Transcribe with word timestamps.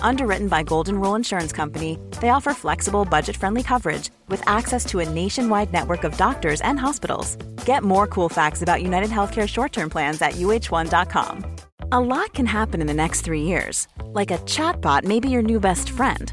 Underwritten 0.00 0.48
by 0.48 0.62
Golden 0.62 0.98
Rule 1.00 1.14
Insurance 1.14 1.52
Company, 1.52 1.98
they 2.20 2.30
offer 2.30 2.54
flexible, 2.54 3.04
budget 3.04 3.36
friendly 3.36 3.62
coverage 3.62 4.10
with 4.28 4.42
access 4.48 4.84
to 4.86 5.00
a 5.00 5.08
nationwide 5.08 5.72
network 5.72 6.04
of 6.04 6.16
doctors 6.16 6.60
and 6.62 6.78
hospitals. 6.78 7.36
Get 7.64 7.84
more 7.84 8.06
cool 8.06 8.28
facts 8.28 8.62
about 8.62 8.82
United 8.82 9.10
Healthcare 9.10 9.46
short 9.48 9.72
term 9.72 9.90
plans 9.90 10.20
at 10.22 10.34
uh1.com. 10.34 11.44
A 11.92 12.00
lot 12.00 12.34
can 12.34 12.46
happen 12.46 12.80
in 12.80 12.86
the 12.86 12.94
next 12.94 13.22
three 13.22 13.42
years. 13.42 13.86
Like 14.12 14.30
a 14.30 14.38
chatbot 14.38 15.04
may 15.04 15.20
be 15.20 15.30
your 15.30 15.42
new 15.42 15.60
best 15.60 15.90
friend. 15.90 16.32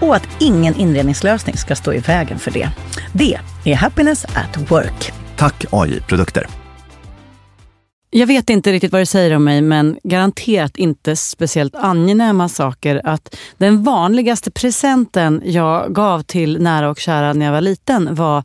och 0.00 0.16
att 0.16 0.28
ingen 0.40 0.74
inredningslösning 0.74 1.56
ska 1.56 1.76
stå 1.76 1.92
i 1.92 1.98
vägen 1.98 2.38
för 2.38 2.50
det. 2.50 2.70
Det 3.12 3.38
är 3.64 3.74
Happiness 3.76 4.24
at 4.24 4.70
Work. 4.70 5.12
Tack 5.36 5.64
AI 5.70 6.00
Produkter. 6.00 6.46
Jag 8.10 8.26
vet 8.26 8.50
inte 8.50 8.72
riktigt 8.72 8.92
vad 8.92 9.00
det 9.00 9.06
säger 9.06 9.36
om 9.36 9.44
mig, 9.44 9.62
men 9.62 9.98
garanterat 10.02 10.76
inte 10.76 11.16
speciellt 11.16 11.74
angenäma 11.74 12.48
saker. 12.48 13.00
Att 13.04 13.36
den 13.56 13.82
vanligaste 13.82 14.50
presenten 14.50 15.42
jag 15.44 15.94
gav 15.94 16.22
till 16.22 16.62
nära 16.62 16.90
och 16.90 16.98
kära 16.98 17.32
när 17.32 17.46
jag 17.46 17.52
var 17.52 17.60
liten 17.60 18.14
var 18.14 18.44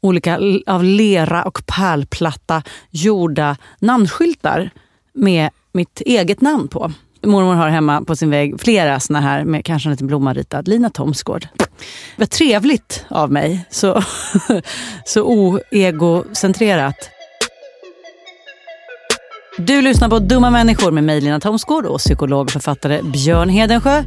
olika 0.00 0.38
av 0.66 0.84
lera 0.84 1.42
och 1.42 1.62
pärlplatta 1.66 2.62
gjorda 2.90 3.56
namnskyltar 3.78 4.70
med 5.14 5.50
mitt 5.72 6.00
eget 6.00 6.40
namn 6.40 6.68
på. 6.68 6.92
Mormor 7.24 7.54
har 7.54 7.68
hemma 7.68 8.02
på 8.04 8.16
sin 8.16 8.30
vägg 8.30 8.60
flera 8.60 9.00
såna 9.00 9.20
här 9.20 9.44
med 9.44 9.64
kanske 9.64 9.88
en 9.88 9.90
liten 9.90 10.06
blomma 10.06 10.34
ritad. 10.34 10.68
Lina 10.68 10.90
Thomsgård. 10.90 11.48
Vad 12.16 12.30
trevligt 12.30 13.06
av 13.08 13.32
mig. 13.32 13.66
Så, 13.70 14.02
så 15.04 15.22
oegocentrerat. 15.22 17.10
Du 19.58 19.82
lyssnar 19.82 20.08
på 20.08 20.18
Dumma 20.18 20.50
människor 20.50 20.90
med 20.90 21.04
mig 21.04 21.20
Lina 21.20 21.40
Thomsgård 21.40 21.86
och 21.86 21.98
psykolog 21.98 22.44
och 22.44 22.50
författare 22.50 23.02
Björn 23.02 23.48
Hedensjö. 23.48 24.04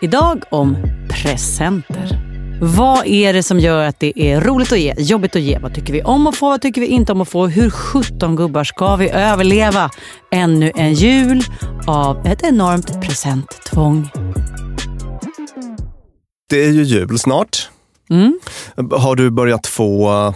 Idag 0.00 0.42
om 0.50 0.76
presenter. 1.10 2.31
Vad 2.64 3.06
är 3.06 3.32
det 3.32 3.42
som 3.42 3.60
gör 3.60 3.84
att 3.84 4.00
det 4.00 4.20
är 4.20 4.40
roligt 4.40 4.72
att 4.72 4.78
ge, 4.78 4.94
jobbigt 4.98 5.36
att 5.36 5.42
ge? 5.42 5.58
Vad 5.58 5.74
tycker 5.74 5.92
vi 5.92 6.02
om 6.02 6.26
att 6.26 6.36
få, 6.36 6.48
vad 6.48 6.60
tycker 6.60 6.80
vi 6.80 6.86
inte 6.86 7.12
om 7.12 7.20
att 7.20 7.28
få? 7.28 7.46
Hur 7.46 7.70
17 7.70 8.36
gubbar 8.36 8.64
ska 8.64 8.96
vi 8.96 9.10
överleva 9.10 9.90
ännu 10.32 10.72
en 10.74 10.94
jul 10.94 11.44
av 11.86 12.26
ett 12.26 12.42
enormt 12.42 13.02
presenttvång? 13.02 14.10
Det 16.50 16.64
är 16.64 16.70
ju 16.70 16.82
jul 16.82 17.18
snart. 17.18 17.70
Mm. 18.10 18.40
Har 18.90 19.16
du 19.16 19.30
börjat 19.30 19.66
få 19.66 20.10
eh, 20.10 20.34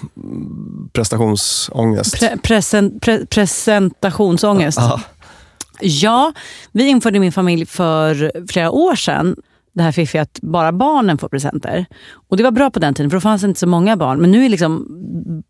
prestationsångest? 0.93 2.19
Pre 2.19 2.37
present, 2.43 3.03
pre 3.03 3.27
presentationsångest. 3.27 4.79
Ja. 4.81 5.01
Ja, 5.81 6.33
vi 6.73 6.89
införde 6.89 7.17
i 7.17 7.21
min 7.21 7.33
familj 7.33 7.67
för 7.67 8.33
flera 8.49 8.71
år 8.71 8.95
sedan 8.95 9.37
det 9.77 9.83
här 9.83 9.93
fiffiga 9.93 10.23
att 10.23 10.39
bara 10.43 10.73
barnen 10.73 11.19
får 11.19 11.29
presenter. 11.29 11.87
Och 12.29 12.37
det 12.37 12.43
var 12.43 12.51
bra 12.51 12.71
på 12.71 12.79
den 12.79 12.95
tiden 12.95 13.11
för 13.11 13.17
då 13.17 13.21
fanns 13.21 13.43
det 13.43 13.49
inte 13.49 13.61
så 13.61 13.67
många 13.67 13.97
barn. 13.97 14.19
Men 14.21 14.31
nu 14.31 14.45
är 14.45 14.49
liksom 14.49 14.87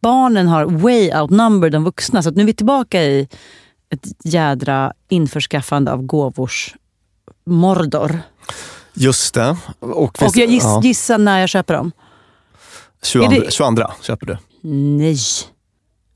barnen 0.03 0.49
har 0.49 0.65
way 0.65 1.13
outnumbered 1.21 1.73
de 1.73 1.85
vuxna. 1.85 2.23
Så 2.23 2.31
nu 2.31 2.43
är 2.43 2.47
vi 2.47 2.55
tillbaka 2.55 3.03
i 3.03 3.29
ett 3.91 4.07
jädra 4.25 4.93
införskaffande 5.09 5.93
av 5.93 6.03
gåvors 6.03 6.75
mordor. 7.47 8.19
Just 8.95 9.35
det. 9.35 9.57
Och, 9.81 10.23
Och 10.23 10.37
jag 10.37 10.49
giss, 10.51 10.65
ja, 10.65 10.81
gissa 10.85 11.17
när 11.17 11.41
jag 11.41 11.49
köper 11.49 11.75
dem. 11.75 11.93
22, 13.03 13.33
är 13.33 13.41
det- 13.41 13.53
22 13.53 13.83
köper 14.03 14.27
du. 14.27 14.39
Nej. 14.71 15.17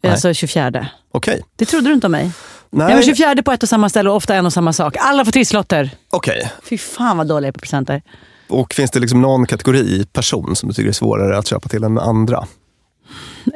Nej. 0.03 0.13
Alltså 0.13 0.35
24. 0.35 0.87
Okej. 1.13 1.43
Det 1.57 1.65
trodde 1.65 1.89
du 1.89 1.95
inte 1.95 2.07
om 2.07 2.13
mig. 2.13 2.31
Nej, 2.71 2.89
Jag 2.89 2.97
var 2.97 3.03
24 3.03 3.43
på 3.43 3.53
ett 3.53 3.63
och 3.63 3.69
samma 3.69 3.89
ställe 3.89 4.11
och 4.11 4.17
ofta 4.17 4.35
en 4.35 4.47
och 4.47 4.53
samma 4.53 4.73
sak. 4.73 4.97
Alla 4.99 5.25
får 5.25 5.33
trisslotter. 5.33 5.91
okej. 6.11 6.53
Fy 6.63 6.79
fan 6.79 7.17
vad 7.17 7.27
dåliga 7.27 7.47
jag 7.47 7.49
är 7.49 7.53
på 7.53 7.61
presenter. 7.61 8.03
Och 8.49 8.75
finns 8.75 8.91
det 8.91 9.01
liksom 9.01 9.23
någon 9.23 9.47
kategori 9.47 10.07
person 10.13 10.57
som 10.57 10.69
du 10.69 10.75
tycker 10.75 10.89
är 10.89 10.93
svårare 10.93 11.39
att 11.39 11.47
köpa 11.47 11.69
till 11.69 11.85
än 11.85 11.99
andra? 11.99 12.47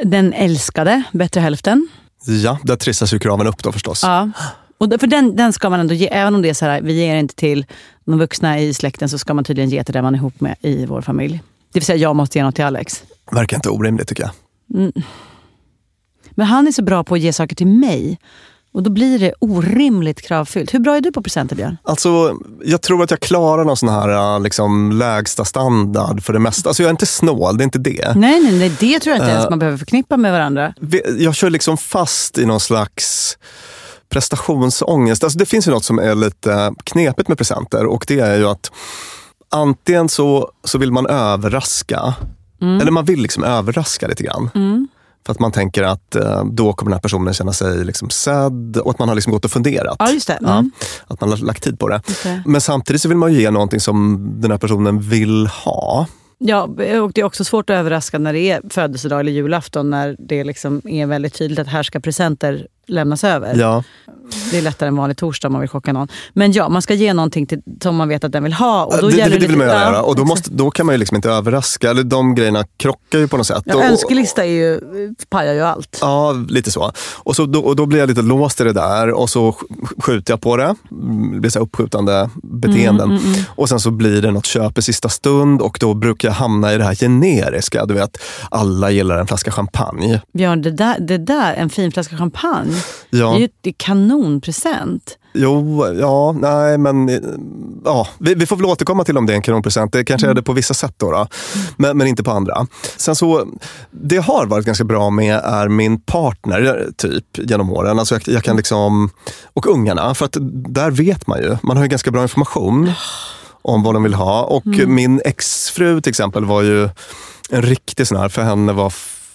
Den 0.05 0.32
älskade, 0.32 1.02
bättre 1.12 1.41
hälften. 1.41 1.88
Ja, 2.26 2.58
där 2.62 2.76
trissas 2.76 3.14
ju 3.14 3.19
kraven 3.19 3.46
upp 3.46 3.62
då 3.62 3.73
förstås. 3.73 4.02
Ja. 4.02 4.31
Och 4.79 5.00
för 5.00 5.06
den, 5.06 5.37
den 5.37 5.52
ska 5.52 5.70
man 5.70 5.81
ändå 5.81 5.94
ge, 5.94 6.08
även 6.08 6.35
om 6.35 6.43
det 6.43 6.49
är 6.49 6.55
så 6.55 6.64
här, 6.64 6.81
vi 6.82 6.93
ger 6.93 7.17
inte 7.17 7.35
till 7.35 7.67
de 8.05 8.19
vuxna 8.19 8.58
i 8.61 8.75
släkten 8.75 9.08
så 9.08 9.19
ska 9.19 9.35
man 9.35 9.44
tydligen 9.44 9.70
ge 9.70 9.85
till 9.85 9.94
den 9.94 10.05
man 10.05 10.14
är 10.14 10.19
ihop 10.19 10.41
med 10.41 10.56
i 10.61 10.87
vår 10.87 11.02
familj. 11.02 11.43
Det 11.73 11.79
vill 11.81 11.85
säga 11.87 11.99
jag 11.99 12.17
måste 12.17 12.38
ge 12.38 12.44
något 12.44 12.55
till 12.55 12.64
Alex. 12.64 13.02
Verkar 13.32 13.56
inte 13.56 13.69
orimligt 13.69 14.08
tycker 14.08 14.23
jag. 14.23 14.32
Men 16.34 16.46
han 16.46 16.66
är 16.66 16.72
så 16.72 16.82
bra 16.82 17.04
på 17.04 17.14
att 17.14 17.20
ge 17.20 17.32
saker 17.32 17.56
till 17.56 17.66
mig. 17.66 18.19
Och 18.72 18.82
då 18.82 18.90
blir 18.90 19.19
det 19.19 19.32
orimligt 19.38 20.20
kravfyllt. 20.22 20.75
Hur 20.75 20.78
bra 20.78 20.96
är 20.96 21.00
du 21.00 21.12
på 21.12 21.22
presenter 21.22 21.56
Björn? 21.56 21.76
Alltså, 21.82 22.36
jag 22.64 22.82
tror 22.82 23.02
att 23.02 23.10
jag 23.10 23.20
klarar 23.20 23.64
någon 23.64 23.76
sån 23.76 23.88
här 23.88 24.40
liksom, 24.40 24.92
lägsta 24.92 25.44
standard 25.44 26.22
för 26.22 26.32
det 26.32 26.38
mesta. 26.38 26.69
Alltså, 26.69 26.82
jag 26.82 26.88
är 26.88 26.90
inte 26.90 27.06
snål, 27.06 27.56
det 27.56 27.62
är 27.62 27.64
inte 27.64 27.78
det. 27.78 28.12
Nej, 28.16 28.40
nej, 28.40 28.58
nej 28.58 28.69
det 28.81 29.00
tror 29.00 29.16
jag 29.16 29.22
inte 29.22 29.31
ens 29.31 29.44
Eh. 29.44 29.50
man 29.50 29.58
behöver 29.58 29.78
förknippa 29.78 30.16
med 30.16 30.32
varandra. 30.32 30.75
Jag 31.19 31.34
kör 31.34 31.50
liksom 31.50 31.76
fast 31.76 32.38
i 32.38 32.46
någon 32.46 32.60
slags 32.60 33.38
prestationsångest. 34.08 35.25
Alltså, 35.25 35.38
det 35.38 35.46
finns 35.46 35.66
ju 35.69 35.70
något 35.70 35.84
som 35.84 35.98
är 35.98 36.14
lite 36.14 36.75
knepigt 36.84 37.28
med 37.28 37.38
presenter 37.38 37.86
och 37.86 38.04
det 38.08 38.20
är 38.20 38.36
ju 38.38 38.46
att 38.48 38.72
antingen 39.50 40.08
så, 40.08 40.50
så 40.64 40.78
vill 40.78 40.92
man 40.92 41.06
överraska, 41.06 42.14
eller 42.60 42.90
man 42.90 43.04
vill 43.04 43.20
liksom 43.22 43.44
överraska 43.44 44.06
lite 44.08 44.22
grann. 44.22 44.50
För 45.26 45.32
att 45.32 45.40
man 45.40 45.52
tänker 45.52 45.82
att 45.82 46.14
eh, 46.16 46.44
då 46.44 46.72
kommer 46.72 46.90
den 46.90 46.96
här 46.96 47.00
personen 47.02 47.34
känna 47.34 47.52
sig 47.52 47.84
liksom 47.84 48.10
sedd 48.10 48.76
och 48.76 48.90
att 48.90 48.98
man 48.98 49.08
har 49.08 49.14
liksom 49.14 49.32
gått 49.32 49.44
och 49.44 49.50
funderat. 49.50 49.96
Ja, 49.98 50.10
just 50.10 50.26
det. 50.26 50.38
Ja, 50.40 50.52
Mm. 50.52 50.70
att 51.06 51.20
man 51.20 51.30
har 51.30 51.36
lagt 51.36 51.62
tid 51.62 51.78
på 51.78 51.88
det. 51.88 52.02
det. 52.22 52.42
Men 52.46 52.60
samtidigt 52.60 53.02
så 53.02 53.08
vill 53.08 53.16
man 53.18 53.32
ju 53.32 53.40
ge 53.40 53.50
någonting 53.50 53.80
som 53.80 54.28
den 54.40 54.50
här 54.50 54.58
personen 54.58 55.00
vill 55.00 55.46
ha. 55.46 56.06
Ja, 56.38 56.62
och 56.62 57.12
det 57.12 57.20
är 57.20 57.24
också 57.24 57.44
svårt 57.44 57.70
att 57.70 57.74
överraska 57.74 58.18
när 58.18 58.32
det 58.32 58.50
är 58.50 58.60
födelsedag 58.70 59.20
eller 59.20 59.32
julafton 59.32 59.90
när 59.90 60.16
det 60.18 60.44
liksom 60.44 60.80
är 60.88 61.06
väldigt 61.06 61.34
tydligt 61.34 61.58
att 61.58 61.66
här 61.68 61.82
ska 61.82 62.00
presenter 62.00 62.66
lämnas 62.86 63.25
över. 63.25 63.54
Ja. 63.58 63.82
Det 64.50 64.58
är 64.58 64.62
lättare 64.62 64.88
än 64.88 64.96
vanlig 64.96 65.16
torsdag 65.16 65.48
om 65.48 65.52
man 65.52 65.60
vill 65.60 65.70
chocka 65.70 65.92
någon. 65.92 66.08
Men 66.32 66.52
ja, 66.52 66.69
man 66.69 66.82
ska 66.82 66.94
ge 66.94 67.14
någonting 67.14 67.46
till, 67.46 67.60
som 67.82 67.96
man 67.96 68.08
vet 68.08 68.25
att 68.25 68.32
den 68.32 68.42
vill 68.44 68.52
ha. 68.52 68.84
Och 68.84 68.94
då 69.00 69.08
det, 69.08 69.16
gäller 69.16 69.38
det 69.40 69.46
vill 69.46 69.56
man 69.56 69.66
ja, 69.66 69.72
göra 69.72 70.02
och 70.02 70.16
då, 70.16 70.25
måste, 70.25 70.50
då 70.50 70.70
kan 70.70 70.86
man 70.86 70.94
ju 70.94 70.98
liksom 70.98 71.16
inte 71.16 71.31
överraska. 71.31 71.90
Eller 71.90 72.02
de 72.02 72.34
grejerna 72.34 72.64
krockar 72.76 73.19
ju 73.19 73.28
på 73.28 73.36
något 73.36 73.46
sätt. 73.46 73.62
Ja, 73.66 73.76
Och- 73.76 73.82
önskelista 73.84 74.44
är 74.44 74.48
ju, 74.50 74.81
pajar 75.31 75.54
ju 75.54 75.60
allt. 75.60 75.98
Ja, 76.00 76.32
lite 76.48 76.70
så. 76.70 76.92
Och, 77.16 77.36
så 77.36 77.46
då, 77.46 77.60
och 77.60 77.76
då 77.76 77.86
blir 77.86 77.98
jag 78.00 78.08
lite 78.08 78.22
låst 78.22 78.60
i 78.60 78.64
det 78.64 78.72
där 78.72 79.10
och 79.10 79.31
så 79.31 79.50
sk- 79.50 80.02
skjuter 80.02 80.32
jag 80.32 80.40
på 80.40 80.56
det. 80.56 80.75
Det 81.32 81.40
blir 81.40 81.50
så 81.50 81.58
uppskjutande 81.58 82.31
beteenden. 82.42 83.10
Mm, 83.10 83.34
Och 83.48 83.69
sen 83.69 83.81
så 83.81 83.90
blir 83.90 84.22
det 84.22 84.31
något 84.31 84.46
köp 84.46 84.78
i 84.78 84.82
sista 84.82 85.08
stund 85.08 85.60
och 85.62 85.76
då 85.81 85.94
brukar 85.94 86.28
jag 86.28 86.34
hamna 86.34 86.75
i 86.75 86.78
det 86.78 86.84
här 86.84 86.94
generiska. 86.94 87.86
Du 87.86 87.94
vet, 87.94 88.19
alla 88.50 88.90
gillar 88.90 89.19
en 89.19 89.26
flaska 89.26 89.50
champagne. 89.50 90.20
Björn, 90.32 90.62
det 90.62 90.70
där, 90.70 90.96
det 91.00 91.19
där, 91.19 91.54
en 91.54 91.70
fin 91.70 91.92
flaska 91.92 92.16
champagne, 92.16 92.73
Ja. 93.10 93.30
det 93.30 93.36
är 93.36 93.38
ju 93.38 93.48
är 93.62 93.74
kanonpresent. 93.76 95.18
Jo, 95.36 95.86
ja, 96.00 96.32
nej 96.32 96.78
men 96.78 97.08
eh, 97.08 97.18
ja, 97.84 98.08
vi, 98.18 98.34
vi 98.34 98.46
får 98.46 98.56
väl 98.56 98.66
återkomma 98.66 99.04
till 99.04 99.18
om 99.18 99.26
det 99.26 99.32
är 99.32 99.36
en 99.36 99.42
kanonpresent. 99.42 99.92
Det 99.92 100.04
kanske 100.04 100.28
är 100.28 100.34
det 100.34 100.42
på 100.42 100.52
vissa 100.52 100.74
sätt 100.74 100.94
då, 100.96 101.10
då 101.10 101.26
men, 101.76 101.98
men 101.98 102.06
inte 102.06 102.22
på 102.22 102.30
andra. 102.30 102.66
Sen 102.96 103.16
så, 103.16 103.46
det 103.90 104.14
jag 104.14 104.22
har 104.22 104.46
varit 104.46 104.66
ganska 104.66 104.84
bra 104.84 105.10
med 105.10 105.40
är 105.44 105.68
min 105.68 106.00
partner 106.00 106.88
typ 106.96 107.24
genom 107.38 107.72
åren. 107.72 107.98
Alltså 107.98 108.14
jag, 108.14 108.22
jag 108.26 108.44
kan 108.44 108.56
liksom, 108.56 109.10
och 109.44 109.66
ungarna, 109.66 110.14
för 110.14 110.24
att 110.24 110.36
där 110.50 110.90
vet 110.90 111.26
man 111.26 111.38
ju. 111.38 111.56
Man 111.62 111.76
har 111.76 111.84
ju 111.84 111.88
ganska 111.88 112.10
bra 112.10 112.22
information 112.22 112.92
om 113.62 113.82
vad 113.82 113.94
de 113.94 114.02
vill 114.02 114.14
ha. 114.14 114.42
Och 114.42 114.66
min 114.66 115.20
exfru 115.24 116.00
till 116.00 116.10
exempel 116.10 116.44
var 116.44 116.62
ju 116.62 116.88
en 117.50 117.62
riktig 117.62 118.06
sån 118.06 118.18
här, 118.18 118.28
för 118.28 118.42
henne 118.42 118.72
var 118.72 118.92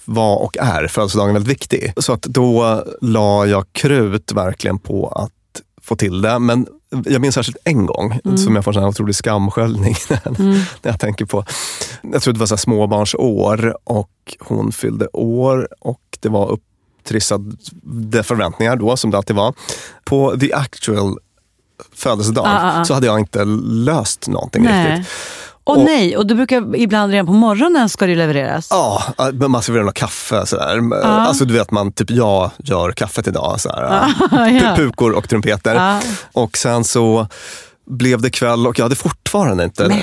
var 0.09 0.35
och 0.35 0.57
är 0.57 0.87
födelsedagen 0.87 1.33
väldigt 1.33 1.51
viktig. 1.51 1.93
Så 1.97 2.13
att 2.13 2.21
då 2.21 2.83
la 3.01 3.45
jag 3.45 3.65
krut 3.71 4.31
verkligen 4.31 4.79
på 4.79 5.07
att 5.07 5.31
få 5.81 5.95
till 5.95 6.21
det. 6.21 6.39
Men 6.39 6.67
jag 7.05 7.21
minns 7.21 7.35
särskilt 7.35 7.57
en 7.63 7.85
gång 7.85 8.19
som 8.37 8.55
jag 8.55 8.63
får 8.63 8.77
en 8.77 8.83
otrolig 8.83 9.15
skamsköljning 9.15 9.95
när 10.37 10.91
jag 10.91 10.99
tänker 10.99 11.25
på. 11.25 11.45
Jag 12.01 12.21
tror 12.21 12.33
det 12.33 12.39
var 12.39 12.47
så 12.47 12.57
småbarnsår 12.57 13.77
och 13.83 14.37
hon 14.39 14.71
fyllde 14.71 15.07
år 15.07 15.67
och 15.79 16.01
det 16.19 16.29
var 16.29 16.51
upptrissade 16.51 18.23
förväntningar 18.23 18.75
då, 18.75 18.97
som 18.97 19.11
det 19.11 19.17
alltid 19.17 19.35
var. 19.35 19.53
På 20.05 20.37
the 20.39 20.53
actual 20.53 21.17
födelsedag 21.93 22.45
Ah, 22.47 22.49
ah, 22.49 22.81
ah. 22.81 22.85
så 22.85 22.93
hade 22.93 23.07
jag 23.07 23.19
inte 23.19 23.45
löst 23.65 24.27
någonting 24.27 24.63
Nej. 24.63 24.91
riktigt. 24.91 25.13
Och, 25.69 25.77
Och- 25.77 25.83
nej, 25.83 26.17
och 26.17 26.27
du 26.27 26.35
brukar 26.35 26.75
ibland 26.75 27.11
redan 27.11 27.25
på 27.25 27.31
morgonen 27.33 27.89
ska 27.89 28.05
det 28.07 28.15
levereras. 28.15 28.67
Ja, 28.69 29.03
men 29.33 29.51
man 29.51 29.61
serverar 29.63 29.83
något 29.83 29.93
kaffe. 29.93 30.45
Sådär. 30.45 30.93
Alltså 31.03 31.45
du 31.45 31.53
vet, 31.53 31.71
man, 31.71 31.91
typ 31.91 32.11
jag 32.11 32.51
gör 32.57 32.91
kaffet 32.91 33.27
idag. 33.27 33.59
Sådär. 33.59 34.03
Ja. 34.31 34.73
Pukor 34.75 35.11
och 35.11 35.29
trumpeter. 35.29 35.75
Ja. 35.75 35.99
Och 36.33 36.57
sen 36.57 36.83
så 36.83 37.27
blev 37.89 38.21
det 38.21 38.29
kväll 38.29 38.67
och 38.67 38.79
jag 38.79 38.85
hade 38.85 38.95
fortfarande 38.95 39.63
inte 39.63 39.87
Men- 39.87 39.97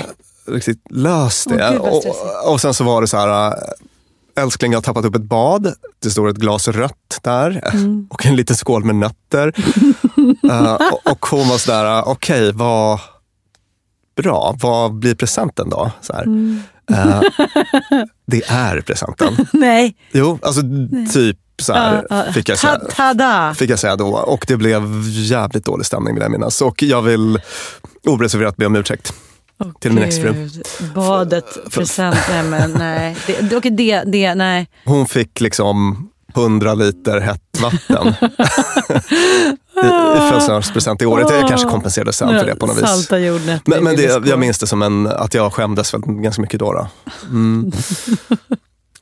riktigt 0.55 0.81
löst 0.89 1.47
Åh, 1.49 1.57
det. 1.57 1.69
gud, 1.71 1.79
vad 1.81 1.93
och, 1.93 2.51
och 2.53 2.61
sen 2.61 2.73
så 2.73 2.83
var 2.83 3.01
det 3.01 3.07
så 3.07 3.17
här, 3.17 3.47
äh, 3.47 3.53
älskling 4.43 4.71
jag 4.71 4.77
har 4.77 4.83
tappat 4.83 5.05
upp 5.05 5.15
ett 5.15 5.21
bad. 5.21 5.73
Det 6.03 6.09
står 6.09 6.29
ett 6.29 6.35
glas 6.37 6.67
rött 6.67 7.19
där 7.21 7.61
Mm. 7.73 8.07
och 8.09 8.25
en 8.25 8.35
liten 8.35 8.55
skål 8.55 8.83
med 8.83 8.95
nötter. 8.95 9.53
Äh, 10.51 10.77
och, 11.03 11.25
hon 11.25 11.47
var 11.49 11.57
sådär, 11.57 12.03
okej 12.07 12.51
vad 12.53 12.99
bra, 14.17 14.55
vad 14.61 14.93
blir 14.93 15.15
presenten 15.15 15.69
då? 15.69 15.91
Så. 16.01 16.13
Mm. 16.13 16.61
Äh, 16.91 17.21
det 18.27 18.41
är 18.49 18.81
presenten. 18.81 19.37
Nej. 19.53 19.95
Jo, 20.11 20.39
alltså 20.41 20.61
typ 21.13 21.37
så 21.61 21.73
här 21.73 22.05
Ja, 22.09 22.23
ja. 22.25 22.33
fick, 22.33 22.49
jag 22.49 22.57
säga, 22.59 22.79
Ta- 22.95 23.53
fick 23.53 23.69
jag 23.69 23.79
säga 23.79 23.95
då. 23.95 24.07
Och 24.07 24.45
det 24.47 24.57
blev 24.57 24.81
jävligt 25.09 25.65
dålig 25.65 25.85
stämning 25.85 26.13
vill 26.13 26.21
jag 26.23 26.31
minnas. 26.31 26.61
Och 26.61 26.83
jag 26.83 27.01
vill 27.01 27.39
oreserverat 28.05 28.57
be 28.57 28.65
om 28.65 28.75
ursäkt. 28.75 29.13
Åh, 29.59 29.67
Till 29.79 29.91
min 29.91 30.03
exfru. 30.03 30.49
Badet, 30.95 31.57
present, 31.71 32.17
nej 32.29 32.43
men 32.43 32.71
nej. 32.71 33.17
Det, 33.27 33.55
okej, 33.57 33.71
det, 33.71 34.03
det, 34.03 34.35
nej. 34.35 34.67
Hon 34.85 35.07
fick 35.07 35.41
liksom 35.41 36.07
100 36.35 36.73
liter 36.73 37.19
hett 37.19 37.41
vatten 37.61 38.13
födelsedagspresent 40.29 41.01
i 41.01 41.05
år. 41.05 41.19
Jag 41.19 41.47
kanske 41.47 41.69
kompenserade 41.69 42.13
sen 42.13 42.39
för 42.39 42.45
det 42.45 42.55
på 42.55 42.65
något 42.65 42.77
vis. 42.77 42.89
Salta 42.89 43.19
jordnötter. 43.19 43.71
Men, 43.71 43.83
men 43.83 43.93
i 43.93 43.95
det, 43.95 44.27
jag 44.27 44.39
minns 44.39 44.59
det 44.59 44.67
som 44.67 44.81
en, 44.81 45.07
att 45.07 45.33
jag 45.33 45.53
skämdes 45.53 45.91
ganska 45.91 46.41
mycket 46.41 46.59
då. 46.59 46.73
då. 46.73 46.87
Mm. 47.29 47.71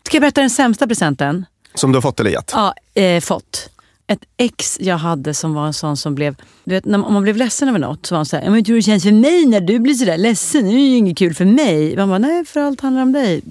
Ska 0.04 0.16
jag 0.16 0.22
berätta 0.22 0.42
den 0.42 0.50
sämsta 0.50 0.88
presenten? 0.88 1.46
Som 1.76 1.92
du 1.92 1.96
har 1.96 2.02
fått 2.02 2.20
eller 2.20 2.32
gett? 2.32 2.52
Ja, 2.54 2.74
eh, 2.94 3.22
fått. 3.22 3.70
Ett 4.08 4.20
ex 4.38 4.78
jag 4.82 4.98
hade 4.98 5.34
som 5.34 5.54
var 5.54 5.68
en 5.68 5.74
sån 5.74 5.98
som 5.98 6.16
blev... 6.16 6.36
Du 6.64 6.76
vet, 6.76 6.86
när, 6.86 7.06
om 7.06 7.14
man 7.14 7.24
blev 7.24 7.38
ledsen 7.38 7.70
över 7.70 7.80
något 7.80 8.06
så 8.06 8.16
var 8.16 8.18
han 8.18 8.26
såhär, 8.26 8.50
men 8.50 8.66
hur 8.66 8.76
det 8.76 8.82
känns 8.82 9.04
för 9.04 9.12
mig 9.12 9.46
när 9.46 9.62
du 9.62 9.80
blir 9.80 9.94
sådär 9.94 10.18
ledsen? 10.18 10.64
Det 10.64 10.70
är 10.70 10.90
ju 10.90 10.96
inget 10.96 11.18
kul 11.18 11.34
för 11.34 11.46
mig. 11.46 11.96
Man 11.98 12.10
bara, 12.10 12.18
nej 12.18 12.46
för 12.46 12.60
allt 12.60 12.82
handlar 12.82 13.02
om 13.02 13.12
dig. 13.12 13.42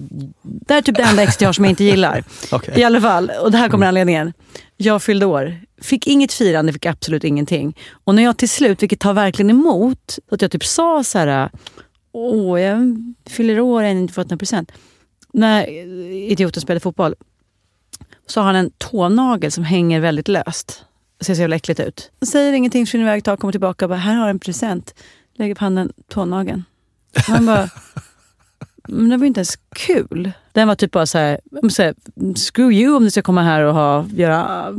Det 0.41 0.73
här 0.73 0.77
är 0.77 0.81
typ 0.81 0.95
det 0.95 1.03
enda 1.03 1.23
ex 1.23 1.41
jag 1.41 1.47
har 1.47 1.53
som 1.53 1.65
jag 1.65 1.69
inte 1.71 1.83
gillar. 1.83 2.23
Okej. 2.51 2.79
I 2.79 2.83
alla 2.83 3.01
fall, 3.01 3.31
och 3.41 3.51
det 3.51 3.57
här 3.57 3.69
kommer 3.69 3.87
anledningen. 3.87 4.33
Jag 4.77 5.03
fyllde 5.03 5.25
år, 5.25 5.55
fick 5.85 6.07
inget 6.07 6.33
firande, 6.33 6.73
fick 6.73 6.85
absolut 6.85 7.23
ingenting. 7.23 7.77
Och 8.03 8.15
när 8.15 8.23
jag 8.23 8.37
till 8.37 8.49
slut, 8.49 8.81
vilket 8.81 8.99
tar 8.99 9.13
verkligen 9.13 9.49
emot, 9.49 10.19
att 10.31 10.41
jag 10.41 10.51
typ 10.51 10.65
sa 10.65 11.03
så 11.03 11.17
här, 11.17 11.49
åh 12.11 12.61
jag 12.61 12.97
fyller 13.29 13.59
år 13.59 13.75
och 13.75 13.83
jag 13.83 13.93
har 13.93 13.99
inte 13.99 14.13
fått 14.13 14.29
någon 14.29 14.39
present. 14.39 14.71
När 15.33 15.69
idioten 16.31 16.61
spelade 16.61 16.79
fotboll 16.79 17.15
så 18.27 18.39
har 18.39 18.45
han 18.45 18.55
en 18.55 18.71
tånagel 18.77 19.51
som 19.51 19.63
hänger 19.63 19.99
väldigt 19.99 20.27
löst. 20.27 20.85
Det 21.17 21.25
ser 21.25 21.35
så 21.35 21.41
jävla 21.41 21.55
äckligt 21.55 21.79
ut. 21.79 22.11
Säger 22.25 22.53
ingenting, 22.53 22.85
försvinner 22.85 23.05
iväg, 23.05 23.23
tar, 23.23 23.37
kommer 23.37 23.51
tillbaka 23.51 23.85
och 23.85 23.89
bara, 23.89 23.99
här 23.99 24.15
har 24.15 24.25
du 24.25 24.29
en 24.29 24.39
present. 24.39 24.95
Lägger 25.33 25.55
på 25.55 25.63
handen 25.63 25.93
tånageln. 26.07 26.63
Han 27.27 27.45
bara, 27.45 27.69
men 28.87 29.09
den 29.09 29.19
var 29.19 29.27
inte 29.27 29.39
ens 29.39 29.55
kul. 29.75 30.31
Den 30.51 30.67
var 30.67 30.75
typ 30.75 30.91
bara 30.91 31.05
så 31.05 31.17
här, 31.17 31.39
så 31.69 31.83
här, 31.83 31.95
screw 32.35 32.73
you 32.73 32.95
om 32.95 33.03
du 33.03 33.11
ska 33.11 33.21
komma 33.21 33.43
här 33.43 33.61
och 33.61 33.73
ha, 33.73 34.05
göra 34.13 34.73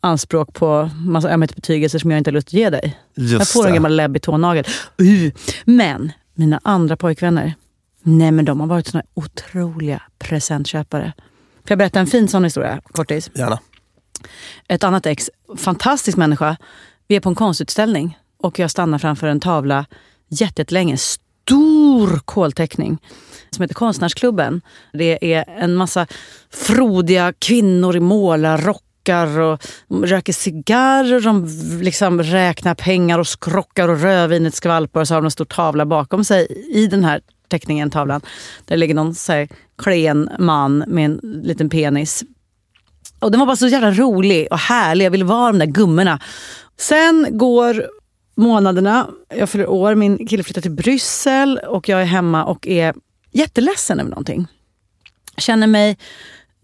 anspråk 0.00 0.52
på 0.54 0.90
massa 1.06 1.30
ämnesbetygelser 1.30 1.98
som 1.98 2.10
jag 2.10 2.18
inte 2.18 2.30
har 2.30 2.32
lust 2.32 2.48
att 2.48 2.52
ge 2.52 2.70
dig. 2.70 2.98
Just 3.16 3.32
jag 3.32 3.48
får 3.48 3.66
en 3.66 3.74
gammal 3.74 3.96
läbbig 3.96 4.22
tånagel. 4.22 4.64
Uh. 5.02 5.32
Men 5.64 6.12
mina 6.34 6.60
andra 6.64 6.96
pojkvänner, 6.96 7.54
nej 8.02 8.32
men 8.32 8.44
de 8.44 8.60
har 8.60 8.66
varit 8.66 8.86
såna 8.86 9.04
otroliga 9.14 10.02
presentköpare. 10.18 11.12
Får 11.54 11.70
jag 11.70 11.78
berätta 11.78 12.00
en 12.00 12.06
fin 12.06 12.28
sån 12.28 12.44
historia, 12.44 12.80
kortis? 12.92 13.30
Gärna. 13.34 13.58
Ett 14.68 14.84
annat 14.84 15.06
ex, 15.06 15.30
fantastisk 15.56 16.16
människa. 16.16 16.56
Vi 17.08 17.16
är 17.16 17.20
på 17.20 17.28
en 17.28 17.34
konstutställning 17.34 18.18
och 18.38 18.58
jag 18.58 18.70
stannar 18.70 18.98
framför 18.98 19.26
en 19.26 19.40
tavla 19.40 19.86
jätte- 20.28 20.62
jättelänge. 20.62 20.96
Stor 21.44 22.20
kolteckning 22.24 22.98
som 23.50 23.62
heter 23.62 23.74
Konstnärsklubben. 23.74 24.60
Det 24.92 25.34
är 25.34 25.44
en 25.58 25.74
massa 25.74 26.06
frodiga 26.50 27.32
kvinnor 27.38 27.96
i 27.96 28.00
målarrockar 28.00 29.40
och 29.40 29.62
röker 29.88 30.32
cigarrer. 30.32 31.20
De 31.20 31.46
liksom 31.82 32.22
räknar 32.22 32.74
pengar 32.74 33.18
och 33.18 33.26
skrockar 33.26 33.88
och 33.88 34.00
rödvinet 34.00 34.54
skvalpar. 34.54 35.00
Och 35.00 35.08
så 35.08 35.14
har 35.14 35.20
de 35.20 35.24
en 35.24 35.30
stor 35.30 35.44
tavla 35.44 35.86
bakom 35.86 36.24
sig 36.24 36.46
i 36.70 36.86
den 36.86 37.04
här 37.04 37.20
teckningen, 37.48 37.90
tavlan. 37.90 38.20
Där 38.64 38.76
ligger 38.76 38.94
någon 38.94 39.14
så 39.14 39.32
här 39.32 39.48
klen 39.78 40.30
man 40.38 40.84
med 40.86 41.04
en 41.04 41.20
liten 41.22 41.68
penis 41.68 42.24
och 43.18 43.30
den 43.30 43.40
var 43.40 43.46
bara 43.46 43.56
så 43.56 43.68
jävla 43.68 43.90
rolig 43.90 44.48
och 44.50 44.58
härlig. 44.58 45.04
Jag 45.04 45.10
ville 45.10 45.24
vara 45.24 45.52
de 45.52 45.58
där 45.58 45.66
gummorna. 45.66 46.20
Sen 46.78 47.26
går 47.30 47.86
månaderna, 48.34 49.10
jag 49.28 49.48
fyller 49.48 49.68
år, 49.68 49.94
min 49.94 50.26
kille 50.26 50.42
flyttar 50.42 50.60
till 50.60 50.70
Bryssel 50.70 51.58
och 51.58 51.88
jag 51.88 52.00
är 52.00 52.04
hemma 52.04 52.44
och 52.44 52.66
är 52.66 52.94
jätteledsen 53.30 54.00
över 54.00 54.10
någonting. 54.10 54.46
Känner 55.36 55.66
mig 55.66 55.98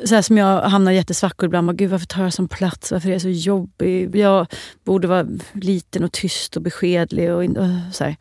så 0.05 0.15
här 0.15 0.23
som 0.23 0.39
jag 0.39 0.63
hamnar 0.63 0.93
i 0.93 0.95
jättesvackor 0.95 1.47
ibland. 1.47 1.67
Bara, 1.67 1.73
Gud, 1.73 1.91
varför 1.91 2.07
tar 2.07 2.23
jag 2.23 2.33
sån 2.33 2.49
plats? 2.49 2.93
Varför 2.93 3.09
är 3.09 3.13
jag 3.13 3.23
så 3.23 3.29
jobbig? 3.29 4.17
Jag 4.17 4.47
borde 4.85 5.09
vara 5.09 5.27
liten 5.53 6.05
och 6.05 6.13
tyst 6.13 6.57
och 6.57 6.63
beskedlig. 6.63 7.33
Och, 7.33 7.45
äh, 7.45 7.91
så 7.93 8.05
här. 8.05 8.17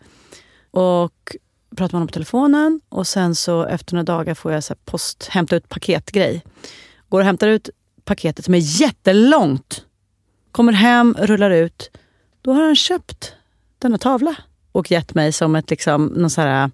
och 0.72 1.36
pratar 1.70 1.84
med 1.84 1.92
honom 1.92 2.08
på 2.08 2.14
telefonen 2.14 2.82
och 2.90 3.08
sen 3.08 3.36
så 3.36 3.66
efter 3.66 3.94
några 3.94 4.04
dagar 4.04 4.34
får 4.34 4.52
jag 4.52 4.64
så 4.64 4.74
här 4.74 4.80
post, 4.86 5.28
hämta 5.32 5.56
ut 5.56 5.70
paketgrej. 5.70 6.44
Går 7.10 7.20
och 7.20 7.26
hämtar 7.26 7.48
ut 7.48 7.70
paketet 8.04 8.46
som 8.46 8.54
är 8.54 8.82
jättelångt. 8.82 9.86
Kommer 10.52 10.74
hem, 10.74 11.16
rullar 11.20 11.52
ut. 11.52 11.92
Då 12.42 12.54
har 12.54 12.64
han 12.64 12.76
köpt 12.76 13.34
denna 13.80 13.98
tavla. 13.98 14.36
Och 14.72 14.92
gett 14.92 15.14
mig 15.14 15.32
som 15.32 15.56
ett 15.56 15.70
liksom, 15.70 16.06
någon 16.06 16.30
så 16.30 16.42
här, 16.42 16.72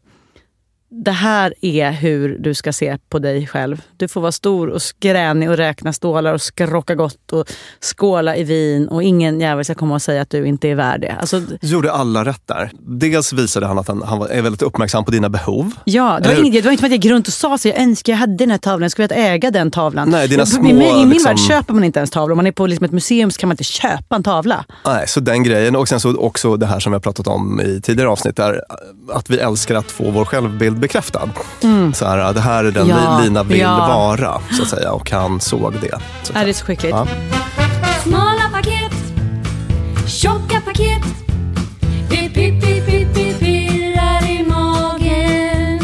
det 1.03 1.11
här 1.11 1.53
är 1.61 1.91
hur 1.91 2.37
du 2.39 2.53
ska 2.53 2.73
se 2.73 2.97
på 3.09 3.19
dig 3.19 3.47
själv. 3.47 3.81
Du 3.97 4.07
får 4.07 4.21
vara 4.21 4.31
stor 4.31 4.67
och 4.67 4.81
skränig 4.81 5.49
och 5.49 5.57
räkna 5.57 5.93
stålar 5.93 6.33
och 6.33 6.41
skrocka 6.41 6.95
gott 6.95 7.31
och 7.31 7.45
skåla 7.81 8.35
i 8.35 8.43
vin 8.43 8.87
och 8.87 9.03
ingen 9.03 9.39
jävel 9.39 9.65
ska 9.65 9.75
komma 9.75 9.95
och 9.95 10.01
säga 10.01 10.21
att 10.21 10.29
du 10.29 10.45
inte 10.47 10.69
är 10.69 10.75
värd 10.75 11.01
det. 11.01 11.11
Alltså, 11.19 11.41
Gjorde 11.61 11.91
alla 11.91 12.25
rätt 12.25 12.41
där? 12.45 12.71
Dels 12.79 13.33
visade 13.33 13.65
han 13.65 13.79
att 13.79 13.87
han, 13.87 14.01
han 14.01 14.21
är 14.21 14.41
väldigt 14.41 14.61
uppmärksam 14.61 15.05
på 15.05 15.11
dina 15.11 15.29
behov. 15.29 15.71
Ja, 15.85 16.19
det 16.23 16.29
var, 16.29 16.45
inget, 16.45 16.63
det 16.63 16.67
var 16.67 16.71
inte 16.71 16.81
som 16.81 16.85
att 16.85 16.91
jag 16.91 17.03
gick 17.03 17.11
runt 17.11 17.27
och 17.27 17.33
sa 17.33 17.57
så 17.57 17.67
jag 17.67 17.77
önskar 17.81 18.13
jag 18.13 18.17
hade 18.17 18.35
den 18.35 18.51
här 18.51 18.57
tavlan, 18.57 18.81
jag 18.81 18.91
skulle 18.91 19.07
vilja 19.07 19.23
äga 19.33 19.51
den 19.51 19.71
tavlan. 19.71 20.09
Nej, 20.09 20.27
dina 20.27 20.45
små, 20.45 20.69
I, 20.69 20.73
min- 20.73 20.81
I 20.81 20.93
min 20.93 21.09
liksom- 21.09 21.29
värld 21.29 21.39
köper 21.39 21.73
man 21.73 21.83
inte 21.83 21.99
ens 21.99 22.09
tavlor. 22.11 22.31
Om 22.31 22.37
man 22.37 22.47
är 22.47 22.51
på 22.51 22.67
liksom 22.67 22.85
ett 22.85 22.91
museum 22.91 23.31
så 23.31 23.39
kan 23.39 23.47
man 23.49 23.53
inte 23.53 23.63
köpa 23.63 24.15
en 24.15 24.23
tavla. 24.23 24.65
Nej, 24.85 25.07
så 25.07 25.19
den 25.19 25.43
grejen. 25.43 25.75
Och 25.75 25.87
sen 25.87 25.99
så 25.99 26.17
också 26.17 26.57
det 26.57 26.65
här 26.65 26.79
som 26.79 26.91
vi 26.91 26.95
har 26.95 26.99
pratat 27.01 27.27
om 27.27 27.61
i 27.61 27.81
tidigare 27.81 28.09
avsnitt, 28.09 28.35
där 28.35 28.61
att 29.13 29.29
vi 29.29 29.37
älskar 29.37 29.75
att 29.75 29.91
få 29.91 30.11
vår 30.11 30.25
självbild 30.25 30.79
bekräftad. 30.87 31.29
Så 31.93 32.05
här, 32.05 32.33
det 32.33 32.41
här 32.41 32.63
är 32.63 32.71
den 32.71 32.91
Mm. 32.91 33.03
Ja, 33.03 33.19
Lina 33.19 33.43
vill 33.43 33.59
ja. 33.59 33.77
vara, 33.77 34.41
så 34.57 34.61
att 34.63 34.69
säga. 34.69 34.91
Och 34.91 35.11
han 35.11 35.41
såg 35.41 35.73
det. 35.81 35.99
Så 36.23 36.33
säga. 36.33 36.43
det 36.45 36.51
är 36.51 36.53
så 36.53 36.65
skickligt. 36.65 36.95
Ja. 36.95 37.07
Smala 38.03 38.49
paket, 38.53 38.93
tjocka 40.07 40.61
paket. 40.65 41.03
Det 42.09 42.29
pippi, 42.29 42.81
pippi, 42.81 43.33
pirrar 43.39 44.29
i 44.29 44.45
magen. 44.47 45.79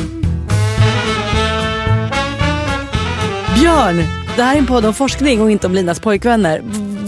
Björn, 3.56 4.04
det 4.36 4.44
här 4.44 4.54
är 4.54 4.60
en 4.60 4.68
podd 4.68 4.86
om 4.86 4.94
forskning 4.94 5.42
och 5.42 5.52
inte 5.52 5.68
om 5.68 5.74
Linas 5.74 6.00
pojkvänner. 6.00 6.62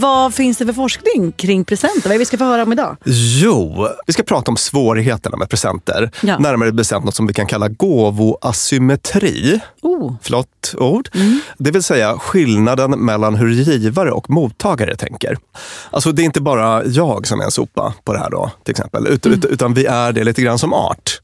Vad 0.04 0.34
finns 0.34 0.58
det 0.58 0.66
för 0.66 0.72
forskning 0.72 1.32
kring 1.32 1.64
presenter? 1.64 2.00
Vad 2.02 2.10
är 2.10 2.14
det 2.14 2.18
vi 2.18 2.24
ska 2.24 2.38
få 2.38 2.44
höra 2.44 2.62
om 2.62 2.72
idag? 2.72 2.96
Jo, 3.04 3.88
vi 4.06 4.12
ska 4.12 4.22
prata 4.22 4.50
om 4.50 4.56
svårigheterna 4.56 5.36
med 5.36 5.48
presenter. 5.48 6.10
Ja. 6.22 6.38
Närmare 6.38 6.72
bestämt 6.72 7.04
något 7.04 7.14
som 7.14 7.26
vi 7.26 7.34
kan 7.34 7.46
kalla 7.46 7.68
gåvoasymmetri. 7.68 9.60
Oh. 9.82 10.14
Flott 10.22 10.74
ord. 10.78 11.08
Mm. 11.14 11.40
Det 11.58 11.70
vill 11.70 11.82
säga 11.82 12.18
skillnaden 12.18 12.90
mellan 12.90 13.34
hur 13.34 13.48
givare 13.50 14.12
och 14.12 14.30
mottagare 14.30 14.96
tänker. 14.96 15.38
Alltså 15.90 16.12
det 16.12 16.22
är 16.22 16.24
inte 16.24 16.40
bara 16.40 16.84
jag 16.84 17.26
som 17.26 17.40
är 17.40 17.44
en 17.44 17.50
sopa 17.50 17.94
på 18.04 18.12
det 18.12 18.18
här 18.18 18.30
då, 18.30 18.50
till 18.64 18.70
exempel. 18.70 19.06
Ut, 19.06 19.26
Mm. 19.26 19.38
ut, 19.38 19.44
utan 19.44 19.74
vi 19.74 19.86
är 19.86 20.12
det 20.12 20.24
lite 20.24 20.42
grann 20.42 20.58
som 20.58 20.72
art. 20.72 21.20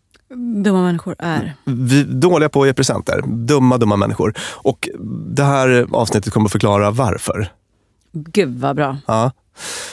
Dumma 0.64 0.82
människor 0.82 1.14
är. 1.18 1.54
Vi 1.64 2.00
är 2.00 2.04
dåliga 2.04 2.49
på 2.49 2.62
att 2.62 2.66
ge 2.68 2.72
presenter. 2.75 3.22
Dumma, 3.26 3.78
dumma 3.78 3.96
människor. 3.96 4.34
Och 4.42 4.88
det 5.34 5.44
här 5.44 5.87
avsnittet 5.92 6.32
kommer 6.32 6.46
att 6.46 6.52
förklara 6.52 6.90
varför. 6.90 7.49
Gud 8.12 8.61
vad 8.61 8.76
bra. 8.76 8.97
Ja. 9.07 9.33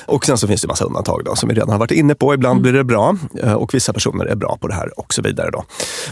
Och 0.05 0.25
sen 0.25 0.37
så 0.37 0.47
finns 0.47 0.61
det 0.61 0.67
massa 0.67 0.85
undantag 0.85 1.21
då, 1.25 1.35
som 1.35 1.49
vi 1.49 1.55
redan 1.55 1.69
har 1.69 1.77
varit 1.77 1.91
inne 1.91 2.15
på. 2.15 2.33
Ibland 2.33 2.61
blir 2.61 2.73
det 2.73 2.83
bra 2.83 3.15
eh, 3.43 3.53
och 3.53 3.73
vissa 3.73 3.93
personer 3.93 4.25
är 4.25 4.35
bra 4.35 4.57
på 4.61 4.67
det 4.67 4.73
här 4.73 4.99
och 4.99 5.13
så 5.13 5.21
vidare. 5.21 5.49
Då. 5.51 5.63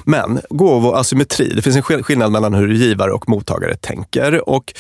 Men 0.06 0.40
gåvoasymmetri, 0.50 1.54
det 1.56 1.62
finns 1.62 1.76
en 1.76 1.82
skill- 1.84 2.04
skillnad 2.04 2.32
mellan 2.32 2.54
hur 2.54 2.68
givare 2.74 3.12
och 3.12 3.30
mottagare 3.30 3.76
tänker. 3.78 4.50
Och 4.50 4.74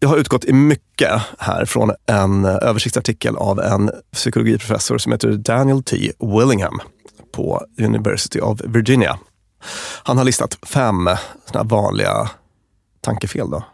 jag 0.00 0.08
har 0.08 0.16
utgått 0.16 0.44
i 0.44 0.52
mycket 0.52 1.20
här 1.38 1.64
från 1.64 1.92
en 2.06 2.44
översiktsartikel 2.44 3.36
av 3.36 3.60
en 3.60 3.90
psykologiprofessor 4.12 4.98
som 4.98 5.12
heter 5.12 5.32
Daniel 5.32 5.82
T. 5.82 6.12
Willingham 6.18 6.80
på 7.32 7.64
University 7.78 8.40
of 8.40 8.60
Virginia. 8.64 9.18
Han 10.02 10.18
har 10.18 10.24
listat 10.24 10.58
fem 10.62 11.08
såna 11.52 11.62
vanliga 11.64 12.30
tankefel. 13.00 13.50
Då. 13.50 13.64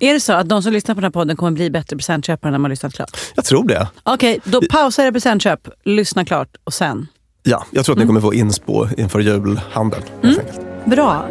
Är 0.00 0.14
det 0.14 0.20
så 0.20 0.32
att 0.32 0.48
de 0.48 0.62
som 0.62 0.72
lyssnar 0.72 0.94
på 0.94 1.00
den 1.00 1.04
här 1.04 1.10
podden 1.10 1.36
kommer 1.36 1.52
bli 1.52 1.70
bättre 1.70 1.96
presentköpare 1.96 2.50
när 2.50 2.58
man 2.58 2.64
har 2.64 2.70
lyssnat 2.70 2.94
klart? 2.94 3.10
Jag 3.34 3.44
tror 3.44 3.68
det. 3.68 3.88
Okej, 4.02 4.40
då 4.44 4.60
pausar 4.70 5.04
jag 5.04 5.14
presentköp, 5.14 5.68
lyssna 5.84 6.24
klart 6.24 6.48
och 6.64 6.74
sen. 6.74 7.06
Ja, 7.42 7.66
jag 7.70 7.84
tror 7.84 7.94
att 7.94 8.00
ni 8.00 8.06
kommer 8.06 8.20
få 8.20 8.34
inspo 8.34 8.86
inför 8.96 9.20
julhandeln. 9.20 10.04
enkelt. 10.22 10.60
Bra. 10.84 11.28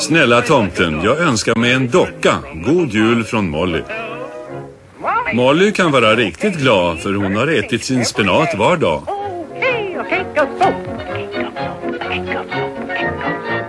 Snälla 0.00 0.42
tomten, 0.42 1.00
jag 1.04 1.18
önskar 1.18 1.54
mig 1.54 1.72
en 1.72 1.90
docka. 1.90 2.34
God 2.66 2.88
jul 2.88 3.24
från 3.24 3.50
Molly. 3.50 3.82
Molly 5.34 5.72
kan 5.72 5.92
vara 5.92 6.14
riktigt 6.16 6.56
glad 6.58 6.98
för 6.98 7.14
hon 7.14 7.36
har 7.36 7.46
ätit 7.46 7.84
sin 7.84 8.04
spenat 8.04 8.54
var 8.58 8.76
dag. 8.76 9.02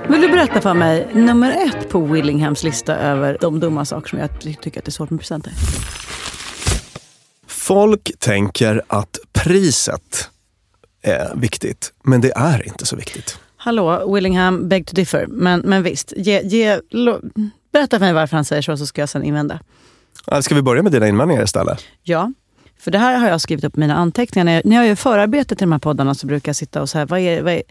Vill 0.10 0.22
du 0.22 0.28
berätta 0.30 0.62
för 0.62 0.74
mig 0.74 1.08
nummer 1.14 1.52
ett 1.52 1.90
på 1.90 2.00
Willinghams 2.00 2.64
lista 2.64 2.96
över 2.96 3.38
de 3.42 3.60
dumma 3.60 3.86
saker 3.86 4.10
som 4.10 4.20
jag 4.20 4.42
ty- 4.42 4.54
tycker 4.54 4.80
att 4.80 4.86
det 4.86 4.90
är 4.90 4.92
svårt 4.92 5.10
med 5.10 5.20
presenter? 5.20 5.54
Folk 7.48 8.12
tänker 8.20 8.82
att 8.88 9.18
priset 9.34 10.30
är 11.02 11.36
viktigt, 11.36 11.94
men 12.04 12.22
det 12.22 12.32
är 12.36 12.68
inte 12.68 12.86
så 12.86 12.96
viktigt. 12.96 13.40
Hallå, 13.58 14.14
Willingham, 14.14 14.70
beg 14.70 14.88
to 14.88 14.96
differ. 14.96 15.26
Men, 15.28 15.60
men 15.60 15.84
visst, 15.84 16.14
ge, 16.18 16.42
ge, 16.42 16.80
lo, 16.90 17.20
berätta 17.72 18.00
för 18.00 18.06
mig 18.06 18.14
varför 18.14 18.36
han 18.38 18.46
säger 18.46 18.62
så 18.62 18.78
så 18.78 18.86
ska 18.86 19.02
jag 19.02 19.10
sen 19.10 19.24
invända. 19.24 19.60
Ska 20.42 20.56
vi 20.56 20.62
börja 20.62 20.84
med 20.84 20.92
dina 20.92 21.08
invändningar 21.08 21.44
istället? 21.44 21.84
Ja, 22.04 22.32
för 22.80 22.92
det 22.92 22.98
här 22.98 23.18
har 23.18 23.28
jag 23.30 23.42
skrivit 23.42 23.66
upp 23.66 23.78
i 23.78 23.80
mina 23.80 23.96
anteckningar. 23.96 24.46
När 24.46 24.54
jag, 24.54 24.66
när 24.66 24.76
jag 24.76 24.88
gör 24.88 24.96
förarbete 24.96 25.56
till 25.56 25.68
de 25.68 25.72
här 25.72 25.80
poddarna 25.80 26.16
så 26.16 26.28
brukar 26.28 26.50
jag 26.50 26.56
sitta 26.56 26.82
och 26.82 26.90
säga 26.90 27.06
vad 27.06 27.20
är, 27.20 27.42
vad 27.42 27.54
är, 27.54 27.62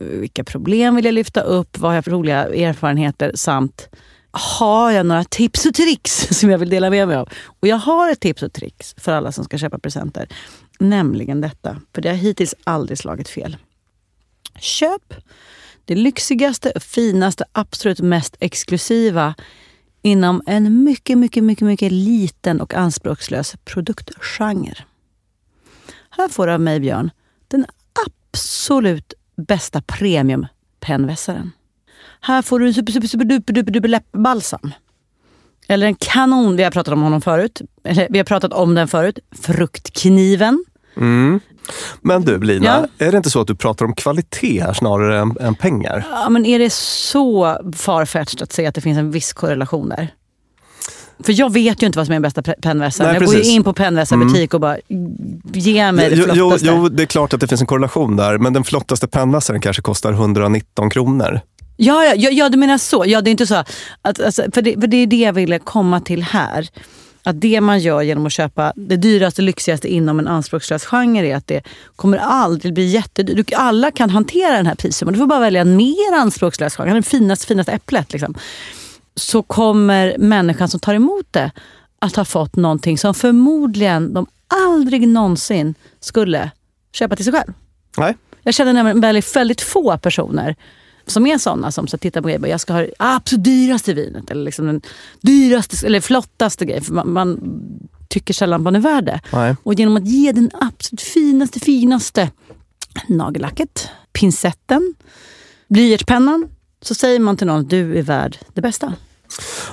Eh, 0.00 0.06
vilka 0.06 0.44
problem 0.44 0.94
vill 0.94 1.04
jag 1.04 1.14
lyfta 1.14 1.40
upp, 1.40 1.78
vad 1.78 1.90
har 1.90 1.94
jag 1.94 2.04
för 2.04 2.10
roliga 2.10 2.46
erfarenheter 2.46 3.32
samt 3.34 3.88
har 4.30 4.90
jag 4.90 5.06
några 5.06 5.24
tips 5.24 5.66
och 5.66 5.74
tricks 5.74 6.28
som 6.38 6.50
jag 6.50 6.58
vill 6.58 6.70
dela 6.70 6.90
med 6.90 7.08
mig 7.08 7.16
av? 7.16 7.28
Och 7.60 7.68
jag 7.68 7.76
har 7.76 8.10
ett 8.12 8.20
tips 8.20 8.42
och 8.42 8.52
tricks 8.52 8.94
för 8.98 9.12
alla 9.12 9.32
som 9.32 9.44
ska 9.44 9.58
köpa 9.58 9.78
presenter. 9.78 10.28
Nämligen 10.78 11.40
detta, 11.40 11.80
för 11.94 12.02
det 12.02 12.08
har 12.08 12.16
hittills 12.16 12.54
aldrig 12.64 12.98
slagit 12.98 13.28
fel. 13.28 13.56
Köp 14.60 15.14
det 15.84 15.94
lyxigaste, 15.94 16.80
finaste, 16.80 17.44
absolut 17.52 18.00
mest 18.00 18.36
exklusiva 18.40 19.34
inom 20.02 20.42
en 20.46 20.84
mycket, 20.84 21.18
mycket, 21.18 21.44
mycket, 21.44 21.66
mycket 21.66 21.92
liten 21.92 22.60
och 22.60 22.74
anspråkslös 22.74 23.56
produktgenre. 23.64 24.84
Här 26.10 26.28
får 26.28 26.46
du 26.46 26.52
av 26.52 26.60
mig, 26.60 26.80
Björn, 26.80 27.10
den 27.48 27.66
absolut 28.06 29.14
bästa 29.38 29.80
premium-pennvässaren. 29.80 31.50
Här 32.20 32.42
får 32.42 32.60
du 32.60 32.66
en 32.66 32.74
super, 32.74 32.92
super, 32.92 33.08
super, 33.08 33.24
duper, 33.24 33.52
duper, 33.52 33.72
duper 33.72 33.88
läppbalsam. 33.88 34.70
Eller 35.68 35.86
en 35.86 35.94
kanon, 35.94 36.56
vi 36.56 36.62
har 36.64 36.70
pratat 36.70 36.92
om 36.92 37.02
honom 37.02 37.20
förut. 37.20 37.62
Eller 37.84 38.06
vi 38.10 38.18
har 38.18 38.24
pratat 38.24 38.52
om 38.52 38.74
den 38.74 38.88
förut. 38.88 39.18
Fruktkniven. 39.40 40.64
Men 42.00 42.22
du 42.24 42.40
Lina, 42.40 42.66
Ja. 42.98 43.06
är 43.06 43.10
det 43.12 43.16
inte 43.16 43.30
så 43.30 43.40
att 43.40 43.46
du 43.46 43.54
pratar 43.54 43.84
om 43.84 43.94
kvalitet 43.94 44.60
här 44.62 44.72
snarare 44.72 45.18
än, 45.20 45.36
än 45.40 45.54
pengar? 45.54 46.06
Ja, 46.10 46.28
men 46.28 46.46
är 46.46 46.58
det 46.58 46.72
så 46.72 47.58
farfetched 47.76 48.42
att 48.42 48.52
säga 48.52 48.68
att 48.68 48.74
det 48.74 48.80
finns 48.80 48.98
en 48.98 49.10
viss 49.10 49.32
korrelation 49.32 49.88
där? 49.88 50.14
För 51.24 51.32
jag 51.40 51.52
vet 51.52 51.82
ju 51.82 51.86
inte 51.86 51.98
vad 51.98 52.06
som 52.06 52.12
är 52.12 52.14
den 52.14 52.22
bästa 52.22 52.40
pe- 52.40 52.60
pennvässaren. 52.62 53.14
Jag 53.14 53.24
går 53.24 53.34
ju. 53.34 53.40
Mm. 53.40 53.54
in 53.54 53.64
på 53.64 53.72
pennvässarbutik 53.72 54.54
och 54.54 54.60
bara, 54.60 54.76
ge 55.52 55.92
mig 55.92 56.10
det 56.10 56.16
Jo, 56.16 56.24
jo, 56.28 56.34
flottaste. 56.34 56.66
jo, 56.66 56.88
det 56.88 57.02
är 57.02 57.06
klart 57.06 57.34
att 57.34 57.40
det 57.40 57.48
finns 57.48 57.60
en 57.60 57.66
korrelation 57.66 58.16
där, 58.16 58.38
men 58.38 58.52
den 58.52 58.64
flottaste 58.64 59.06
pennvässaren 59.08 59.60
kanske 59.60 59.82
kostar 59.82 60.12
119 60.12 60.90
kronor. 60.90 61.40
Ja, 61.76 62.04
ja, 62.04 62.14
ja, 62.16 62.30
ja, 62.30 62.48
du 62.48 62.58
menar 62.58 62.78
så. 62.78 63.04
Ja, 63.06 63.20
det 63.20 63.30
är 63.30 63.32
inte 63.32 63.46
så. 63.46 63.54
Att, 64.02 64.20
alltså, 64.20 64.42
för, 64.54 64.62
det, 64.62 64.80
för 64.80 64.86
det 64.86 64.96
är 64.96 65.06
det 65.06 65.16
jag 65.16 65.32
ville 65.32 65.58
komma 65.58 66.00
till 66.00 66.22
här. 66.22 66.68
Att 67.22 67.40
det 67.40 67.60
man 67.60 67.78
gör 67.80 68.02
genom 68.02 68.26
att 68.26 68.32
köpa 68.32 68.72
det 68.76 68.96
dyraste, 68.96 69.42
lyxigaste 69.42 69.88
inom 69.88 70.18
en 70.18 70.28
anspråkslös 70.28 70.84
genre 70.84 71.26
är 71.32 71.36
att 71.36 71.46
det 71.46 71.62
kommer 71.96 72.18
aldrig 72.18 72.74
bli 72.74 72.84
jättedyrt. 72.86 73.46
Du- 73.48 73.54
Alla 73.56 73.90
kan 73.90 74.10
hantera 74.10 74.56
den 74.56 74.66
här 74.66 74.74
prisen. 74.74 75.12
Du 75.12 75.18
får 75.18 75.26
bara 75.26 75.40
välja 75.40 75.60
en 75.60 75.76
mer 75.76 76.14
anspråkslös 76.20 76.76
genre. 76.76 76.92
Den 76.94 77.02
finaste, 77.02 77.46
finaste 77.46 77.72
äpplet. 77.72 78.12
Liksom. 78.12 78.34
Så 79.18 79.42
kommer 79.42 80.16
människan 80.18 80.68
som 80.68 80.80
tar 80.80 80.94
emot 80.94 81.26
det 81.30 81.50
att 81.98 82.16
ha 82.16 82.24
fått 82.24 82.56
någonting 82.56 82.98
som 82.98 83.14
förmodligen 83.14 84.14
de 84.14 84.26
aldrig 84.48 85.08
någonsin 85.08 85.74
skulle 86.00 86.50
köpa 86.92 87.16
till 87.16 87.24
sig 87.24 87.34
själv. 87.34 87.52
Nej. 87.96 88.16
Jag 88.42 88.54
känner 88.54 88.72
nämligen 88.72 89.00
väldigt, 89.00 89.36
väldigt 89.36 89.60
få 89.60 89.98
personer 89.98 90.56
som 91.06 91.26
är 91.26 91.38
sådana 91.38 91.72
som 91.72 91.86
så 91.86 91.98
tittar 91.98 92.20
på 92.20 92.28
grejer 92.28 92.46
jag 92.46 92.60
ska 92.60 92.72
ha 92.72 92.80
det 92.80 92.90
absolut 92.98 93.44
dyraste 93.44 93.94
vinet 93.94 94.30
eller 94.30 94.44
liksom 94.44 94.66
den 94.66 94.80
dyraste 95.20 95.86
eller 95.86 96.00
flottaste 96.00 96.64
grejen. 96.64 96.84
För 96.84 96.92
man, 96.92 97.12
man 97.12 97.40
tycker 98.08 98.34
sällan 98.34 98.62
man 98.62 98.76
är 98.76 98.80
värd 98.80 99.04
det. 99.04 99.20
Nej. 99.32 99.56
Och 99.62 99.74
genom 99.74 99.96
att 99.96 100.06
ge 100.06 100.32
den 100.32 100.50
absolut 100.60 101.02
finaste, 101.02 101.60
finaste 101.60 102.30
nagellacket, 103.08 103.88
pincetten, 104.12 104.94
blyertspennan 105.68 106.48
så 106.82 106.94
säger 106.94 107.20
man 107.20 107.36
till 107.36 107.46
någon 107.46 107.60
att 107.60 107.70
du 107.70 107.98
är 107.98 108.02
värd 108.02 108.38
det 108.54 108.60
bästa. 108.60 108.92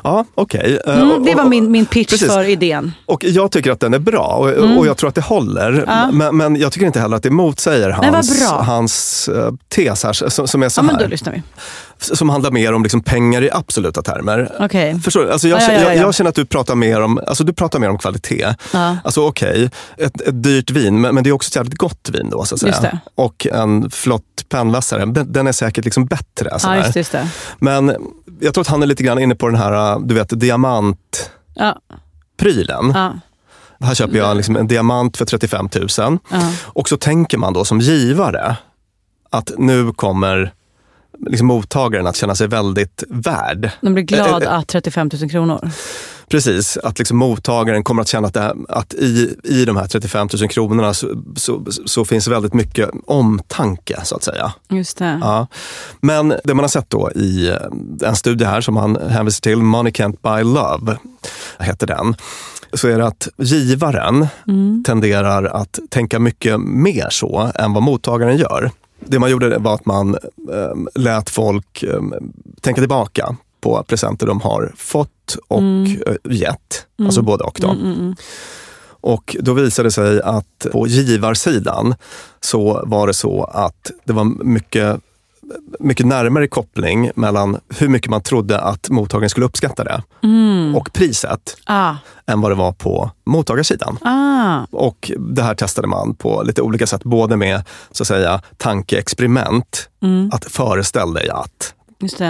Ja, 0.03 0.25
okej. 0.35 0.79
Eh, 0.87 1.01
Mm, 1.01 1.23
det 1.25 1.35
var 1.35 1.45
min, 1.45 1.71
min 1.71 1.85
pitch 1.85 2.09
precis. 2.09 2.27
för 2.33 2.43
idén. 2.43 2.91
Och 3.05 3.23
jag 3.23 3.51
tycker 3.51 3.71
att 3.71 3.79
den 3.79 3.93
är 3.93 3.99
bra 3.99 4.27
och, 4.27 4.77
och 4.77 4.87
jag 4.87 4.97
tror 4.97 5.07
att 5.07 5.15
det 5.15 5.21
håller. 5.21 5.69
Mm. 5.69 5.83
Ja. 5.87 6.11
Men, 6.11 6.37
men 6.37 6.55
jag 6.55 6.71
tycker 6.71 6.85
inte 6.87 6.99
heller 6.99 7.17
att 7.17 7.23
det 7.23 7.29
motsäger 7.29 7.89
hans, 7.89 8.41
hans 8.51 9.27
eh, 9.27 9.51
tes 9.75 10.03
här, 10.03 10.13
som, 10.29 10.47
som 10.47 10.63
är 10.63 10.69
så 10.69 10.79
Ja, 10.79 10.83
men 10.83 10.95
då 10.95 11.01
här. 11.01 11.07
lyssnar 11.09 11.33
vi. 11.33 11.41
Som 11.97 12.29
handlar 12.29 12.51
mer 12.51 12.73
om 12.73 12.83
liksom 12.83 13.01
pengar 13.01 13.41
i 13.43 13.51
absoluta 13.51 14.01
termer. 14.01 14.51
Okej. 14.59 14.99
Förstår 14.99 15.21
du? 15.25 15.31
Alltså 15.31 15.47
jag, 15.47 15.61
Ja, 15.61 15.65
ja, 15.67 15.73
ja, 15.73 15.79
ja. 15.81 15.87
Jag, 15.93 15.97
jag 15.97 16.15
känner 16.15 16.29
att 16.29 16.35
du 16.35 16.45
pratar 16.45 16.75
mer 16.75 17.01
om, 17.01 17.19
alltså 17.27 17.43
du 17.43 17.53
pratar 17.53 17.79
mer 17.79 17.89
om 17.89 17.97
kvalitet. 17.97 18.55
Ja. 18.73 18.97
Alltså 19.03 19.27
okej, 19.27 19.69
ett, 19.97 20.21
ett 20.21 20.43
dyrt 20.43 20.71
vin, 20.71 21.01
men, 21.01 21.15
men 21.15 21.23
det 21.23 21.29
är 21.29 21.31
också 21.31 21.47
ett 21.49 21.55
jävligt 21.55 21.77
gott 21.77 22.09
vin 22.13 22.29
då. 22.29 22.45
Så 22.45 22.55
att 22.55 22.61
säga. 22.61 22.69
Just 22.71 22.81
det. 22.81 22.99
Och 23.15 23.47
en 23.51 23.89
flott 23.91 24.45
pennvässare, 24.49 25.05
den, 25.05 25.31
den 25.31 25.47
är 25.47 25.51
säkert 25.51 25.85
liksom 25.85 26.05
bättre. 26.05 26.47
Ja, 26.51 26.59
sådär. 26.59 26.77
just, 26.77 26.93
det, 26.93 26.99
just. 26.99 27.15
Men 27.59 27.95
jag 28.39 28.53
tror 28.53 28.61
att 28.61 28.67
han 28.67 28.83
är 28.83 28.87
lite 28.87 29.03
grann 29.03 29.19
inne 29.19 29.35
på 29.35 29.47
den 29.47 29.55
här, 29.55 29.99
du 29.99 30.15
vet, 30.15 30.39
diamantprylen. 30.39 32.91
Ja, 32.95 33.13
ja, 33.79 33.85
Här 33.87 33.95
köper 33.95 34.17
jag 34.17 34.37
liksom 34.37 34.55
en 34.55 34.67
diamant 34.67 35.17
för 35.17 35.25
35 35.25 35.69
000. 35.75 35.87
ja. 35.97 36.17
Och 36.63 36.89
så 36.89 36.97
tänker 36.97 37.37
man 37.37 37.53
då 37.53 37.65
som 37.65 37.79
givare 37.79 38.55
att 39.29 39.51
nu 39.57 39.93
kommer 39.93 40.53
liksom 41.19 41.47
mottagaren 41.47 42.07
att 42.07 42.15
känna 42.15 42.35
sig 42.35 42.47
väldigt 42.47 43.03
värd. 43.09 43.69
De 43.81 43.93
blir 43.93 44.03
glad 44.03 44.43
Eh, 44.43 44.49
eh, 44.49 44.59
att 44.59 44.67
35 44.67 45.09
000 45.21 45.29
kronor. 45.29 45.71
Precis, 46.27 46.77
att 46.77 46.99
liksom 46.99 47.17
mottagaren 47.17 47.83
kommer 47.83 48.01
att 48.01 48.07
känna 48.07 48.27
att, 48.27 48.35
här, 48.35 48.55
att 48.69 48.93
i, 48.93 49.35
i 49.43 49.65
de 49.65 49.77
här 49.77 49.87
35 49.87 50.29
000 50.39 50.49
kronorna 50.49 50.93
så, 50.93 51.23
så, 51.35 51.65
så 51.85 52.05
finns 52.05 52.27
väldigt 52.27 52.53
mycket 52.53 52.89
omtanke 53.05 53.99
så 54.03 54.15
att 54.15 54.23
säga. 54.23 54.53
Just 54.69 54.97
det. 54.97 55.19
Ja. 55.21 55.47
Men 56.01 56.29
det 56.43 56.53
man 56.53 56.59
har 56.59 56.67
sett 56.67 56.89
då 56.89 57.11
i 57.11 57.49
eh, 57.49 58.07
en 58.09 58.15
studie 58.15 58.45
här 58.45 58.61
som 58.61 58.77
han 58.77 58.95
hänvisar 58.95 59.41
till, 59.41 59.57
Money 59.57 59.91
Can't 59.91 60.17
Buy 60.21 60.43
Love, 60.43 60.97
heter 61.59 61.87
den. 61.87 62.15
Så 62.73 62.87
är 62.87 62.97
det 62.97 63.07
att 63.07 63.27
givaren 63.37 64.27
tenderar 64.85 65.43
att 65.43 65.79
tänka 65.89 66.19
mycket 66.19 66.59
mer 66.59 67.07
så 67.09 67.51
än 67.55 67.73
vad 67.73 67.83
mottagaren 67.83 68.37
gör. 68.37 68.71
Det 68.99 69.19
man 69.19 69.31
gjorde 69.31 69.57
var 69.57 69.73
att 69.73 69.85
man 69.85 70.15
eh, 70.51 71.01
lät 71.01 71.29
folk 71.29 71.83
eh, 71.83 72.01
tänka 72.61 72.81
tillbaka 72.81 73.35
på 73.61 73.83
presenter 73.87 74.27
de 74.27 74.41
har 74.41 74.73
fått 74.77 75.37
och 75.47 75.61
eh, 75.61 76.15
gett. 76.23 76.87
Alltså 76.99 77.21
både 77.21 77.43
och. 77.43 77.57
Då. 77.61 77.75
Och 79.07 79.35
då 79.39 79.53
visade 79.53 79.87
det 79.87 79.91
sig 79.91 80.21
att 80.21 80.67
på 80.71 80.87
givarsidan 80.87 81.95
så 82.41 82.83
var 82.85 83.07
det 83.07 83.13
så 83.13 83.43
att 83.43 83.91
det 84.03 84.13
var 84.13 84.23
mycket, 84.45 84.99
mycket 85.79 86.05
närmare 86.05 86.47
koppling 86.47 87.11
mellan 87.15 87.57
hur 87.77 87.87
mycket 87.87 88.09
man 88.09 88.21
trodde 88.21 88.59
att 88.59 88.89
mottagaren 88.89 89.29
skulle 89.29 89.45
uppskatta 89.45 89.83
det 89.83 90.03
och 90.75 90.93
priset 90.93 91.57
Ah, 91.65 91.95
än 92.27 92.41
vad 92.41 92.51
det 92.51 92.55
var 92.55 92.71
på 92.71 93.11
mottagarsidan. 93.25 93.97
ah. 94.01 94.65
Och 94.71 95.11
det 95.19 95.43
här 95.43 95.55
testade 95.55 95.87
man 95.87 96.15
på 96.15 96.43
lite 96.43 96.61
olika 96.61 96.87
sätt, 96.87 97.03
både 97.03 97.37
med 97.37 97.63
så 97.91 98.03
att 98.03 98.07
säga 98.07 98.41
tankeexperiment, 98.57 99.89
att 100.31 100.45
föreställ 100.45 101.13
dig 101.13 101.29
att. 101.29 101.73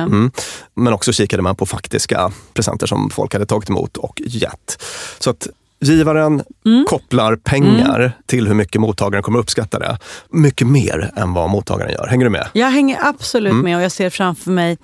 Mm. 0.07 0.31
Men 0.73 0.93
också 0.93 1.13
kikade 1.13 1.43
man 1.43 1.55
på 1.55 1.65
faktiska 1.65 2.31
presenter 2.53 2.87
som 2.87 3.09
folk 3.09 3.33
hade 3.33 3.45
tagit 3.45 3.69
emot 3.69 3.97
och 3.97 4.21
gett. 4.25 4.81
Så 5.19 5.29
att 5.29 5.47
givaren 5.79 6.43
kopplar 6.89 7.35
pengar 7.35 8.11
till 8.25 8.47
hur 8.47 8.53
mycket 8.55 8.81
mottagaren 8.81 9.23
kommer 9.23 9.39
uppskatta 9.39 9.79
det. 9.79 9.97
Mycket 10.29 10.67
mer 10.67 11.11
än 11.15 11.33
vad 11.33 11.49
mottagaren 11.49 11.91
gör. 11.91 12.07
Hänger 12.07 12.25
du 12.25 12.29
med? 12.29 12.47
Jag 12.53 12.71
hänger 12.71 12.97
absolut 13.01 13.51
Mm. 13.51 13.63
med 13.65 13.77
och 13.77 13.83
jag 13.83 13.91
ser 13.91 14.09
framför 14.09 14.51
mig 14.51 14.77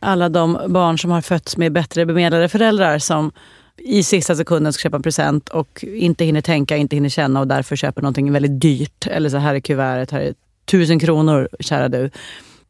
alla 0.00 0.28
de 0.28 0.58
barn 0.68 0.98
som 0.98 1.10
har 1.10 1.20
fötts 1.20 1.56
med 1.56 1.72
bättre 1.72 2.06
bemedlade 2.06 2.48
föräldrar 2.48 2.98
som 2.98 3.32
i 3.78 4.02
sista 4.02 4.36
sekunden 4.36 4.72
ska 4.72 4.80
köpa 4.82 4.96
en 4.96 5.02
present 5.02 5.48
och 5.48 5.84
inte 5.88 6.24
hinner 6.24 6.40
tänka, 6.40 6.76
inte 6.76 6.96
hinner 6.96 7.08
känna 7.08 7.40
och 7.40 7.46
därför 7.48 7.76
köper 7.76 8.02
någonting 8.02 8.32
väldigt 8.32 8.60
dyrt. 8.60 9.06
Eller 9.06 9.28
så 9.30 9.36
här 9.36 9.54
är 9.54 9.60
kuvertet, 9.60 10.10
här 10.10 10.20
är 10.20 10.34
tusen 10.70 10.98
kronor 10.98 11.48
kära 11.60 11.88
du. 11.88 12.10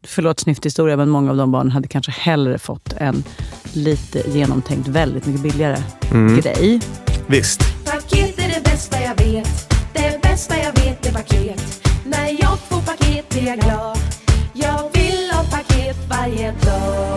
Förlåt 0.07 0.41
snyfthistoria 0.41 0.97
men 0.97 1.09
många 1.09 1.31
av 1.31 1.37
de 1.37 1.53
barnen 1.53 1.71
hade 1.73 1.89
kanske 1.89 2.13
hellre 2.13 2.59
fått 2.59 2.93
en 2.99 3.25
lite 3.73 4.23
genomtänkt, 4.31 4.89
väldigt 4.89 5.27
mycket 5.27 5.43
billigare 5.43 5.77
Mm. 6.13 6.41
grej. 6.41 6.81
Visst. 7.29 7.61
Paket 7.85 8.39
är 8.39 8.49
det 8.49 8.61
bästa 8.65 9.01
jag 9.01 9.25
vet. 9.25 9.75
Det 9.93 10.23
bästa 10.23 10.57
jag 10.57 10.73
vet 10.73 11.07
är 11.07 11.13
paket. 11.13 11.85
När 12.05 12.43
jag 12.43 12.59
får 12.59 12.81
paket 12.81 13.37
är 13.37 13.47
jag 13.47 13.59
glad. 13.59 13.99
Jag 14.53 14.91
vill 14.93 15.31
ha 15.33 15.45
paket 15.51 15.97
varje 16.11 16.51
dag. 16.51 17.17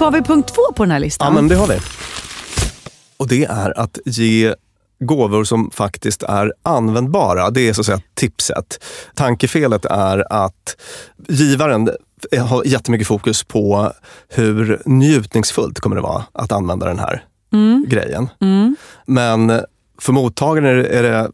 Har 0.00 0.10
vi 0.10 0.22
punkt 0.22 0.54
två 0.54 0.72
på 0.76 0.82
den 0.82 0.90
här 0.90 1.00
listan? 1.00 1.26
Ja, 1.26 1.34
men 1.34 1.48
det 1.48 1.56
har 1.56 1.66
vi. 1.66 1.78
Och 3.16 3.28
det 3.28 3.44
är 3.44 3.78
att 3.78 3.98
ge 4.04 4.54
gåvor 5.00 5.44
som 5.44 5.70
faktiskt 5.70 6.22
är 6.22 6.52
användbara. 6.62 7.50
Det 7.50 7.68
är 7.68 7.72
så 7.72 7.80
att 7.80 7.86
säga 7.86 8.00
tipset. 8.14 8.84
Tankefelet 9.14 9.84
är 9.84 10.32
att 10.32 10.76
givaren 11.28 11.90
har 12.38 12.64
jättemycket 12.64 13.06
fokus 13.06 13.44
på 13.44 13.92
hur 14.28 14.82
njutningsfullt 14.84 15.80
kommer 15.80 15.96
det 15.96 16.02
vara 16.02 16.24
att 16.32 16.52
använda 16.52 16.86
den 16.86 16.98
här 16.98 17.24
grejen. 17.86 18.28
Men 19.06 19.60
för 20.00 20.12
mottagaren 20.12 20.86
är 20.86 21.02
det, 21.02 21.30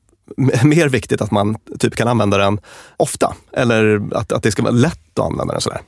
mer 0.65 0.89
viktigt 0.89 1.21
att 1.21 1.31
man 1.31 1.57
typ 1.79 1.95
kan 1.95 2.09
använda 2.09 2.39
den 2.39 2.61
ofta. 2.97 3.35
Eller 3.53 4.03
att, 4.15 4.33
att 4.33 4.43
det 4.43 4.51
ska 4.51 4.63
vara 4.63 4.73
lätt 4.73 5.19
att 5.19 5.27
använda 5.27 5.53
den 5.55 5.61
sådär. 5.61 5.81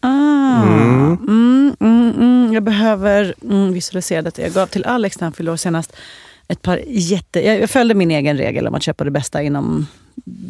Ah. 0.00 0.62
Mm, 0.62 1.18
mm, 1.80 2.14
mm. 2.18 2.52
Jag 2.52 2.62
behöver 2.62 3.34
mm, 3.42 3.72
visualisera 3.72 4.22
detta. 4.22 4.42
Jag 4.42 4.52
gav 4.52 4.66
till 4.66 4.84
Alex 4.84 5.20
när 5.20 5.26
han 5.26 5.32
fyllde 5.32 5.52
år 5.52 5.56
senast 5.56 5.96
ett 6.48 6.62
par 6.62 6.80
jätte... 6.86 7.46
Jag, 7.46 7.60
jag 7.60 7.70
följde 7.70 7.94
min 7.94 8.10
egen 8.10 8.36
regel 8.36 8.66
om 8.66 8.74
att 8.74 8.82
köpa 8.82 9.04
det 9.04 9.10
bästa 9.10 9.42
inom 9.42 9.86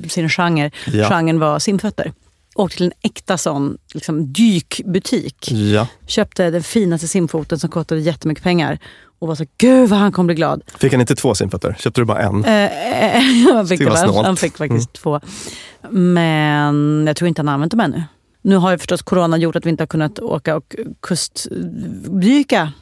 sin 0.08 0.28
genre. 0.28 0.70
Ja. 0.86 1.08
Genren 1.08 1.38
var 1.38 1.58
simfötter. 1.58 2.12
Åkte 2.58 2.76
till 2.76 2.86
en 2.86 2.92
äkta 3.02 3.38
sån 3.38 3.78
liksom, 3.94 4.32
dykbutik. 4.32 5.50
Ja. 5.52 5.86
Köpte 6.06 6.50
den 6.50 6.62
finaste 6.62 7.08
simfoten 7.08 7.58
som 7.58 7.70
kostade 7.70 8.00
jättemycket 8.00 8.44
pengar. 8.44 8.78
Och 9.18 9.28
var 9.28 9.34
så, 9.34 9.44
gud 9.58 9.88
vad 9.88 9.98
han 9.98 10.12
kommer 10.12 10.26
bli 10.26 10.34
glad. 10.34 10.62
Fick 10.78 10.92
han 10.92 11.00
inte 11.00 11.14
två 11.14 11.34
simfötter? 11.34 11.76
Köpte 11.78 12.00
du 12.00 12.04
bara 12.04 12.22
en? 12.22 12.44
Eh, 12.44 12.70
han, 13.54 13.66
fick 13.68 13.82
snålt. 13.82 14.26
han 14.26 14.36
fick 14.36 14.56
faktiskt 14.56 14.92
två. 14.92 15.20
Men 15.90 17.04
jag 17.06 17.16
tror 17.16 17.28
inte 17.28 17.40
han 17.40 17.48
har 17.48 17.54
använt 17.54 17.70
dem 17.70 17.80
ännu. 17.80 18.02
Nu 18.42 18.56
har 18.56 18.70
ju 18.70 18.78
förstås 18.78 19.02
corona 19.02 19.36
gjort 19.36 19.56
att 19.56 19.66
vi 19.66 19.70
inte 19.70 19.82
har 19.82 19.86
kunnat 19.86 20.18
åka 20.18 20.56
och 20.56 20.76
kustdyka 21.00 22.72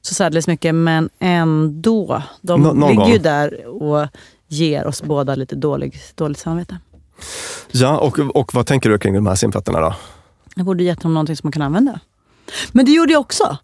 så 0.00 0.14
särdeles 0.14 0.46
mycket. 0.46 0.74
Men 0.74 1.10
ändå. 1.18 2.22
De 2.40 2.62
Nå- 2.62 2.88
ligger 2.88 3.06
ju 3.06 3.12
gång. 3.12 3.22
där 3.22 3.66
och 3.66 4.06
ger 4.48 4.86
oss 4.86 5.02
båda 5.02 5.34
lite 5.34 5.56
dålig, 5.56 6.00
dåligt 6.14 6.38
samvete. 6.38 6.78
Ja, 7.70 7.98
och, 7.98 8.18
och 8.18 8.54
vad 8.54 8.66
tänker 8.66 8.90
du 8.90 8.98
kring 8.98 9.14
de 9.14 9.26
här 9.26 9.34
simfötterna 9.34 9.80
då? 9.80 9.94
Jag 10.56 10.66
borde 10.66 10.84
gett 10.84 11.02
honom 11.02 11.14
någonting 11.14 11.36
som 11.36 11.46
man 11.46 11.52
kan 11.52 11.62
använda. 11.62 12.00
Men 12.72 12.84
det 12.86 12.92
gjorde 12.92 13.12
jag 13.12 13.20
också. 13.20 13.56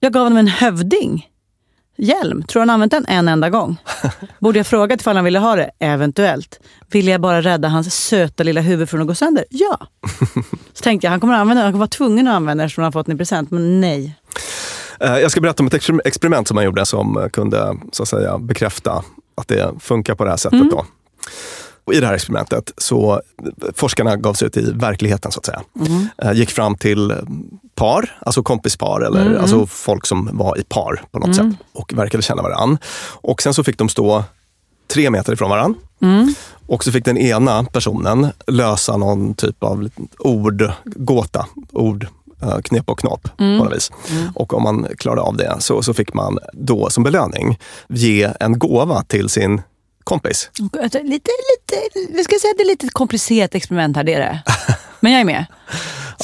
Jag 0.00 0.12
gav 0.12 0.22
honom 0.22 0.38
en 0.38 0.46
hövding. 0.48 1.26
hjälm. 1.96 2.42
Tror 2.42 2.60
han 2.60 2.70
använt 2.70 2.92
den 2.92 3.04
en 3.08 3.28
enda 3.28 3.50
gång? 3.50 3.76
Borde 4.38 4.58
jag 4.58 4.66
frågat 4.66 5.00
ifall 5.00 5.16
han 5.16 5.24
ville 5.24 5.38
ha 5.38 5.56
det? 5.56 5.70
Eventuellt. 5.78 6.60
Ville 6.90 7.10
jag 7.10 7.20
bara 7.20 7.42
rädda 7.42 7.68
hans 7.68 7.94
söta 7.94 8.42
lilla 8.42 8.60
huvud 8.60 8.88
från 8.90 9.00
att 9.00 9.06
gå 9.06 9.14
sönder? 9.14 9.44
Ja. 9.50 9.78
Så 10.74 10.82
tänkte 10.82 11.06
jag, 11.06 11.10
han 11.10 11.20
kommer, 11.20 11.34
använda, 11.34 11.62
han 11.62 11.72
kommer 11.72 11.78
vara 11.78 11.88
tvungen 11.88 12.28
att 12.28 12.34
använda 12.34 12.62
det 12.62 12.66
eftersom 12.66 12.82
han 12.82 12.86
har 12.92 12.92
fått 13.00 13.06
den 13.06 13.14
i 13.16 13.18
present. 13.18 13.50
Men 13.50 13.80
nej. 13.80 14.16
Eh, 15.00 15.18
Jag 15.18 15.30
ska 15.30 15.40
berätta 15.40 15.62
om 15.62 15.66
ett 15.66 15.74
exper- 15.74 16.00
experiment 16.04 16.48
som 16.48 16.54
man 16.54 16.64
gjorde 16.64 16.86
som 16.86 17.16
eh, 17.18 17.28
kunde 17.28 17.76
så 17.92 18.02
att 18.02 18.08
säga, 18.08 18.38
bekräfta 18.38 19.02
att 19.34 19.48
det 19.48 19.72
funkar 19.80 20.14
på 20.14 20.24
det 20.24 20.30
här 20.30 20.36
sättet. 20.36 20.70
Då. 20.70 20.86
Och 21.84 21.94
I 21.94 22.00
det 22.00 22.06
här 22.06 22.14
experimentet 22.14 22.72
så 22.76 23.12
eh, 23.12 23.20
forskarna 23.74 24.16
gav 24.16 24.34
sig 24.34 24.46
ut 24.46 24.56
i 24.56 24.70
verkligheten 24.72 25.32
så 25.32 25.38
att 25.40 25.46
säga. 25.46 25.62
Eh, 26.22 26.32
Gick 26.32 26.50
fram 26.50 26.74
till 26.76 27.10
eh, 27.10 27.16
par, 27.74 28.18
alltså 28.26 28.42
kompispar 28.42 29.00
eller 29.00 29.36
alltså 29.38 29.66
folk 29.66 30.06
som 30.06 30.30
var 30.32 30.58
i 30.58 30.62
par 30.62 31.02
på 31.10 31.18
något 31.18 31.36
sätt 31.36 31.46
och 31.72 31.92
verkade 31.94 32.22
känna 32.22 32.42
varann. 32.42 32.78
Och 33.12 33.42
sen 33.42 33.54
så 33.54 33.64
fick 33.64 33.78
de 33.78 33.88
stå 33.88 34.24
tre 34.92 35.10
meter 35.10 35.32
ifrån 35.32 35.50
varann. 35.50 35.74
Och 36.66 36.84
så 36.84 36.92
fick 36.92 37.04
den 37.04 37.18
ena 37.18 37.64
personen 37.64 38.26
lösa 38.46 38.96
någon 38.96 39.34
typ 39.34 39.64
av 39.64 39.82
liten 39.82 40.08
ordgåta, 40.18 41.46
ord, 41.72 42.06
knep 42.64 42.90
och 42.90 42.98
knap 42.98 43.22
på 43.36 43.44
något 43.44 43.76
vis. 43.76 43.90
Och 44.34 44.54
om 44.54 44.62
man 44.62 44.86
klarade 44.98 45.20
av 45.22 45.36
det 45.36 45.56
så, 45.58 45.82
så 45.82 45.94
fick 45.94 46.14
man 46.14 46.38
då 46.52 46.90
som 46.90 47.02
belöning 47.04 47.58
ge 47.88 48.30
en 48.40 48.58
gåva 48.58 49.02
till 49.02 49.28
sin 49.28 49.62
kompis. 50.04 50.50
Lite, 50.82 50.98
lite, 51.02 51.30
jag 52.16 52.24
ska 52.24 52.36
säga 52.40 52.50
att 52.50 52.58
det 52.58 52.62
är 52.62 52.66
lite 52.68 52.86
ett 52.86 52.92
komplicerat 52.92 53.54
experiment 53.54 53.96
här, 53.96 54.04
det 54.04 54.14
är 54.14 54.20
det. 54.20 54.42
Men 55.00 55.12
jag 55.12 55.20
är 55.20 55.24
med. 55.24 55.46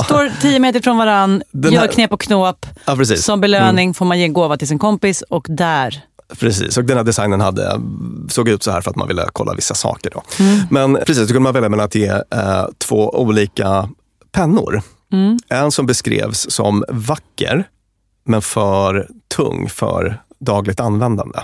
Står 0.04 0.32
tio 0.40 0.58
meter 0.58 0.80
från 0.80 0.96
varann, 0.98 1.42
Den 1.50 1.72
gör 1.72 1.80
här- 1.80 1.88
knep 1.88 2.12
och 2.12 2.20
knåp. 2.20 2.66
Ja. 2.84 3.04
Som 3.04 3.40
belöning 3.40 3.94
får 3.94 4.04
man 4.04 4.18
ge 4.18 4.24
en 4.24 4.32
gåva 4.32 4.56
till 4.56 4.68
sin 4.68 4.78
kompis 4.78 5.22
och 5.22 5.46
där 5.48 6.02
Precis, 6.38 6.78
och 6.78 6.84
den 6.84 6.96
här 6.96 7.04
designen 7.04 7.40
hade, 7.40 7.80
såg 8.28 8.48
ut 8.48 8.62
så 8.62 8.70
här 8.70 8.80
för 8.80 8.90
att 8.90 8.96
man 8.96 9.08
ville 9.08 9.26
kolla 9.32 9.54
vissa 9.54 9.74
saker. 9.74 10.10
Då. 10.10 10.22
Mm. 10.44 10.58
Men 10.70 10.94
precis, 10.94 11.18
då 11.18 11.26
kunde 11.26 11.40
man 11.40 11.54
välja 11.54 11.68
mellan 11.68 11.84
att 11.86 11.94
ge 11.94 12.08
eh, 12.08 12.66
två 12.78 13.10
olika 13.10 13.88
pennor. 14.32 14.82
Mm. 15.12 15.38
En 15.48 15.72
som 15.72 15.86
beskrevs 15.86 16.50
som 16.50 16.84
vacker, 16.88 17.68
men 18.24 18.42
för 18.42 19.08
tung 19.36 19.68
för 19.68 20.22
dagligt 20.38 20.80
användande. 20.80 21.38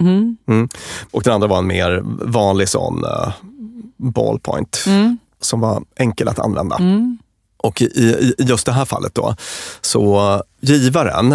Mm. 0.00 0.36
Mm. 0.48 0.68
Och 1.10 1.22
den 1.22 1.32
andra 1.32 1.48
var 1.48 1.58
en 1.58 1.66
mer 1.66 2.02
vanlig 2.24 2.68
sån 2.68 3.04
eh, 3.04 3.32
ballpoint, 3.96 4.84
Mm. 4.86 5.18
som 5.40 5.60
var 5.60 5.82
enkel 5.96 6.28
att 6.28 6.38
använda. 6.38 6.78
Och 7.56 7.82
i, 7.82 7.84
i, 7.84 8.34
just 8.38 8.66
det 8.66 8.72
här 8.72 8.84
fallet 8.84 9.14
då, 9.14 9.36
så 9.80 10.42
givaren, 10.60 11.34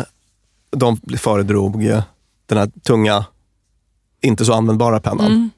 de 0.71 0.97
föredrog 1.17 1.81
den 2.45 2.57
här 2.57 2.71
tunga, 2.83 3.25
inte 4.21 4.45
så 4.45 4.53
användbara 4.53 4.99
pennan. 4.99 5.25
Mm. 5.25 5.49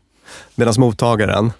Medan 0.55 0.73
mottagaren, 0.77 1.51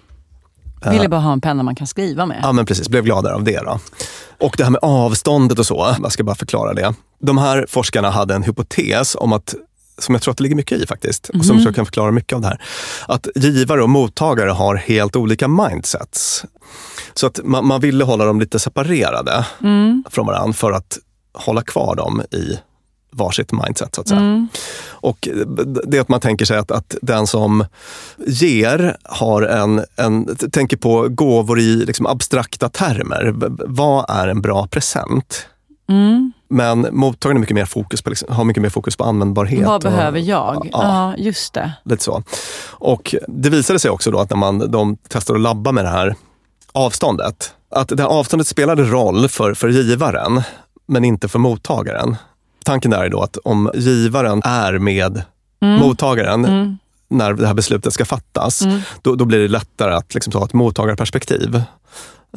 ville 0.91 1.09
bara 1.09 1.21
ha 1.21 1.33
en 1.33 1.41
penna 1.41 1.63
man 1.63 1.75
kan 1.75 1.87
skriva 1.87 2.25
med. 2.25 2.39
ja 2.43 2.51
men 2.51 2.65
precis, 2.65 2.89
blev 2.89 3.03
gladare 3.03 3.35
av 3.35 3.43
det. 3.43 3.59
Då. 3.61 3.79
Och 4.39 4.55
det 4.57 4.63
här 4.63 4.71
med 4.71 4.79
avståndet 4.83 5.59
och 5.59 5.65
så, 5.65 5.95
jag 6.03 6.11
ska 6.11 6.23
bara 6.23 6.35
förklara 6.35 6.73
det. 6.73 6.93
De 7.19 7.37
här 7.37 7.65
forskarna 7.69 8.09
hade 8.09 8.35
en 8.35 8.43
hypotes 8.43 9.15
om 9.19 9.33
att 9.33 9.55
som 10.03 10.15
jag 10.15 10.21
tror 10.21 10.31
att 10.31 10.37
det 10.37 10.43
ligger 10.43 10.55
mycket 10.55 10.81
i 10.81 10.87
faktiskt, 10.87 11.29
och 11.29 11.45
som 11.45 11.55
jag 11.55 11.63
tror 11.63 11.73
kan 11.73 11.85
förklara 11.85 12.11
mycket 12.11 12.35
av 12.35 12.41
det 12.41 12.47
här. 12.47 12.61
Att 13.07 13.27
givare 13.35 13.83
och 13.83 13.89
mottagare 13.89 14.49
har 14.49 14.75
helt 14.75 15.15
olika 15.15 15.47
mindsets. 15.47 16.45
Så 17.13 17.27
att 17.27 17.39
man, 17.43 17.67
man 17.67 17.81
ville 17.81 18.03
hålla 18.03 18.25
dem 18.25 18.39
lite 18.39 18.59
separerade 18.59 19.45
från 20.09 20.25
varandra 20.25 20.53
för 20.53 20.71
att 20.71 20.97
hålla 21.33 21.61
kvar 21.61 21.95
dem 21.95 22.21
i 22.31 22.59
varsitt 23.11 23.51
mindset 23.51 23.95
så 23.95 24.01
att 24.01 24.07
säga. 24.07 24.47
Och 24.89 25.27
det 25.87 25.97
är 25.97 26.01
att 26.01 26.09
man 26.09 26.19
tänker 26.19 26.45
sig 26.45 26.57
att, 26.57 26.71
att 26.71 26.95
den 27.01 27.27
som 27.27 27.65
ger 28.27 28.97
har 29.03 29.41
en, 29.41 29.85
en, 29.95 30.35
tänker 30.35 30.77
på 30.77 31.07
gåvor 31.09 31.59
i 31.59 31.75
liksom 31.85 32.05
abstrakta 32.05 32.69
termer. 32.69 33.33
Vad 33.67 34.05
är 34.09 34.27
en 34.27 34.41
bra 34.41 34.67
present? 34.67 35.47
Men 36.53 36.87
mottagaren 36.91 37.37
har 37.37 37.39
mycket 37.41 37.55
mer 37.55 37.65
fokus 37.65 38.01
på, 38.01 38.09
liksom, 38.09 38.35
har 38.35 38.43
mycket 38.43 38.61
mer 38.63 38.69
fokus 38.69 38.95
på 38.95 39.03
användbarhet. 39.03 39.65
Vad 39.65 39.75
och- 39.75 39.81
behöver 39.91 40.19
jag? 40.19 40.69
Ja, 40.71 41.13
Ja, 41.17 41.23
just 41.23 41.53
det. 41.53 41.73
lite 41.83 42.03
så. 42.03 42.23
Och 42.69 43.15
det 43.27 43.49
visade 43.49 43.79
sig 43.79 43.91
också 43.91 44.11
då 44.11 44.19
att 44.19 44.29
när 44.29 44.37
man, 44.37 44.71
de 44.71 44.97
testade 44.97 45.37
att 45.37 45.43
labba 45.43 45.71
med 45.71 45.85
det 45.85 45.89
här 45.89 46.15
avståndet, 46.71 47.53
att 47.75 47.87
det 47.87 47.99
här 48.01 48.09
avståndet 48.09 48.47
spelade 48.47 48.83
roll 48.83 49.29
för, 49.29 49.53
för 49.53 49.69
givaren, 49.69 50.41
men 50.87 51.03
inte 51.05 51.27
för 51.27 51.39
mottagaren. 51.39 52.15
Tanken 52.65 52.91
där 52.91 53.03
är 53.03 53.09
då 53.09 53.21
att 53.21 53.37
om 53.43 53.71
givaren 53.73 54.41
är 54.45 54.79
med 54.79 55.21
mottagaren 55.79 56.77
när 57.09 57.33
det 57.33 57.47
här 57.47 57.53
beslutet 57.53 57.93
ska 57.93 58.05
fattas, 58.05 58.63
då, 59.01 59.15
då 59.15 59.25
blir 59.25 59.39
det 59.39 59.47
lättare 59.47 59.93
att 59.93 60.13
liksom 60.13 60.31
ta 60.31 60.45
ett 60.45 60.53
mottagarperspektiv. 60.53 61.61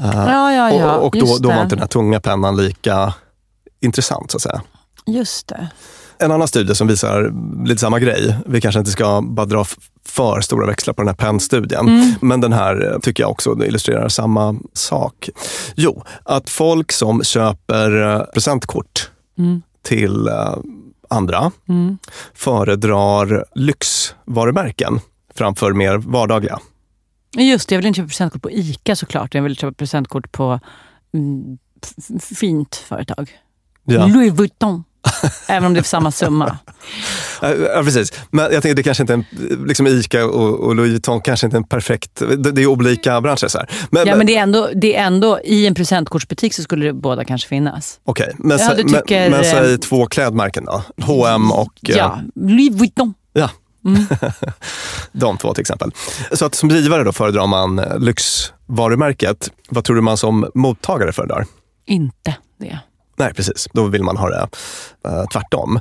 Ja, 0.00 0.52
ja, 0.52 0.70
ja. 0.72 0.94
och 0.96 1.04
och 1.06 1.16
då, 1.20 1.38
då 1.40 1.48
var 1.48 1.62
inte 1.62 1.74
den 1.76 1.78
här 1.82 1.86
tunga 1.88 2.20
pennan 2.20 2.56
lika 2.56 3.14
intressant 3.84 4.30
så 4.30 4.36
att 4.36 4.42
säga. 4.42 4.62
Just 5.06 5.48
det. 5.48 5.68
En 6.18 6.32
annan 6.32 6.48
studie 6.48 6.74
som 6.74 6.86
visar 6.86 7.32
lite 7.66 7.80
samma 7.80 7.98
grej. 7.98 8.36
Vi 8.46 8.60
kanske 8.60 8.78
inte 8.78 8.90
ska 8.90 9.22
bara 9.22 9.46
dra 9.46 9.64
för 10.08 10.40
stora 10.40 10.66
växlar 10.66 10.94
på 10.94 11.02
den 11.02 11.08
här 11.08 11.14
Penn-studien. 11.14 12.14
Men 12.20 12.40
den 12.40 12.52
här 12.52 12.92
eh, 12.92 12.98
tycker 12.98 13.22
jag 13.22 13.30
också 13.30 13.64
illustrerar 13.64 14.08
samma 14.08 14.56
sak. 14.72 15.30
Jo, 15.74 16.02
att 16.22 16.50
folk 16.50 16.92
som 16.92 17.24
köper 17.24 18.02
eh, 18.02 18.22
presentkort 18.24 19.10
till 19.82 20.28
eh, 20.28 20.54
andra 21.08 21.52
föredrar 22.34 23.44
lyxvarumärken 23.54 25.00
framför 25.34 25.72
mer 25.72 25.96
vardagliga. 25.96 26.58
Just 27.36 27.68
det, 27.68 27.74
jag 27.74 27.78
vill 27.78 27.86
inte 27.86 27.96
köpa 27.96 28.08
presentkort 28.08 28.42
på 28.42 28.50
ICA 28.50 28.96
såklart. 28.96 29.34
Jag 29.34 29.42
vill 29.42 29.56
köpa 29.56 29.74
presentkort 29.74 30.32
på 30.32 30.60
mm, 31.14 31.58
fint 32.20 32.76
företag. 32.76 33.32
Ja. 33.84 34.06
Louis 34.06 34.32
Vuitton. 34.32 34.84
Även 35.46 35.64
om 35.66 35.74
det 35.74 35.80
är 35.80 35.82
för 35.82 35.88
samma 35.88 36.10
summa. 36.12 36.58
Eh, 37.42 37.50
Ja, 37.50 37.82
precis. 37.84 38.12
Men 38.30 38.44
jag 38.52 38.62
tänker 38.62 38.74
det 38.74 38.82
kanske 38.82 39.02
inte 39.02 39.12
är 39.12 39.16
en, 39.16 39.66
liksom 39.66 39.86
Ica 39.86 40.24
och, 40.26 40.60
och 40.60 40.74
Louis 40.74 40.90
Vuitton 40.90 41.20
kanske 41.20 41.46
inte 41.46 41.56
är 41.56 41.58
en 41.58 41.64
perfekt, 41.64 42.10
det, 42.14 42.36
det 42.52 42.62
är 42.62 42.66
olika 42.66 43.20
branscher. 43.20 43.48
Så 43.48 43.58
här. 43.58 43.70
Men, 43.90 44.06
Ja, 44.06 44.16
men 44.16 44.26
det 44.26 44.36
är, 44.36 44.42
ändå, 44.42 44.68
det 44.74 44.96
är 44.96 45.04
ändå, 45.04 45.40
i 45.44 45.66
en 45.66 45.74
presentkortsbutik 45.74 46.54
så 46.54 46.62
skulle 46.62 46.86
det 46.86 46.92
båda 46.92 47.24
kanske 47.24 47.48
finnas. 47.48 48.00
Okej, 48.04 48.34
men, 48.38 48.58
Ja, 48.58 48.74
tycker, 48.76 49.20
men, 49.20 49.30
men 49.30 49.40
eh, 49.40 49.50
säg 49.50 49.78
två 49.78 50.06
klädmärken 50.06 50.64
då. 50.64 50.82
H&M 51.02 51.52
och 51.52 51.90
eh, 51.90 51.96
Ja, 51.96 52.20
Louis 52.34 52.72
Vuitton. 52.72 53.14
ja. 53.32 53.50
de 55.12 55.38
två 55.38 55.54
till 55.54 55.60
exempel. 55.60 55.90
Så 56.32 56.44
att 56.46 56.54
som 56.54 56.68
givare 56.68 57.04
då 57.04 57.12
föredrar 57.12 57.46
man 57.46 57.78
eh, 57.78 57.98
lyxvarumärket. 57.98 59.50
Vad 59.68 59.84
tror 59.84 59.96
du 59.96 60.02
man 60.02 60.16
som 60.16 60.50
mottagare 60.54 61.12
föredrar? 61.12 61.46
Inte 61.86 62.36
det. 62.60 62.78
Nej, 63.16 63.34
precis. 63.34 63.68
Då 63.72 63.84
vill 63.84 64.02
man 64.02 64.16
ha 64.16 64.28
det 64.30 64.48
eh, 65.08 65.24
tvärtom. 65.32 65.80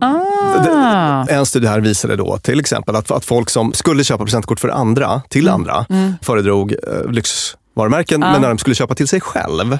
Ah. 0.00 1.26
En 1.28 1.46
studie 1.46 1.66
här 1.66 1.80
visade 1.80 2.16
då 2.16 2.38
till 2.38 2.60
exempel 2.60 2.96
att, 2.96 3.10
att 3.10 3.24
folk 3.24 3.50
som 3.50 3.72
skulle 3.72 4.04
köpa 4.04 4.24
presentkort 4.24 4.60
för 4.60 4.68
andra, 4.68 5.22
till 5.28 5.48
Mm. 5.48 5.54
andra, 5.54 5.86
föredrog 6.22 6.72
eh, 6.72 7.10
lyxvarumärken. 7.10 8.20
Men 8.20 8.40
när 8.42 8.48
de 8.48 8.58
skulle 8.58 8.74
köpa 8.74 8.94
till 8.94 9.08
sig 9.08 9.20
själv 9.20 9.78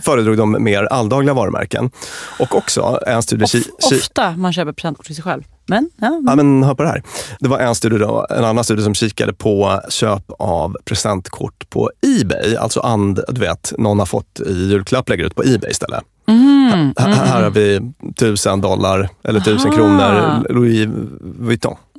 föredrog 0.00 0.36
de 0.36 0.56
mer 0.64 0.84
alldagliga 0.84 1.34
varumärken. 1.34 1.90
Och 2.38 2.54
också 2.56 3.00
en 3.06 3.22
studie... 3.22 3.44
ki- 3.44 3.68
Ofta 3.82 4.30
man 4.30 4.52
köper 4.52 4.72
presentkort 4.72 5.06
till 5.06 5.14
sig 5.14 5.24
själv. 5.24 5.42
Men, 5.70 5.90
ja. 5.96 6.20
Ja, 6.26 6.36
men 6.36 6.62
hör 6.62 6.74
på 6.74 6.82
det 6.82 6.88
här. 6.88 7.02
Det 7.40 7.48
var 7.48 7.58
en, 7.58 7.74
studie 7.74 7.98
då, 7.98 8.26
en 8.30 8.44
annan 8.44 8.64
studie 8.64 8.82
som 8.82 8.94
kikade 8.94 9.32
på 9.32 9.80
köp 9.88 10.24
av 10.38 10.76
presentkort 10.84 11.70
på 11.70 11.90
Ebay. 12.20 12.56
Alltså 12.56 12.80
and, 12.80 13.20
du 13.28 13.40
vet, 13.40 13.72
någon 13.78 13.98
har 13.98 14.06
fått 14.06 14.40
i 14.46 14.52
julklapp, 14.68 15.08
lägger 15.08 15.24
ut 15.24 15.34
på 15.34 15.42
Ebay 15.42 15.70
istället. 15.70 16.02
Mm, 16.28 16.94
Här, 16.98 17.08
här 17.12 17.42
har 17.42 17.50
vi 17.50 17.80
tusen 18.16 18.60
dollar 18.60 19.08
eller 19.24 19.40
tusen 19.40 19.70
Aha. 19.70 19.76
kronor 19.76 20.46
Louis 20.52 20.88
Vuitton. 21.20 21.76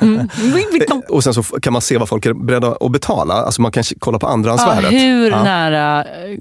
Louis 0.00 0.66
Vuitton. 0.72 1.02
Och 1.08 1.24
sen 1.24 1.34
så 1.34 1.42
kan 1.42 1.72
man 1.72 1.82
se 1.82 1.98
vad 1.98 2.08
folk 2.08 2.26
är 2.26 2.32
beredda 2.34 2.76
att 2.80 2.92
betala. 2.92 3.34
Alltså 3.34 3.62
man 3.62 3.72
kan 3.72 3.84
kolla 3.98 4.18
på 4.18 4.26
andrahandsvärdet. 4.26 4.92
hur 4.92 5.30
Ja. 5.30 5.42
nära 5.42 6.04
eh, 6.04 6.38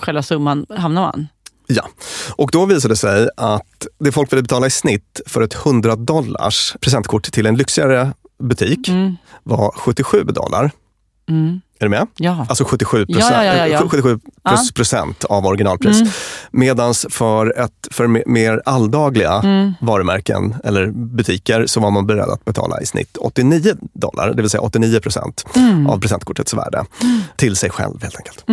själva 0.00 0.22
summan 0.22 0.66
hamnar 0.78 1.02
man? 1.02 1.28
Ja, 1.70 1.88
och 2.36 2.50
då 2.52 2.66
visade 2.66 2.92
det 2.92 2.96
sig 2.98 3.28
att 3.36 3.86
det 3.98 4.12
folk 4.12 4.32
ville 4.32 4.42
betala 4.42 4.66
i 4.66 4.70
snitt 4.70 5.20
för 5.26 5.40
ett 5.42 5.54
100 5.54 5.96
dollars 5.96 6.76
presentkort 6.80 7.22
till 7.32 7.46
en 7.46 7.56
lyxigare 7.56 8.12
butik 8.42 8.88
Mm. 8.88 9.16
var 9.42 9.70
77 9.76 10.22
dollar. 10.24 10.70
Är 11.78 11.84
du 11.84 11.88
med? 11.88 12.06
Ja. 12.16 12.46
Alltså 12.48 12.64
77 12.64 13.04
Ja, 13.08 13.18
ja, 13.32 13.44
ja, 13.44 13.54
ja, 13.54 13.66
ja. 13.66 13.78
77 13.88 14.18
plus. 14.44 14.60
Mm. 14.60 14.72
procent 14.74 15.24
av 15.24 15.46
originalpris. 15.46 16.02
Medans 16.50 17.06
för, 17.10 17.58
ett, 17.60 17.88
för 17.90 18.06
me- 18.06 18.22
mer 18.26 18.62
alldagliga 18.64 19.32
Mm. 19.32 19.72
varumärken 19.80 20.54
eller 20.64 20.86
butiker 20.90 21.66
så 21.66 21.80
var 21.80 21.90
man 21.90 22.06
beredd 22.06 22.28
att 22.28 22.44
betala 22.44 22.80
i 22.80 22.86
snitt 22.86 23.16
89 23.16 23.74
dollar, 23.92 24.34
det 24.34 24.42
vill 24.42 24.50
säga 24.50 24.60
89 24.60 25.00
procent 25.00 25.44
Mm. 25.56 25.86
av 25.86 26.00
presentkortets 26.00 26.54
värde 26.54 26.84
till 27.36 27.56
sig 27.56 27.70
själv 27.70 28.02
helt 28.02 28.16
enkelt. 28.16 28.44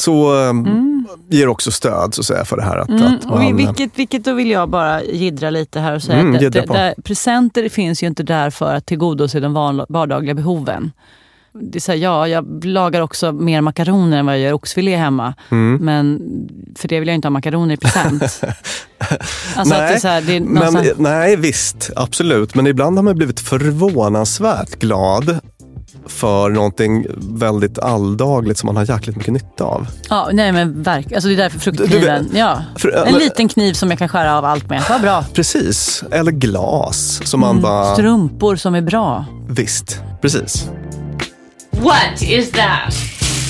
Så 0.00 0.44
eh, 0.48 0.52
ger 1.30 1.48
också 1.48 1.70
stöd 1.70 2.14
så 2.14 2.20
att 2.20 2.26
säga, 2.26 2.44
för 2.44 2.56
det 2.56 2.62
här. 2.62 2.76
Att, 2.76 2.88
Mm, 2.88 3.02
att 3.02 3.24
och 3.24 3.30
man, 3.30 3.56
vilket, 3.56 3.98
vilket 3.98 4.24
då 4.24 4.32
vill 4.32 4.50
jag 4.50 4.68
bara 4.68 5.02
jiddra 5.02 5.50
lite 5.50 5.80
här 5.80 5.94
och 5.94 6.02
säga 6.02 6.18
Mm, 6.18 6.34
att 6.34 6.40
det, 6.40 6.50
där, 6.66 6.94
presenter 7.04 7.68
finns 7.68 8.02
ju 8.02 8.06
inte 8.06 8.22
där 8.22 8.50
för 8.50 8.74
att 8.74 8.86
tillgodose 8.86 9.40
de 9.40 9.52
vardagliga 9.88 10.34
behoven. 10.34 10.92
Det 11.60 11.78
är 11.78 11.80
så 11.80 11.92
här, 11.92 11.98
ja, 11.98 12.28
jag 12.28 12.64
lagar 12.64 13.00
också 13.00 13.32
mer 13.32 13.60
makaroner 13.60 14.18
än 14.18 14.26
vad 14.26 14.34
jag 14.34 14.42
gör 14.42 14.52
oxfilé 14.52 14.96
hemma. 14.96 15.34
Mm. 15.50 15.76
Men 15.84 16.20
för 16.78 16.88
det 16.88 17.00
vill 17.00 17.08
jag 17.08 17.14
inte 17.14 17.28
ha 17.28 17.30
makaroner 17.30 17.74
i 17.74 17.76
present. 17.76 18.22
alltså 19.56 19.74
att 19.74 19.88
det 19.88 19.94
är 19.94 19.98
så 19.98 20.08
här, 20.08 20.20
det 20.20 20.36
är 20.36 20.40
men, 20.40 20.52
någonstans- 20.52 20.92
nej, 20.98 21.36
visst. 21.36 21.90
Absolut. 21.96 22.54
Men 22.54 22.66
ibland 22.66 22.98
har 22.98 23.02
man 23.02 23.16
blivit 23.16 23.40
förvånansvärt 23.40 24.78
glad 24.78 25.38
för 26.08 26.48
någonting 26.50 27.06
väldigt 27.18 27.78
alldagligt 27.78 28.58
som 28.58 28.66
man 28.66 28.76
har 28.76 28.84
jäkligt 28.94 29.16
mycket 29.16 29.32
nytta 29.32 29.64
av. 29.64 29.86
Ja, 30.10 30.28
nej 30.32 30.52
men 30.52 30.82
verkligen. 30.82 31.16
Alltså 31.16 31.28
det 31.28 31.34
är 31.34 31.36
därför 31.36 31.58
fruktkniven. 31.58 32.30
ja. 32.34 32.62
en 32.84 32.90
men- 33.12 33.14
liten 33.14 33.48
kniv 33.48 33.72
som 33.72 33.90
jag 33.90 33.98
kan 33.98 34.08
skära 34.08 34.38
av 34.38 34.44
allt 34.44 34.68
med. 34.68 34.82
Vad 34.88 35.00
bra. 35.00 35.24
Precis. 35.34 36.02
Eller 36.10 36.32
glas 36.32 37.20
som 37.24 37.42
Mm. 37.42 37.54
man 37.56 37.62
bara... 37.62 37.94
Strumpor 37.94 38.56
som 38.56 38.74
är 38.74 38.80
bra. 38.80 39.24
Visst, 39.48 40.00
precis. 40.22 40.68
What 41.70 42.22
is 42.22 42.50
that? 42.50 42.94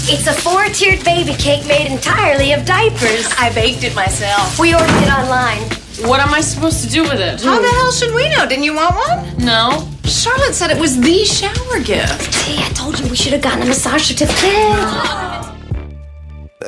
It's 0.09 0.29
a 0.31 0.33
four-tiered 0.33 1.05
baby 1.05 1.33
cake 1.33 1.63
made 1.69 1.87
entirely 1.91 2.55
of 2.55 2.65
diapers. 2.67 3.27
I 3.41 3.55
baked 3.55 3.85
it 3.85 3.97
myself. 3.97 4.61
We 4.61 4.75
ordered 4.75 5.03
it 5.03 5.13
online. 5.23 5.86
What 6.05 6.21
am 6.21 6.35
I 6.35 6.43
supposed 6.43 6.85
to 6.85 6.91
do 6.91 7.03
with 7.03 7.21
it? 7.21 7.43
How 7.43 7.57
the 7.57 7.69
hell 7.69 7.91
should 7.91 8.15
we 8.15 8.29
know? 8.29 8.47
Didn't 8.47 8.65
you 8.65 8.75
want 8.75 8.95
one? 8.97 9.47
No. 9.47 9.83
Charlotte 10.05 10.55
said 10.55 10.71
it 10.71 10.81
was 10.81 11.01
the 11.01 11.25
shower 11.25 11.79
gift. 11.85 12.35
See, 12.35 12.59
I 12.59 12.69
told 12.75 13.01
you 13.01 13.09
we 13.11 13.17
should 13.17 13.33
have 13.33 13.43
gotten 13.43 13.63
a 13.63 13.67
massage 13.67 14.03
certificate. 14.03 14.77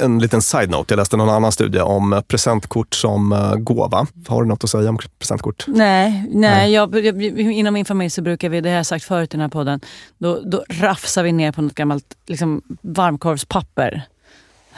En 0.01 0.19
liten 0.19 0.43
side-note. 0.43 0.93
Jag 0.93 0.97
läste 0.97 1.17
någon 1.17 1.29
annan 1.29 1.53
studie 1.53 1.81
om 1.81 2.13
eh, 2.13 2.21
presentkort 2.21 2.95
som 2.95 3.33
eh, 3.33 3.55
gåva. 3.55 4.07
Har 4.29 4.43
du 4.43 4.49
något 4.49 4.65
att 4.65 4.71
säga 4.71 4.91
om 4.91 4.99
presentkort? 5.19 5.65
Nej, 5.67 6.25
nej 6.31 6.73
jag, 6.73 7.05
jag, 7.05 7.23
inom 7.23 7.75
min 7.75 7.85
familj 7.85 8.11
så 8.11 8.23
brukar 8.23 8.49
vi, 8.49 8.61
det 8.61 8.69
har 8.69 8.77
jag 8.77 8.87
sagt 8.87 9.05
förut 9.05 9.35
i 9.35 9.37
den 9.37 9.41
här 9.41 9.49
podden, 9.49 9.81
då, 10.19 10.41
då 10.45 10.65
rafsar 10.69 11.23
vi 11.23 11.33
ner 11.33 11.53
på 11.53 11.63
något 11.63 11.75
gammalt 11.75 12.05
liksom, 12.27 12.63
varmkorvspapper. 12.83 14.07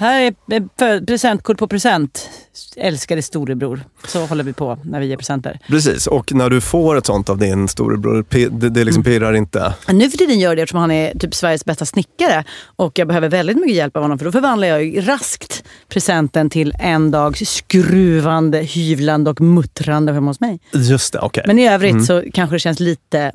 Här 0.00 0.34
är 0.48 0.56
eh, 0.56 1.00
presentkort 1.00 1.58
på 1.58 1.68
present. 1.68 2.30
Älskade 2.76 3.22
storebror. 3.22 3.80
Så 4.06 4.26
håller 4.26 4.44
vi 4.44 4.52
på 4.52 4.78
när 4.84 5.00
vi 5.00 5.06
ger 5.06 5.16
presenter. 5.16 5.58
Precis, 5.68 6.06
och 6.06 6.34
när 6.34 6.50
du 6.50 6.60
får 6.60 6.96
ett 6.96 7.06
sånt 7.06 7.28
av 7.28 7.38
din 7.38 7.68
storebror, 7.68 8.24
det, 8.28 8.68
det 8.68 8.84
liksom 8.84 9.02
pirrar 9.02 9.32
inte. 9.32 9.74
Nu 9.88 10.10
för 10.10 10.18
tiden 10.18 10.40
gör 10.40 10.56
det 10.56 10.62
eftersom 10.62 10.80
han 10.80 10.90
är 10.90 11.18
typ 11.18 11.34
Sveriges 11.34 11.64
bästa 11.64 11.86
snickare 11.86 12.44
och 12.62 12.98
jag 12.98 13.08
behöver 13.08 13.28
väldigt 13.28 13.56
mycket 13.56 13.76
hjälp 13.76 13.96
av 13.96 14.02
honom 14.02 14.18
för 14.18 14.24
då 14.24 14.32
förvandlar 14.32 14.68
jag 14.68 14.84
ju 14.84 15.00
raskt 15.00 15.64
presenten 15.88 16.50
till 16.50 16.74
en 16.78 17.10
dags 17.10 17.40
skruvande, 17.40 18.58
hyvlande 18.58 19.30
och 19.30 19.40
muttrande 19.40 20.12
hemma 20.12 20.30
hos 20.30 20.40
mig. 20.40 20.60
Just 20.72 21.12
det, 21.12 21.18
okej. 21.18 21.44
Men 21.46 21.58
i 21.58 21.68
övrigt 21.68 22.06
så 22.06 22.22
kanske 22.34 22.56
det 22.56 22.60
känns 22.60 22.80
lite 22.80 23.32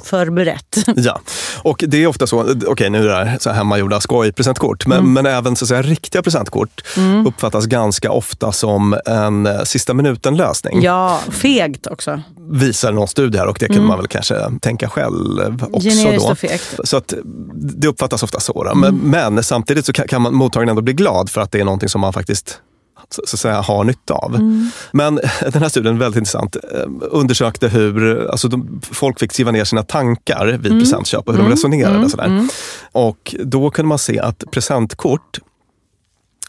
oförberett. 0.00 0.76
Ja, 0.96 1.20
och 1.62 1.84
det 1.88 2.02
är 2.02 2.06
ofta 2.06 2.26
så, 2.26 2.54
okej 2.66 2.90
nu 2.90 3.04
är 3.04 3.08
det 3.08 3.24
här 3.24 3.38
så 3.40 3.50
här 3.50 3.56
hemmagjorda 3.56 4.00
skojpresentkort, 4.00 4.86
men, 4.86 4.98
Mm. 4.98 5.12
men 5.12 5.26
även 5.26 5.56
så 5.56 5.64
att 5.64 5.68
säga, 5.68 5.82
riktiga 5.82 6.22
presentkort 6.22 6.82
uppfattas 7.26 7.66
ganska 7.66 8.10
ofta 8.10 8.52
som 8.52 8.98
en 9.06 9.46
eh, 9.46 9.62
sista 9.62 9.94
minuten-lösning. 9.94 10.82
Ja, 10.82 11.20
fegt 11.30 11.86
också. 11.86 12.20
Visar 12.50 12.92
någon 12.92 13.08
studie 13.08 13.38
här 13.38 13.46
och 13.46 13.56
det 13.60 13.68
kan 13.68 13.86
man 13.86 13.98
väl 13.98 14.06
kanske 14.08 14.34
tänka 14.60 14.88
själv 14.88 15.64
också. 15.72 15.88
Generiskt 15.88 16.24
då. 16.26 16.30
och 16.32 16.38
fegt. 16.38 16.76
Så 16.84 16.96
att 16.96 17.14
det 17.54 17.88
uppfattas 17.88 18.22
ofta 18.22 18.40
så. 18.40 18.72
Men, 18.74 18.96
men 18.96 19.42
samtidigt 19.42 19.86
så 19.86 19.92
kan, 19.92 20.08
kan 20.08 20.22
man, 20.22 20.34
mottagaren 20.34 20.68
ändå 20.68 20.82
bli 20.82 20.92
glad 20.92 21.30
för 21.30 21.40
att 21.40 21.52
det 21.52 21.60
är 21.60 21.64
någonting 21.64 21.88
som 21.88 22.00
man 22.00 22.12
faktiskt 22.12 22.58
så, 23.10 23.22
att 23.22 23.28
säga, 23.28 23.60
har 23.60 23.84
nytta 23.84 24.14
av. 24.14 24.62
Men 24.92 25.14
den 25.52 25.62
här 25.62 25.68
studien 25.68 25.98
väldigt 25.98 26.18
intressant. 26.18 26.56
Eh, 26.56 26.86
Undersökte 27.00 27.68
hur 27.68 28.28
alltså 28.30 28.48
de, 28.48 28.80
folk 28.92 29.18
fick 29.18 29.32
skriva 29.32 29.50
ner 29.50 29.64
sina 29.64 29.82
tankar 29.82 30.46
vid 30.46 30.72
presentköp 30.80 31.28
och 31.28 31.34
hur 31.34 31.42
de 31.42 31.50
resonerade. 31.50 32.04
Och, 32.04 32.10
sådär. 32.10 32.48
och 32.92 33.34
då 33.44 33.70
kunde 33.70 33.88
man 33.88 33.98
se 33.98 34.20
att 34.20 34.44
presentkort 34.50 35.38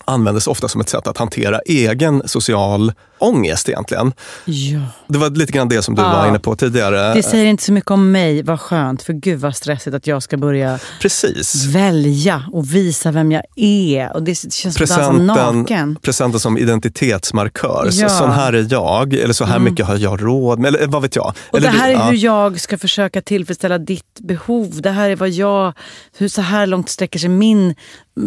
användes 0.05 0.47
ofta 0.47 0.67
som 0.67 0.81
ett 0.81 0.89
sätt 0.89 1.07
att 1.07 1.17
hantera 1.17 1.59
egen 1.59 2.21
social 2.25 2.93
ångest 3.19 3.69
egentligen. 3.69 4.13
Ja. 4.45 4.79
Det 5.07 5.17
var 5.17 5.29
lite 5.29 5.51
grann 5.51 5.69
det 5.69 5.81
som 5.81 5.95
du 5.95 6.01
Ja. 6.01 6.09
var 6.13 6.27
inne 6.27 6.39
på 6.39 6.55
tidigare. 6.55 7.13
Det 7.13 7.23
säger 7.23 7.45
inte 7.45 7.63
så 7.63 7.73
mycket 7.73 7.91
om 7.91 8.11
mig, 8.11 8.43
vad 8.43 8.59
skönt. 8.59 9.03
För 9.03 9.13
gud 9.13 9.39
vad 9.39 9.55
stressigt 9.55 9.95
att 9.95 10.07
jag 10.07 10.23
ska 10.23 10.37
börja 10.37 10.79
Precis. 11.01 11.65
välja 11.65 12.43
och 12.51 12.75
visa 12.75 13.11
vem 13.11 13.31
jag 13.31 13.43
är. 13.55 14.13
Och 14.15 14.23
det 14.23 14.35
känns 14.53 14.75
dansa 14.75 15.11
naken. 15.11 15.65
presenten, 15.65 15.95
presenten 16.01 16.39
som 16.39 16.57
identitetsmarkör. 16.57 17.89
Så, 17.91 18.01
Ja. 18.01 18.05
Mm. 18.07 18.17
sån 18.19 18.31
här 18.31 18.53
är 18.53 18.67
jag, 18.69 19.13
eller 19.13 19.33
så 19.33 19.45
här 19.45 19.59
mycket 19.59 19.85
har 19.85 19.95
jag 19.97 20.23
råd 20.25 20.59
med. 20.59 20.75
Eller 20.75 20.87
vad 20.87 21.01
vet 21.01 21.15
jag. 21.15 21.33
Och 21.51 21.57
eller 21.57 21.71
det 21.71 21.77
här 21.77 21.87
du- 21.89 21.95
är 21.95 22.05
hur 22.11 22.17
jag 22.17 22.59
ska 22.59 22.77
försöka 22.77 23.21
tillfredsställa 23.21 23.77
ditt 23.77 24.19
behov. 24.19 24.81
Det 24.81 24.89
här 24.91 25.09
är 25.09 25.15
vad 25.15 25.29
jag, 25.29 25.73
hur 26.17 26.27
så 26.27 26.41
här 26.41 26.67
långt 26.67 26.89
sträcker 26.89 27.19
sig 27.19 27.29
min 27.29 27.75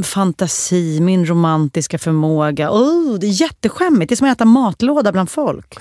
fantasi, 0.02 1.00
min 1.00 1.26
romantiska 1.26 1.98
förmåga. 1.98 2.70
Oh, 2.70 3.18
det 3.18 3.26
är 3.26 3.40
jätteskämmigt. 3.42 4.08
Det 4.08 4.14
är 4.14 4.16
som 4.16 4.26
att 4.28 4.36
äta 4.36 4.44
matlåda 4.82 5.12
bland 5.12 5.30
folk. 5.30 5.78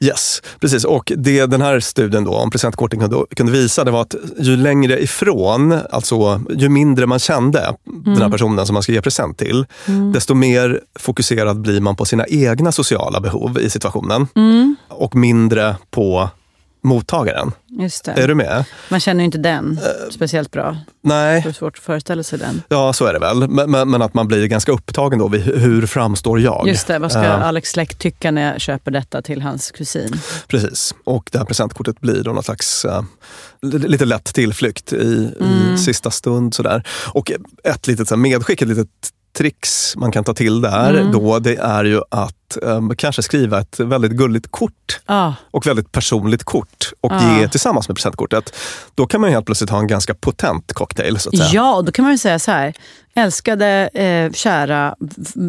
Yes, 0.00 0.42
precis. 0.60 0.84
Och 0.84 1.12
det 1.16 1.46
den 1.46 1.62
här 1.62 1.80
studien 1.80 2.24
då, 2.24 2.34
om 2.34 2.50
presentkorten 2.50 3.00
kunde, 3.00 3.24
kunde 3.36 3.52
visa 3.52 3.84
det 3.84 3.90
var 3.90 4.02
att 4.02 4.14
ju 4.38 4.56
längre 4.56 5.02
ifrån, 5.02 5.78
alltså 5.90 6.40
ju 6.50 6.68
mindre 6.68 7.06
man 7.06 7.18
kände 7.18 7.76
den 8.04 8.22
här 8.22 8.30
personen 8.30 8.66
som 8.66 8.74
man 8.74 8.82
ska 8.82 8.92
ge 8.92 9.02
present 9.02 9.38
till, 9.38 9.66
desto 10.12 10.34
mer 10.34 10.80
fokuserad 10.98 11.60
blir 11.60 11.80
man 11.80 11.96
på 11.96 12.04
sina 12.04 12.26
egna 12.26 12.72
sociala 12.72 13.20
behov 13.20 13.58
i 13.58 13.70
situationen. 13.70 14.26
Och 14.88 15.14
mindre 15.14 15.76
på 15.90 16.28
mottagaren. 16.84 17.52
Just 17.80 18.04
det. 18.04 18.12
Är 18.12 18.28
du 18.28 18.34
med? 18.34 18.64
Man 18.88 19.00
känner 19.00 19.20
ju 19.20 19.24
inte 19.24 19.38
den 19.38 19.80
speciellt 20.10 20.50
bra. 20.50 20.76
Nej, 21.02 21.40
Det 21.42 21.48
är 21.48 21.52
svårt 21.52 21.76
att 21.78 21.84
föreställa 21.84 22.22
sig 22.22 22.38
den. 22.38 22.62
ja 22.68 22.92
så 22.92 23.06
är 23.06 23.12
det 23.12 23.18
väl. 23.18 23.48
Men, 23.48 23.70
men, 23.70 23.90
men 23.90 24.02
att 24.02 24.14
man 24.14 24.28
blir 24.28 24.46
ganska 24.46 24.72
upptagen 24.72 25.18
då 25.18 25.28
vid 25.28 25.42
hur- 25.42 25.86
framstår 25.86 26.40
jag? 26.40 26.68
Just 26.68 26.86
det, 26.86 26.98
vad 26.98 27.10
ska 27.10 27.22
Eh, 27.24 27.46
Alex 27.46 27.70
Släkt 27.70 27.98
tycka 27.98 28.30
när 28.30 28.52
jag 28.52 28.60
köper 28.60 28.90
detta 28.90 29.22
till 29.22 29.42
hans 29.42 29.70
kusin? 29.70 30.20
Precis. 30.48 30.94
Och 31.04 31.28
det 31.32 31.38
här 31.38 31.44
presentkortet 31.44 32.00
blir 32.00 32.22
då 32.22 32.32
någon 32.32 32.42
slags 32.42 32.86
li- 33.62 33.78
lite 33.88 34.04
lätt 34.04 34.24
tillflykt 34.34 34.92
i, 34.92 35.32
Mm. 35.40 35.74
i 35.74 35.78
sista 35.78 36.10
stund. 36.10 36.54
Sådär. 36.54 36.86
Och 37.12 37.30
ett 37.64 37.86
litet 37.86 38.08
så 38.08 38.16
medskick, 38.16 38.62
ett 38.62 38.68
litet 38.68 38.88
trix 39.36 39.96
man 39.96 40.12
kan 40.12 40.24
ta 40.24 40.34
till 40.34 40.60
där 40.60 40.94
Mm. 40.94 41.12
då, 41.12 41.38
det 41.38 41.56
är 41.56 41.84
ju 41.84 42.00
att 42.10 42.34
eh, 42.62 42.80
kanske 42.98 43.22
skriva 43.22 43.60
ett 43.60 43.80
väldigt 43.80 44.12
gulligt 44.12 44.46
kort 44.50 45.00
Ah, 45.06 45.32
och 45.50 45.66
väldigt 45.66 45.92
personligt 45.92 46.44
kort 46.44 46.92
och 47.00 47.12
Ah. 47.12 47.38
ge 47.40 47.48
tillsammans 47.48 47.88
med 47.88 47.96
presentkortet. 47.96 48.56
Då 48.94 49.06
kan 49.06 49.20
man 49.20 49.30
ju 49.30 49.34
helt 49.34 49.46
plötsligt 49.46 49.70
ha 49.70 49.78
en 49.78 49.86
ganska 49.86 50.14
potent 50.14 50.72
cocktail. 50.72 51.18
Så 51.18 51.28
att 51.28 51.36
säga. 51.38 51.48
ja, 51.52 51.82
då 51.86 51.92
kan 51.92 52.02
man 52.02 52.12
ju 52.12 52.18
säga 52.18 52.38
så 52.38 52.50
här. 52.50 52.74
Älskade, 53.16 53.88
eh, 53.94 54.32
kära 54.32 54.94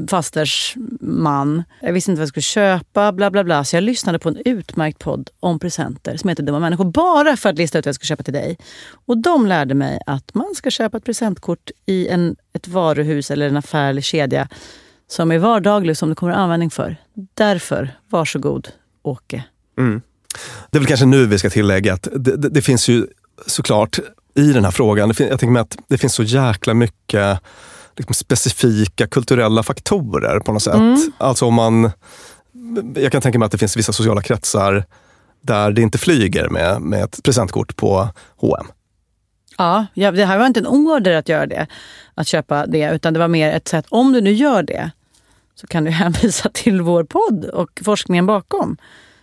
fasters 0.09 0.73
man. 1.01 1.63
Jag 1.81 1.93
visste 1.93 2.11
inte 2.11 2.19
vad 2.19 2.23
jag 2.23 2.29
skulle 2.29 2.41
köpa, 2.41 3.11
bla 3.11 3.31
bla 3.31 3.43
bla. 3.43 3.63
Så 3.63 3.75
jag 3.75 3.83
lyssnade 3.83 4.19
på 4.19 4.29
en 4.29 4.37
utmärkt 4.45 4.99
podd 4.99 5.29
om 5.39 5.59
presenter 5.59 6.17
som 6.17 6.29
heter 6.29 6.43
Dumma 6.43 6.59
människor. 6.59 6.85
Bara 6.85 7.37
för 7.37 7.49
att 7.49 7.57
lista 7.57 7.79
ut 7.79 7.85
vad 7.85 7.89
jag 7.89 7.95
ska 7.95 8.05
köpa 8.05 8.23
till 8.23 8.33
dig. 8.33 8.57
Och 9.05 9.17
de 9.17 9.45
lärde 9.47 9.73
mig 9.73 9.99
att 10.05 10.33
man 10.33 10.55
ska 10.55 10.71
köpa 10.71 10.97
ett 10.97 11.05
presentkort 11.05 11.71
i 11.85 12.07
en, 12.07 12.35
ett 12.53 12.67
varuhus 12.67 13.31
eller 13.31 13.47
en 13.47 13.57
affär 13.57 13.89
eller 13.89 14.01
kedja 14.01 14.47
som 15.07 15.31
är 15.31 15.37
vardaglig 15.37 15.97
som 15.97 16.09
du 16.09 16.15
kommer 16.15 16.33
användning 16.33 16.69
för. 16.69 16.97
Därför, 17.33 17.99
varsågod 18.09 18.67
Åke. 19.03 19.43
Det 20.71 20.77
är 20.77 20.79
väl 20.79 20.87
kanske 20.87 21.05
nu 21.05 21.25
vi 21.25 21.39
ska 21.39 21.49
tillägga 21.49 21.93
att 21.93 22.07
det, 22.15 22.37
det, 22.37 22.49
det 22.49 22.61
finns 22.61 22.87
ju 22.87 23.07
såklart 23.45 23.99
i 24.35 24.53
den 24.53 24.63
här 24.63 24.71
frågan, 24.71 25.07
jag 25.17 25.17
tänker 25.17 25.47
mig 25.47 25.61
att 25.61 25.77
det 25.87 25.97
finns 25.97 26.13
så 26.13 26.23
jäkla 26.23 26.73
mycket 26.73 27.39
liksom, 27.95 28.13
specifika 28.13 29.07
kulturella 29.07 29.63
faktorer 29.63 30.39
på 30.39 30.51
något 30.53 30.63
sätt. 30.63 30.81
Alltså 31.17 31.45
om 31.45 31.53
man, 31.53 31.91
jag 32.95 33.11
kan 33.11 33.21
tänka 33.21 33.39
mig 33.39 33.45
att 33.45 33.51
det 33.51 33.57
finns 33.57 33.77
vissa 33.77 33.93
sociala 33.93 34.21
kretsar 34.21 34.85
där 35.41 35.71
det 35.71 35.81
inte 35.81 35.97
flyger 35.97 36.49
med, 36.49 36.81
med 36.81 37.03
ett 37.03 37.23
presentkort 37.23 37.75
på 37.75 38.09
H&M. 38.37 38.65
Ja, 39.57 39.85
ja, 39.93 40.11
det 40.11 40.25
här 40.25 40.37
var 40.37 40.45
inte 40.45 40.59
en 40.59 40.67
order 40.67 41.13
att 41.13 41.29
göra 41.29 41.45
det, 41.45 41.67
att 42.15 42.27
köpa 42.27 42.65
det, 42.65 42.91
utan 42.93 43.13
det 43.13 43.19
var 43.19 43.27
mer 43.27 43.51
ett 43.51 43.67
sätt, 43.67 43.85
om 43.89 44.13
du 44.13 44.21
nu 44.21 44.31
gör 44.31 44.63
det, 44.63 44.91
så 45.55 45.67
kan 45.67 45.83
du 45.83 45.91
hänvisa 46.01 46.49
till 46.53 46.81
vår 46.81 47.03
podd 47.03 47.45
och 47.45 47.81
forskningen 47.85 48.25
bakom. 48.25 48.77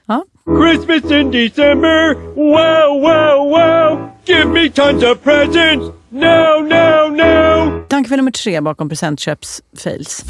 Ja. 0.07 0.25
Christmas 0.45 1.13
in 1.13 1.31
December. 1.31 2.15
Wow, 2.35 3.01
wow, 3.03 3.51
wow. 3.51 4.11
Give 4.25 4.45
me 4.45 4.71
tons 4.71 5.03
of 5.03 5.23
presents. 5.23 5.87
No, 6.09 6.61
no, 6.63 7.09
no. 7.09 7.85
Tankefel 7.89 8.17
nummer 8.17 8.31
tre 8.31 8.61
bakom 8.61 8.91
presentköps-fails. 8.91 10.25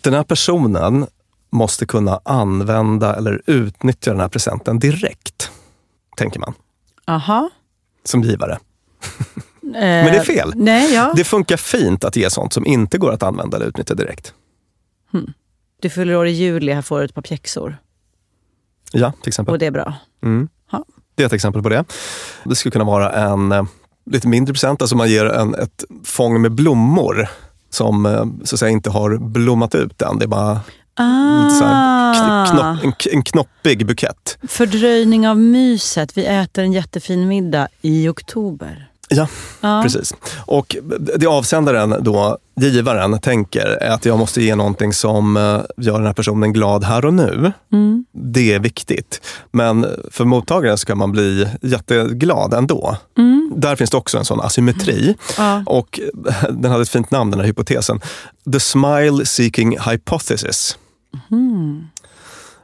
Den 0.00 0.14
här 0.14 0.22
personen 0.24 1.06
måste 1.50 1.86
kunna 1.86 2.20
använda 2.24 3.16
eller 3.16 3.42
utnyttja 3.46 4.10
den 4.10 4.20
här 4.20 4.28
presenten 4.28 4.78
direkt, 4.78 5.50
tänker 6.16 6.40
man, 6.40 6.54
Aha. 7.06 7.50
Som 8.08 8.22
givare. 8.22 8.58
Men 9.60 10.12
det 10.12 10.18
är 10.18 10.24
fel. 10.24 10.52
Nej, 10.56 10.94
ja. 10.94 11.12
Det 11.16 11.24
funkar 11.24 11.56
fint 11.56 12.04
att 12.04 12.16
ge 12.16 12.30
sånt 12.30 12.52
som 12.52 12.66
inte 12.66 12.98
går 12.98 13.12
att 13.12 13.22
använda 13.22 13.56
eller 13.56 13.66
utnyttja 13.66 13.94
direkt. 13.94 14.34
Du 15.82 15.90
fyller 15.90 16.16
år 16.16 16.26
i 16.26 16.30
juli, 16.30 16.72
här 16.72 16.82
får 16.82 16.98
du 16.98 17.04
ett 17.04 17.14
par 17.14 17.22
pjäxor. 17.22 17.76
Ja, 18.92 19.12
till 19.22 19.28
exempel. 19.28 19.52
Och 19.52 19.58
det 19.58 19.66
är 19.66 19.70
bra. 19.70 19.94
Mm. 20.24 20.48
Det 21.14 21.22
är 21.22 21.26
ett 21.26 21.32
exempel 21.32 21.62
på 21.62 21.68
det. 21.68 21.84
Det 22.44 22.54
skulle 22.54 22.70
kunna 22.70 22.84
vara 22.84 23.12
en 23.12 23.52
eh, 23.52 23.64
lite 24.10 24.28
mindre 24.28 24.54
present, 24.54 24.82
alltså 24.82 24.96
man 24.96 25.08
ger 25.08 25.24
en, 25.24 25.54
ett 25.54 25.84
fång 26.04 26.42
med 26.42 26.52
blommor 26.52 27.28
som 27.70 28.06
eh, 28.06 28.24
så 28.44 28.54
att 28.54 28.60
säga 28.60 28.70
inte 28.70 28.90
har 28.90 29.16
blommat 29.18 29.74
ut 29.74 30.02
än. 30.02 30.18
Det 30.18 30.24
är 30.24 30.28
bara 30.28 30.60
lite 30.98 31.56
så 31.58 31.64
här, 31.64 32.46
knopp, 32.46 32.84
en, 32.84 33.12
en 33.12 33.22
knoppig 33.22 33.86
bukett. 33.86 34.38
Fördröjning 34.48 35.28
av 35.28 35.38
myset. 35.38 36.18
Vi 36.18 36.26
äter 36.26 36.64
en 36.64 36.72
jättefin 36.72 37.28
middag 37.28 37.68
i 37.82 38.08
oktober. 38.08 38.88
Ja, 39.08 39.28
Ja. 39.60 39.80
precis. 39.82 40.14
Och 40.46 40.76
det 41.18 41.26
avsändaren, 41.26 41.94
då, 42.00 42.38
givaren, 42.60 43.20
tänker 43.20 43.66
är 43.66 43.90
att 43.90 44.04
jag 44.04 44.18
måste 44.18 44.42
ge 44.42 44.54
någonting 44.54 44.92
som 44.92 45.36
eh, 45.36 45.60
gör 45.76 45.94
den 45.98 46.06
här 46.06 46.12
personen 46.12 46.52
glad 46.52 46.84
här 46.84 47.04
och 47.04 47.14
nu. 47.14 47.52
Mm. 47.72 48.04
Det 48.12 48.52
är 48.52 48.58
viktigt. 48.58 49.20
Men 49.52 49.86
för 50.10 50.24
mottagaren 50.24 50.78
så 50.78 50.86
kan 50.86 50.98
man 50.98 51.12
bli 51.12 51.48
jätteglad 51.62 52.54
ändå. 52.54 52.96
Där 53.56 53.76
finns 53.76 53.90
det 53.90 53.96
också 53.96 54.18
en 54.18 54.24
sån 54.24 54.40
asymmetri. 54.40 55.14
Ja. 55.38 55.62
Och 55.66 56.00
den 56.50 56.70
hade 56.70 56.82
ett 56.82 56.88
fint 56.88 57.10
namn, 57.10 57.30
den 57.30 57.40
här 57.40 57.46
hypotesen. 57.46 58.00
The 58.52 58.60
smile 58.60 59.26
seeking 59.26 59.78
hypothesis. 59.90 60.78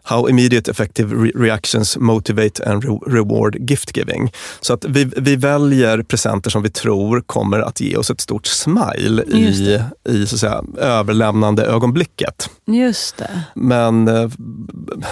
How 0.04 0.28
immediate 0.28 0.70
effective 0.70 1.14
re- 1.14 1.32
reactions 1.34 1.96
motivate 1.96 2.64
and 2.66 2.84
re- 2.84 2.98
reward 3.06 3.70
gift 3.70 3.96
giving. 3.96 4.32
Så 4.60 4.72
att 4.72 4.84
vi, 4.84 5.04
vi 5.16 5.36
väljer 5.36 6.02
presenter 6.02 6.50
som 6.50 6.62
vi 6.62 6.70
tror 6.70 7.20
kommer 7.20 7.60
att 7.60 7.80
ge 7.80 7.96
oss 7.96 8.10
ett 8.10 8.20
stort 8.20 8.46
smile 8.46 9.22
i, 9.22 9.80
i 10.08 10.26
så 10.26 10.34
att 10.36 10.40
säga, 10.40 10.64
överlämnande 10.78 11.64
ögonblicket. 11.66 12.50
Just 12.66 13.16
det. 13.16 13.40
Men 13.54 14.08
eh, 14.08 14.30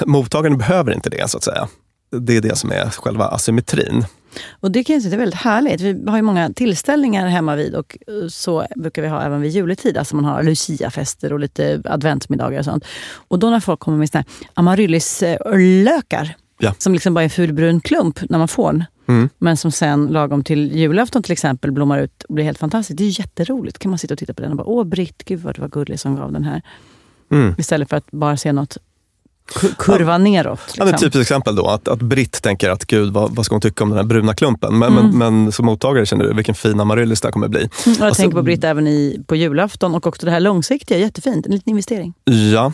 mottagaren 0.06 0.58
behöver 0.58 0.92
inte 0.92 1.10
det, 1.10 1.30
så 1.30 1.36
att 1.36 1.44
säga. 1.44 1.68
Det 2.10 2.36
är 2.36 2.40
det 2.40 2.56
som 2.58 2.72
är 2.72 2.90
själva 2.90 3.24
asymmetrin. 3.24 4.04
Och 4.50 4.70
det 4.70 4.84
kan 4.84 4.94
jag 4.94 5.02
säga, 5.02 5.14
är 5.14 5.18
väldigt 5.18 5.40
härligt. 5.40 5.80
Vi 5.80 6.04
har 6.06 6.16
ju 6.16 6.22
många 6.22 6.52
tillställningar 6.52 7.26
hemma 7.26 7.56
vid 7.56 7.74
och 7.74 7.98
eh, 8.06 8.28
så 8.28 8.66
brukar 8.76 9.02
vi 9.02 9.08
ha 9.08 9.22
även 9.22 9.40
vid 9.40 9.50
juletid. 9.50 9.96
Alltså 9.96 10.16
man 10.16 10.24
har 10.24 10.42
luciafester 10.42 11.32
och 11.32 11.40
lite 11.40 11.82
adventsmiddagar 11.84 12.58
och 12.58 12.64
sånt. 12.64 12.84
Och 13.28 13.38
då 13.38 13.50
när 13.50 13.60
folk 13.60 13.80
kommer 13.80 13.98
med 13.98 14.10
såna 14.10 14.24
här 14.26 14.48
amaryllis-lökar, 14.54 16.34
Ja. 16.62 16.74
som 16.78 16.92
liksom 16.92 17.14
bara 17.14 17.20
är 17.20 17.24
en 17.24 17.30
fulbrun 17.30 17.80
klump 17.80 18.20
när 18.30 18.38
man 18.38 18.48
får 18.48 18.72
den. 18.72 18.84
Mm. 19.08 19.28
Men 19.38 19.56
som 19.56 19.72
sen 19.72 20.06
lagom 20.06 20.44
till 20.44 20.76
julafton 20.76 21.22
till 21.22 21.32
exempel 21.32 21.72
blommar 21.72 21.98
ut 21.98 22.22
och 22.22 22.34
blir 22.34 22.44
helt 22.44 22.58
fantastiskt. 22.58 22.98
Det 22.98 23.04
är 23.04 23.20
jätteroligt. 23.20 23.78
kan 23.78 23.90
man 23.90 23.98
sitta 23.98 24.14
och 24.14 24.18
titta 24.18 24.34
på 24.34 24.42
den 24.42 24.50
och 24.50 24.56
bara, 24.56 24.66
åh 24.66 24.84
Britt, 24.84 25.24
gud 25.24 25.40
vad 25.40 25.54
du 25.54 25.60
var 25.60 25.68
gullig 25.68 26.00
som 26.00 26.16
gav 26.16 26.32
den 26.32 26.44
här. 26.44 26.62
Mm. 27.32 27.54
Istället 27.58 27.88
för 27.88 27.96
att 27.96 28.10
bara 28.10 28.36
se 28.36 28.52
något 28.52 28.76
kurva 29.78 30.18
neråt. 30.18 30.60
Ja, 30.74 30.84
men 30.84 30.86
liksom. 30.92 31.06
typiskt 31.10 31.30
exempel 31.30 31.56
då, 31.56 31.66
att, 31.66 31.88
att 31.88 31.98
Britt 32.02 32.42
tänker 32.42 32.70
att 32.70 32.84
gud, 32.84 33.12
vad, 33.12 33.34
vad 33.36 33.44
ska 33.46 33.54
hon 33.54 33.60
tycka 33.60 33.84
om 33.84 33.90
den 33.90 33.98
här 33.98 34.04
bruna 34.04 34.34
klumpen? 34.34 34.78
Men, 34.78 34.92
Mm. 34.92 35.04
men, 35.18 35.18
men 35.42 35.52
som 35.52 35.66
mottagare 35.66 36.06
känner 36.06 36.24
du 36.24 36.34
vilken 36.34 36.54
fin 36.54 36.80
amaryllis 36.80 37.20
det 37.20 37.28
här 37.28 37.32
kommer 37.32 37.48
bli. 37.48 37.64
Och 37.64 37.70
jag 37.86 38.02
Alltså- 38.02 38.22
tänker 38.22 38.36
på 38.36 38.42
Britt 38.42 38.64
även 38.64 38.86
i, 38.86 39.20
på 39.26 39.36
julafton 39.36 39.94
och 39.94 40.06
också 40.06 40.26
det 40.26 40.32
här 40.32 40.40
långsiktiga. 40.40 40.98
Jättefint. 40.98 41.46
En 41.46 41.52
liten 41.52 41.70
investering. 41.70 42.14
Ja, 42.54 42.72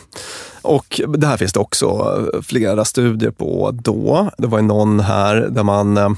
och 0.62 1.00
det 1.08 1.26
här 1.26 1.36
finns 1.36 1.52
det 1.52 1.60
också 1.60 2.18
flera 2.42 2.84
studier 2.84 3.30
på 3.30 3.70
då. 3.82 4.30
Det 4.38 4.46
var 4.46 4.58
ju 4.58 4.64
någon 4.64 5.00
här 5.00 5.36
där 5.50 5.62
man 5.62 5.96
eh, 5.96 6.10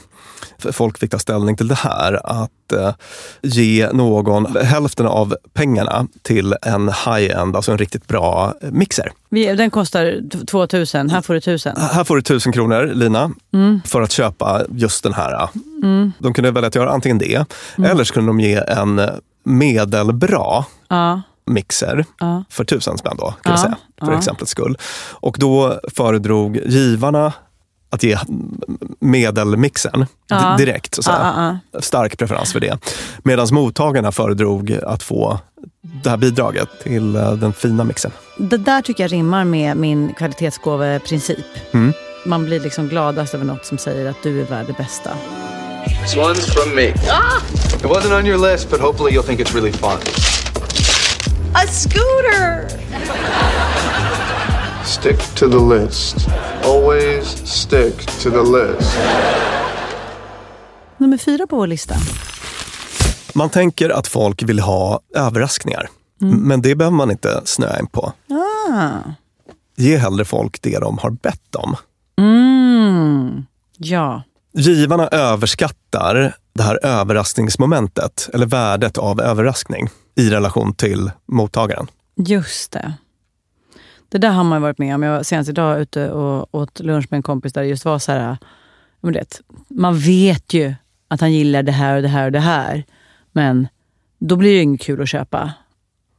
folk 0.72 0.98
fick 0.98 1.10
ta 1.10 1.18
ställning 1.18 1.56
till 1.56 1.68
det 1.68 1.74
här. 1.74 2.20
Att 2.42 2.72
eh, 2.72 2.94
ge 3.42 3.88
någon 3.92 4.56
hälften 4.56 5.06
av 5.06 5.36
pengarna 5.54 6.06
till 6.22 6.54
en 6.62 6.88
high-end, 6.88 7.56
alltså 7.56 7.72
en 7.72 7.78
riktigt 7.78 8.06
bra 8.06 8.54
mixer. 8.60 9.12
Den 9.30 9.70
kostar 9.70 10.20
2000, 10.48 11.10
här 11.10 11.20
får 11.22 11.34
du 11.34 11.38
1000. 11.38 11.76
Här 11.76 12.04
får 12.04 12.16
du 12.16 12.22
tusen 12.22 12.52
kronor, 12.52 12.90
Lina, 12.94 13.30
Mm. 13.54 13.80
för 13.84 14.02
att 14.02 14.12
köpa 14.12 14.62
just 14.70 15.02
den 15.02 15.12
här. 15.14 15.48
De 16.18 16.34
kunde 16.34 16.50
välja 16.50 16.68
att 16.68 16.74
göra 16.74 16.90
antingen 16.90 17.18
det, 17.18 17.44
Mm. 17.78 17.90
eller 17.90 18.04
så 18.04 18.14
kunde 18.14 18.28
de 18.28 18.40
ge 18.40 18.54
en 18.56 19.00
medelbra 19.44 20.64
Ja, 20.88 21.22
mixer 21.46 22.04
ja. 22.18 22.44
för 22.50 22.64
tusen 22.64 22.98
spänn 22.98 23.16
då, 23.18 23.34
kan 23.42 23.52
Ja, 23.52 23.56
säga, 23.58 23.76
för 24.00 24.12
ja. 24.12 24.18
exemplets 24.18 24.50
skull. 24.52 24.78
Och 25.10 25.36
då 25.40 25.80
föredrog 25.94 26.56
givarna 26.66 27.32
att 27.90 28.02
ge 28.02 28.18
medelmixen 29.00 30.06
Ja. 30.28 30.54
di- 30.58 30.64
direkt. 30.64 31.04
Så. 31.04 31.10
Ja, 31.10 31.58
ja, 31.72 31.80
Stark 31.80 32.18
preferens 32.18 32.52
för 32.52 32.60
det. 32.60 32.78
Medan 33.24 33.46
mottagarna 33.52 34.12
föredrog 34.12 34.78
att 34.86 35.02
få 35.02 35.38
det 36.02 36.10
här 36.10 36.16
bidraget 36.16 36.68
till 36.82 37.16
eh, 37.16 37.32
den 37.32 37.52
fina 37.52 37.84
mixen. 37.84 38.10
Det 38.38 38.56
där 38.56 38.82
tycker 38.82 39.04
jag 39.04 39.12
rimmar 39.12 39.44
med 39.44 39.76
min 39.76 40.14
kvalitetsgåveprincip. 40.14 41.46
Mm. 41.72 41.92
Man 42.26 42.44
blir 42.44 42.60
liksom 42.60 42.88
gladast 42.88 43.34
över 43.34 43.44
något 43.44 43.66
som 43.66 43.78
säger 43.78 44.10
att 44.10 44.22
du 44.22 44.40
är 44.40 44.44
värd 44.44 44.66
det 44.66 44.72
bästa. 44.72 45.10
This 46.02 46.16
one's 46.16 46.52
from 46.52 46.74
me. 46.74 46.84
It 46.84 47.84
wasn't 47.84 48.18
on 48.18 48.26
your 48.26 48.50
list, 48.52 48.70
but 48.70 48.80
hopefully 48.80 49.12
you'll 49.12 49.26
think 49.26 49.40
it's 49.40 49.54
really 49.54 49.72
fun. 49.72 49.98
A 51.54 51.66
scooter! 51.66 52.68
Stick 54.84 55.34
to 55.34 55.48
the 55.50 55.80
list. 55.80 56.16
Always 56.64 57.24
stick 57.44 58.06
to 58.06 58.30
the 58.30 58.42
list. 58.42 58.98
Nummer 60.96 61.16
fyra 61.16 61.46
på 61.46 61.56
vår 61.56 61.66
lista. 61.66 61.94
Man 63.34 63.50
tänker 63.50 63.90
att 63.90 64.06
folk 64.06 64.42
vill 64.42 64.60
ha 64.60 65.00
överraskningar. 65.14 65.88
Mm. 66.22 66.38
Men 66.40 66.62
det 66.62 66.74
behöver 66.74 66.96
man 66.96 67.10
inte 67.10 67.40
snöa 67.44 67.78
in 67.78 67.86
på. 67.86 68.12
Ah. 68.70 68.98
Ge 69.76 69.96
hellre 69.96 70.24
folk 70.24 70.62
det 70.62 70.78
de 70.78 70.98
har 70.98 71.10
bett 71.10 71.54
om. 71.54 71.76
Mm. 72.18 73.46
Ja. 73.76 74.22
Givarna 74.52 75.08
överskattar 75.08 76.34
det 76.52 76.62
här 76.62 76.84
överraskningsmomentet, 76.84 78.28
eller 78.34 78.46
värdet 78.46 78.98
av 78.98 79.20
överraskning 79.20 79.88
i 80.14 80.30
relation 80.30 80.74
till 80.74 81.10
mottagaren. 81.26 81.86
Just 82.16 82.72
det. 82.72 82.92
Det 84.08 84.18
där 84.18 84.30
har 84.30 84.44
man 84.44 84.62
varit 84.62 84.78
med 84.78 84.94
om. 84.94 85.02
Jag 85.02 85.12
var 85.12 85.22
senast 85.22 85.50
idag 85.50 85.80
ute 85.80 86.10
och 86.10 86.54
åt 86.54 86.80
lunch 86.80 87.06
med 87.10 87.18
en 87.18 87.22
kompis 87.22 87.52
där 87.52 87.62
det 87.62 87.68
just 87.68 87.84
var 87.84 87.98
så 87.98 88.12
här, 88.12 88.36
det, 89.00 89.40
man 89.68 89.98
vet 89.98 90.54
ju 90.54 90.74
att 91.08 91.20
han 91.20 91.32
gillar 91.32 91.62
det 91.62 91.72
här 91.72 91.96
och 91.96 92.02
det 92.02 92.08
här 92.08 92.24
och 92.24 92.32
det 92.32 92.40
här. 92.40 92.84
Men 93.32 93.68
då 94.18 94.36
blir 94.36 94.54
det 94.54 94.62
inget 94.62 94.80
kul 94.80 95.02
att 95.02 95.08
köpa. 95.08 95.52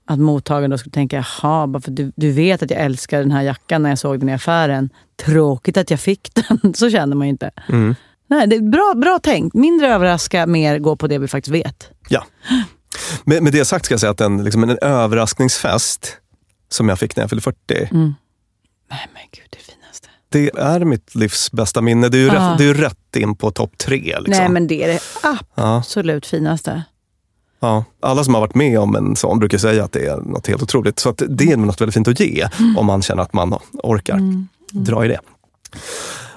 Att 0.10 0.20
mottagaren 0.20 0.70
då 0.72 0.78
skulle 0.78 0.92
tänka, 0.94 1.26
jaha, 1.42 1.68
bara 1.68 1.82
för 1.82 1.92
du, 1.92 2.12
du 2.16 2.32
vet 2.32 2.64
att 2.64 2.72
jag 2.72 2.80
älskar 2.80 3.20
den 3.20 3.32
här 3.32 3.42
jackan 3.42 3.84
när 3.84 3.90
jag 3.90 4.00
såg 4.00 4.20
den 4.20 4.30
i 4.30 4.34
affären. 4.34 4.90
Tråkigt 5.26 5.78
att 5.78 5.92
jag 5.92 6.00
fick 6.00 6.32
den. 6.62 6.74
Så 6.74 6.90
känner 6.90 7.16
man 7.16 7.28
ju 7.28 7.32
inte. 7.32 7.52
Mm. 7.70 7.96
Nej, 8.28 8.48
det 8.48 8.56
är 8.56 8.62
bra, 8.72 8.94
bra 8.96 9.20
tänkt. 9.20 9.54
Mindre 9.54 9.88
överraska, 9.94 10.48
mer 10.48 10.80
gå 10.80 10.96
på 10.96 11.08
det 11.08 11.18
vi 11.18 11.28
faktiskt 11.28 11.54
vet. 11.56 11.90
Ja. 12.10 12.26
Med, 13.24 13.44
med 13.44 13.54
det 13.54 13.66
sagt 13.66 13.86
ska 13.86 13.94
jag 13.94 14.00
säga 14.00 14.12
att 14.12 14.22
en, 14.22 14.44
liksom 14.44 14.64
en 14.64 14.78
överraskningsfest 14.82 16.18
som 16.70 16.90
jag 16.90 17.00
fick 17.00 17.16
när 17.16 17.24
jag 17.24 17.30
fyllde 17.30 17.42
40, 17.42 17.58
Mm. 17.92 18.16
Nej 18.92 19.08
men 19.14 19.22
gud, 19.32 19.46
det 19.50 19.58
finaste. 19.58 20.08
det 20.30 20.50
är 20.60 20.80
mitt 20.86 21.16
livs 21.16 21.52
bästa 21.52 21.82
minne. 21.82 22.10
Det 22.10 22.18
är 22.18 22.22
ju, 22.22 22.30
Ah. 22.30 22.52
rätt, 22.52 22.58
det 22.58 22.66
är 22.70 22.74
rätt 22.74 23.16
in 23.16 23.36
på 23.36 23.52
topp 23.52 23.78
tre. 23.78 24.00
Liksom. 24.20 24.24
Nej 24.44 24.50
men 24.50 24.68
det 24.68 24.84
är 24.84 24.88
det 24.88 25.00
absolut 25.56 26.26
finaste. 26.26 26.84
Ja. 27.60 27.84
Alla 28.02 28.24
som 28.24 28.34
har 28.34 28.42
varit 28.42 28.56
med 28.56 28.80
om 28.80 28.96
en 28.96 29.16
sån 29.16 29.40
brukar 29.40 29.58
säga 29.58 29.84
att 29.84 29.92
det 29.92 30.06
är 30.06 30.18
något 30.18 30.48
helt 30.48 30.64
otroligt. 30.64 31.00
Så 31.00 31.10
att 31.10 31.22
det 31.30 31.52
är 31.52 31.58
något 31.58 31.82
väldigt 31.82 31.94
fint 31.94 32.08
att 32.08 32.20
ge 32.20 32.48
om 32.78 32.86
man 32.86 33.02
känner 33.02 33.24
att 33.24 33.34
man 33.34 33.60
orkar 33.84 34.20
dra 34.72 35.06
i 35.06 35.08
det. 35.08 35.20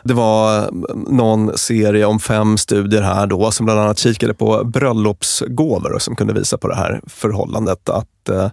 Det 0.04 0.14
var 0.14 0.70
någon 1.11 1.58
serie 1.58 2.04
om 2.04 2.20
fem 2.20 2.58
studier 2.58 3.02
här 3.02 3.26
då 3.26 3.50
som 3.50 3.66
bland 3.66 3.80
annat 3.80 3.98
kikade 3.98 4.35
på 4.35 4.64
bröllopsgåvor 4.64 5.92
och 5.92 6.02
som 6.02 6.16
kunde 6.16 6.32
visa 6.32 6.58
på 6.58 6.68
det 6.68 6.76
här 6.76 7.00
förhållandet 7.06 7.88
att 7.88 8.28
eh, 8.28 8.50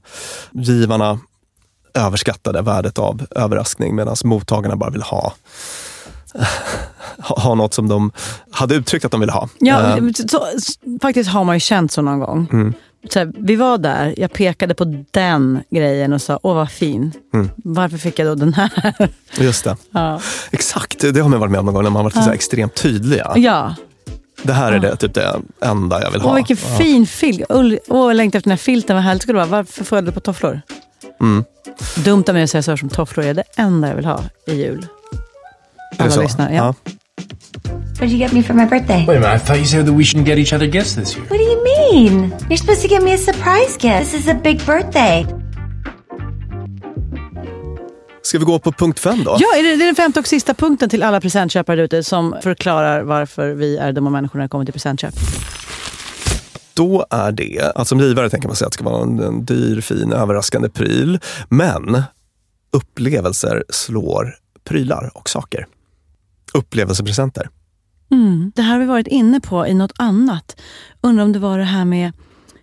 givarna 0.52 1.20
överskattade 1.94 2.62
värdet 2.62 3.00
av 3.00 3.26
överraskning 3.32 3.96
medan 3.96 4.16
mottagarna 4.24 4.76
bara 4.76 4.90
vill 4.90 5.02
ha 5.02 5.34
ha 7.20 7.56
något 7.56 7.74
som 7.74 7.88
de 7.88 8.12
hade 8.52 8.76
uttryckt 8.76 9.06
att 9.06 9.12
de 9.12 9.20
ville 9.20 9.32
ha. 9.32 9.50
Ja, 9.60 9.98
Eh, 9.98 10.04
så, 10.30 10.46
faktiskt 11.02 11.30
har 11.30 11.44
man 11.44 11.56
ju 11.56 11.60
känt 11.60 11.92
så 11.92 12.02
någon 12.02 12.20
gång. 12.20 12.48
Mm. 12.54 12.74
Så 13.10 13.20
här, 13.20 13.32
vi 13.38 13.56
var 13.56 13.78
där, 13.78 14.14
jag 14.18 14.34
pekade 14.34 14.74
på 14.76 15.04
den 15.12 15.60
grejen 15.70 16.14
och 16.14 16.22
sa, 16.22 16.40
åh 16.44 16.56
vad 16.56 16.72
fin. 16.72 17.12
Mm. 17.34 17.50
Varför 17.56 17.98
fick 17.98 18.20
jag 18.20 18.28
då 18.28 18.36
den 18.36 18.54
här? 18.54 18.94
Just 19.40 19.64
det. 19.64 19.78
ja. 19.92 20.22
Exakt, 20.52 21.00
det 21.14 21.20
har 21.20 21.30
man 21.30 21.40
varit 21.40 21.52
med 21.52 21.60
om 21.60 21.66
någon 21.66 21.74
gång 21.74 21.84
när 21.84 21.90
man 21.90 22.04
varit 22.04 22.14
så 22.14 22.20
här 22.20 22.34
extremt 22.34 22.76
tydliga. 22.76 23.34
ja. 23.36 23.76
Det 24.44 24.54
här 24.54 24.72
är 24.72 24.80
det, 24.80 24.96
typ 24.96 25.14
det 25.14 25.36
enda 25.62 26.02
jag 26.02 26.12
vill 26.12 26.22
ha. 26.22 26.30
Åh 26.30 26.36
vilken 26.36 26.58
Ja. 26.72 26.78
fin 26.78 27.08
filt. 27.08 27.42
Åh, 27.50 28.08
jag 28.08 28.16
längtar 28.16 28.38
efter 28.40 28.50
den 28.50 28.58
här 28.58 28.58
filten, 28.64 28.96
vad 28.96 29.04
härligt 29.06 29.22
skulle 29.24 29.40
det 29.40 29.46
vara. 29.46 29.58
Varför 29.64 29.84
får 29.84 29.98
jag 29.98 30.06
det 30.06 30.12
på 30.12 30.20
tofflor? 30.20 30.62
Mm. 31.22 31.44
Dumt 31.96 32.24
av 32.28 32.34
mig 32.34 32.44
att 32.44 32.50
säga 32.50 32.62
så 32.64 32.78
som 32.78 32.90
tofflor 32.90 33.26
är 33.26 33.34
det 33.34 33.44
anda 33.58 33.88
jag 33.88 33.96
vill 33.96 34.06
ha 34.06 34.22
i 34.48 34.54
jul. 34.56 34.88
Alla 35.98 36.12
så? 36.12 36.22
lyssnar, 36.22 36.52
ja. 36.52 36.74
What 38.00 38.10
did 38.10 38.12
you 38.12 38.20
get 38.20 38.32
me 38.34 38.44
for 38.44 38.54
my 38.54 38.66
birthday? 38.66 39.06
Wait 39.08 39.18
a 39.18 39.20
minute, 39.20 39.36
I 39.36 39.40
thought 39.40 39.58
you 39.58 39.66
said 39.66 39.86
that 39.86 39.96
we 39.96 40.04
shouldn't 40.04 40.26
get 40.26 40.38
each 40.38 40.54
other 40.54 40.68
gifts 40.68 40.96
this 40.96 41.16
year. 41.16 41.26
What 41.30 41.38
do 41.40 41.44
you 41.44 41.64
mean? 41.64 42.32
You're 42.50 42.58
supposed 42.58 42.82
to 42.82 42.88
give 42.88 43.04
me 43.04 43.14
a 43.14 43.18
surprise 43.18 43.78
gift. 43.80 44.12
This 44.12 44.14
is 44.14 44.28
a 44.28 44.34
big 44.44 44.66
birthday. 44.66 45.26
Ska 48.22 48.40
vi 48.40 48.46
gå 48.46 48.60
på 48.60 48.72
punkt 48.72 49.00
fem 49.00 49.24
då? 49.24 49.38
Ja, 49.40 49.58
är 49.58 49.64
det, 49.64 49.84
är 49.84 49.86
den 49.86 49.96
femte 49.96 50.20
och 50.20 50.28
sista 50.28 50.54
punkten 50.54 50.90
till 50.90 51.04
alla 51.04 51.22
presentköpare 51.22 51.82
ute 51.82 52.04
som 52.04 52.36
förklarar 52.42 53.02
varför 53.02 53.54
vi 53.54 53.78
är 53.78 53.92
dumma 53.94 54.10
människor 54.10 54.40
när 54.40 54.46
det 54.46 54.50
kommer 54.50 54.66
till 54.66 54.74
presentköp. 54.74 55.14
Då 56.74 57.06
är 57.10 57.32
det, 57.32 57.72
att 57.76 57.88
som 57.88 58.00
givare 58.00 58.30
tänker 58.30 58.48
man 58.48 58.56
sig 58.56 58.66
att 58.66 58.72
det 58.72 58.76
ska 58.76 58.84
vara 58.84 59.04
en, 59.04 59.20
en 59.20 59.46
dyr, 59.46 59.82
fin, 59.82 60.14
överraskande 60.14 60.70
pryl. 60.70 61.20
Men 61.50 62.04
upplevelser 62.72 63.64
slår 63.70 64.36
prylar 64.64 65.12
och 65.14 65.30
saker. 65.30 65.66
Upplevelsepresenter. 66.54 67.50
Mm. 68.12 68.52
Det 68.56 68.62
här 68.62 68.72
har 68.74 68.80
vi 68.80 68.86
varit 68.86 69.08
inne 69.08 69.40
på 69.40 69.68
i 69.68 69.74
något 69.74 69.94
annat. 69.98 70.62
Undrar 71.02 71.24
om 71.24 71.32
det 71.32 71.40
var 71.40 71.58
det 71.58 71.64
här 71.64 71.86
med 71.86 72.12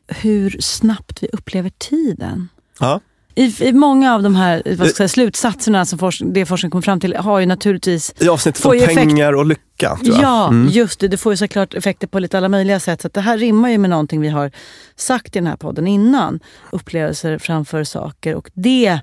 hur 0.09 0.57
snabbt 0.61 1.23
vi 1.23 1.29
upplever 1.33 1.71
tiden. 1.79 2.49
Ja. 2.81 3.01
I, 3.35 3.69
I 3.69 3.73
många 3.73 4.15
av 4.15 4.23
de 4.23 4.35
här 4.35 4.63
vad 4.79 4.89
ska 4.89 4.97
säga, 4.97 5.09
slutsatserna 5.09 5.85
som 5.85 5.99
forsk, 5.99 6.23
det 6.25 6.47
forskningen 6.47 6.71
kom 6.71 6.83
fram 6.83 7.01
till 7.01 7.17
har 7.17 7.39
ju 7.41 7.47
naturligtvis... 7.47 8.15
I 8.19 8.29
avsnittet 8.29 8.65
om 8.65 8.81
pengar 8.95 9.33
och 9.33 9.47
lycka. 9.47 9.97
Tror 9.97 10.15
jag. 10.15 10.23
Ja, 10.25 10.49
Mm. 10.49 10.69
just 10.73 11.01
det. 11.01 11.09
Det 11.09 11.17
får 11.17 11.33
ju 11.33 11.37
såklart 11.37 11.75
effekter 11.75 12.07
på 12.07 12.19
lite 12.19 12.39
alla 12.39 12.49
möjliga 12.49 12.81
sätt. 12.81 13.03
Så 13.03 13.09
det 13.09 13.21
här 13.21 13.39
rimmar 13.39 13.69
ju 13.69 13.79
med 13.79 13.91
någonting 13.91 14.21
vi 14.21 14.29
har 14.29 14.51
sagt 14.97 15.37
i 15.37 15.39
den 15.39 15.47
här 15.47 15.57
podden 15.57 15.87
innan. 15.87 16.41
Upplevelser 16.73 17.39
framför 17.39 17.85
saker. 17.85 18.35
Och 18.35 18.51
det, 18.55 19.01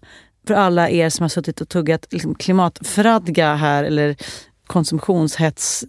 för 0.48 0.54
alla 0.54 0.90
er 0.90 1.10
som 1.10 1.24
har 1.24 1.30
suttit 1.30 1.62
och 1.62 1.70
tuggat 1.70 2.08
liksom, 2.12 2.36
klimatfradga 2.36 3.56
här 3.56 3.84
eller 3.84 4.16
konsumtionshets, 4.74 5.86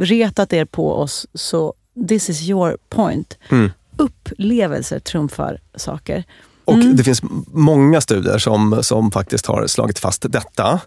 retat 0.00 0.52
er 0.52 0.64
på 0.64 0.92
oss. 1.02 1.26
Så 1.34 1.72
this 2.08 2.28
is 2.30 2.42
your 2.48 2.76
point. 2.90 3.38
Mm. 3.50 3.70
Upplevelser 3.96 4.98
trumfar 4.98 5.58
saker. 5.76 6.24
Och 6.64 6.74
Mm. 6.74 6.96
det 6.96 7.04
finns 7.04 7.22
många 7.52 8.00
studier 8.00 8.38
som, 8.38 8.82
som 8.82 9.10
faktiskt 9.10 9.46
har 9.46 9.66
slagit 9.66 9.98
fast 9.98 10.32
detta. 10.32 10.80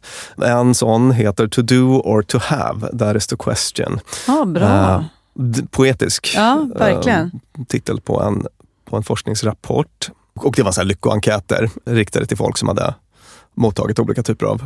En 0.46 0.76
sån 0.76 1.12
heter 1.12 1.48
To 1.48 1.62
do 1.62 2.00
or 2.00 2.22
to 2.22 2.38
have, 2.41 2.98
that 2.98 3.16
is 3.16 3.28
the 3.28 3.36
question. 3.36 4.00
Ja, 4.28 4.46
bra. 4.46 5.06
D- 5.34 5.62
poetisk 5.72 6.34
Ja, 6.36 6.68
verkligen. 6.76 7.32
eh, 7.58 7.64
titel 7.68 8.02
på 8.02 8.22
en, 8.22 8.46
på 8.89 8.98
en 8.98 9.04
forskningsrapport. 9.04 10.10
Och 10.36 10.54
det 10.56 10.64
var 10.64 10.72
så 10.72 10.82
här 10.82 10.86
lyckoenkäter 10.88 11.70
riktade 11.86 12.26
till 12.26 12.38
folk 12.38 12.58
som 12.58 12.68
hade 12.68 12.93
mottagit 13.56 14.00
olika 14.00 14.24
typer 14.24 14.46
av 14.46 14.62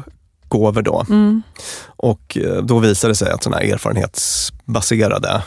gåvor. 0.50 0.82
Då. 0.82 1.06
Mm. 1.10 1.41
Och 1.86 2.38
eh, 2.38 2.64
då 2.64 2.80
visade 2.80 3.12
det 3.12 3.16
sig 3.16 3.32
att 3.32 3.43
såna 3.43 3.58
här 3.58 3.74
erfarenhetsbaserade, 3.74 5.43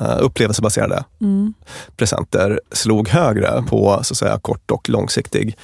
eh, 0.00 0.16
upplevelsebaserade 0.20 1.04
Mm. 1.20 1.54
presenter 1.96 2.60
slog 2.72 3.08
högre 3.08 3.62
på 3.68 4.00
så 4.02 4.12
att 4.12 4.18
säga, 4.18 4.38
kort 4.42 4.70
och 4.70 4.88
långsiktig 4.88 5.56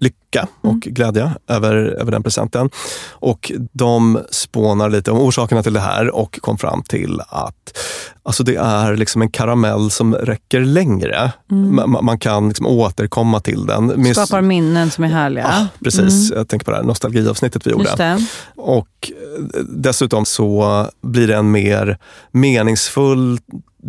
lycka 0.00 0.48
och 0.60 0.80
glädje 0.80 1.30
över, 1.48 1.74
över 1.76 2.12
den 2.12 2.22
presenten. 2.22 2.70
Och 3.10 3.52
de 3.72 4.20
spånar 4.30 4.90
lite 4.90 5.10
om 5.10 5.18
orsakerna 5.18 5.62
till 5.62 5.72
det 5.72 5.80
här 5.80 6.10
och 6.14 6.38
kom 6.40 6.58
fram 6.58 6.82
till 6.82 7.20
att 7.28 7.78
alltså 8.22 8.42
det 8.44 8.56
är 8.56 8.96
liksom 8.96 9.22
en 9.22 9.30
karamell 9.30 9.90
som 9.90 10.14
räcker 10.14 10.60
längre. 10.60 11.32
Mm. 11.50 11.76
Man, 11.76 12.04
man 12.04 12.18
kan 12.18 12.48
liksom 12.48 12.66
återkomma 12.66 13.40
till 13.40 13.66
den. 13.66 14.02
Minns- 14.02 14.26
Skapar 14.26 14.40
minnen 14.42 14.90
som 14.90 15.04
är 15.04 15.08
härliga. 15.08 15.44
Ja, 15.50 15.66
precis. 15.84 16.30
Mm. 16.30 16.38
Jag 16.38 16.48
tänker 16.48 16.64
på 16.64 16.70
det 16.70 16.76
här 16.76 16.84
nostalgiavsnittet 16.84 17.66
vi 17.66 17.70
gjorde. 17.70 18.18
Och 18.56 18.88
eh, 19.02 19.60
dessutom 19.68 20.24
så 20.24 20.86
blir 21.02 21.28
det 21.28 21.36
en 21.36 21.50
mer 21.50 21.98
meningsfull 22.32 23.38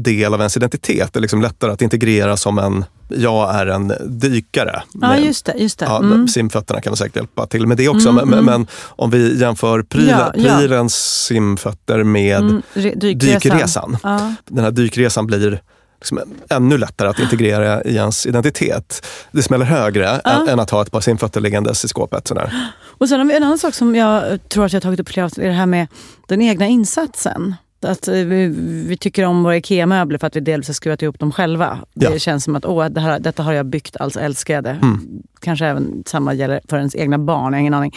del 0.04 0.34
av 0.34 0.40
ens 0.40 0.58
identitet. 0.58 1.14
Det 1.14 1.20
är 1.20 1.22
liksom 1.22 1.42
lättare 1.42 1.72
att 1.72 1.82
integrera 1.82 2.38
som 2.38 2.60
en, 2.60 2.86
jag 3.08 3.56
är 3.56 3.66
en 3.68 3.94
dykare. 4.06 4.82
Ja, 4.94 5.00
Men- 5.00 5.24
just 5.24 5.46
det. 5.46 5.54
Just 5.58 5.80
det. 5.80 5.86
Ja, 5.86 5.98
Mm. 6.00 6.28
Simfötterna 6.28 6.82
kan 6.82 6.96
säkert 6.96 7.16
hjälpa 7.16 7.46
till 7.48 7.68
med 7.68 7.78
det 7.78 7.90
också. 7.90 8.10
Mm, 8.10 8.30
men, 8.30 8.40
mm. 8.40 8.46
men 8.46 8.68
om 8.86 9.10
vi 9.10 9.40
jämför 9.40 9.82
prylen, 9.84 10.10
Ja, 10.20 10.32
ja. 10.36 10.58
prylens 10.58 11.24
simfötter 11.26 12.04
med 12.04 12.38
Mm, 12.40 12.62
re- 12.74 13.00
dykresan. 13.00 13.40
dykresan. 13.52 13.98
Ja. 14.04 14.34
Den 14.48 14.64
här 14.64 14.72
dykresan 14.72 15.28
blir 15.28 15.62
liksom 16.02 16.20
ännu 16.50 16.78
lättare 16.78 17.08
att 17.10 17.20
integrera 17.20 17.84
i 17.84 17.96
ens 17.96 18.26
identitet. 18.26 19.06
Det 19.32 19.44
smäller 19.44 19.66
högre 19.66 20.22
Ja. 20.24 20.32
än, 20.32 20.50
än 20.50 20.60
att 20.60 20.70
ha 20.70 20.82
ett 20.82 20.92
par 20.92 21.02
simfötter 21.02 21.42
liggandes 21.42 21.86
i 21.86 21.88
skåpet. 21.88 22.28
Sådär. 22.28 22.72
Och 22.98 23.10
sen 23.10 23.32
en 23.32 23.44
annan 23.44 23.58
sak 23.58 23.74
som 23.74 23.96
jag 23.96 24.40
tror 24.50 24.66
att 24.66 24.74
jag 24.74 24.78
har 24.78 24.82
tagit 24.82 25.00
upp 25.00 25.10
flera 25.10 25.26
är 25.26 25.48
det 25.48 25.52
här 25.52 25.66
med 25.66 25.88
den 26.28 26.42
egna 26.42 26.68
insatsen. 26.68 27.56
Att 27.82 28.08
eh, 28.08 28.14
vi, 28.14 28.48
vi 28.88 28.98
tycker 28.98 29.26
om 29.26 29.44
våra 29.44 29.58
IKEA-möbler 29.58 30.18
för 30.18 30.28
att 30.28 30.36
vi 30.36 30.40
dels 30.40 30.68
har 30.68 30.74
skruvat 30.74 31.02
ihop 31.02 31.20
dem 31.20 31.32
själva. 31.32 31.80
Ja. 31.94 32.10
Det 32.10 32.20
känns 32.20 32.44
som 32.44 32.56
att 32.56 32.66
åh, 32.66 32.86
det 32.86 33.02
här, 33.02 33.20
detta 33.20 33.44
har 33.44 33.54
jag 33.54 33.66
byggt, 33.66 33.98
alltså 33.98 34.20
älskar 34.20 34.54
jag 34.54 34.64
det. 34.64 34.80
Mm. 34.82 35.00
Kanske 35.40 35.66
även 35.66 36.04
samma 36.06 36.34
gäller 36.34 36.62
för 36.70 36.78
ens 36.78 36.96
egna 36.96 37.18
barn, 37.18 37.44
jag 37.44 37.52
har 37.52 37.60
ingen 37.60 37.74
aning. 37.74 37.96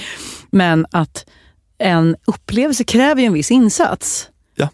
Men 0.51 0.87
att 0.91 1.26
en 1.78 2.16
upplevelse 2.24 2.85
kräver 2.85 3.20
ju 3.20 3.26
en 3.26 3.33
viss 3.33 3.51
insats. 3.51 4.28
Ja. 4.55 4.68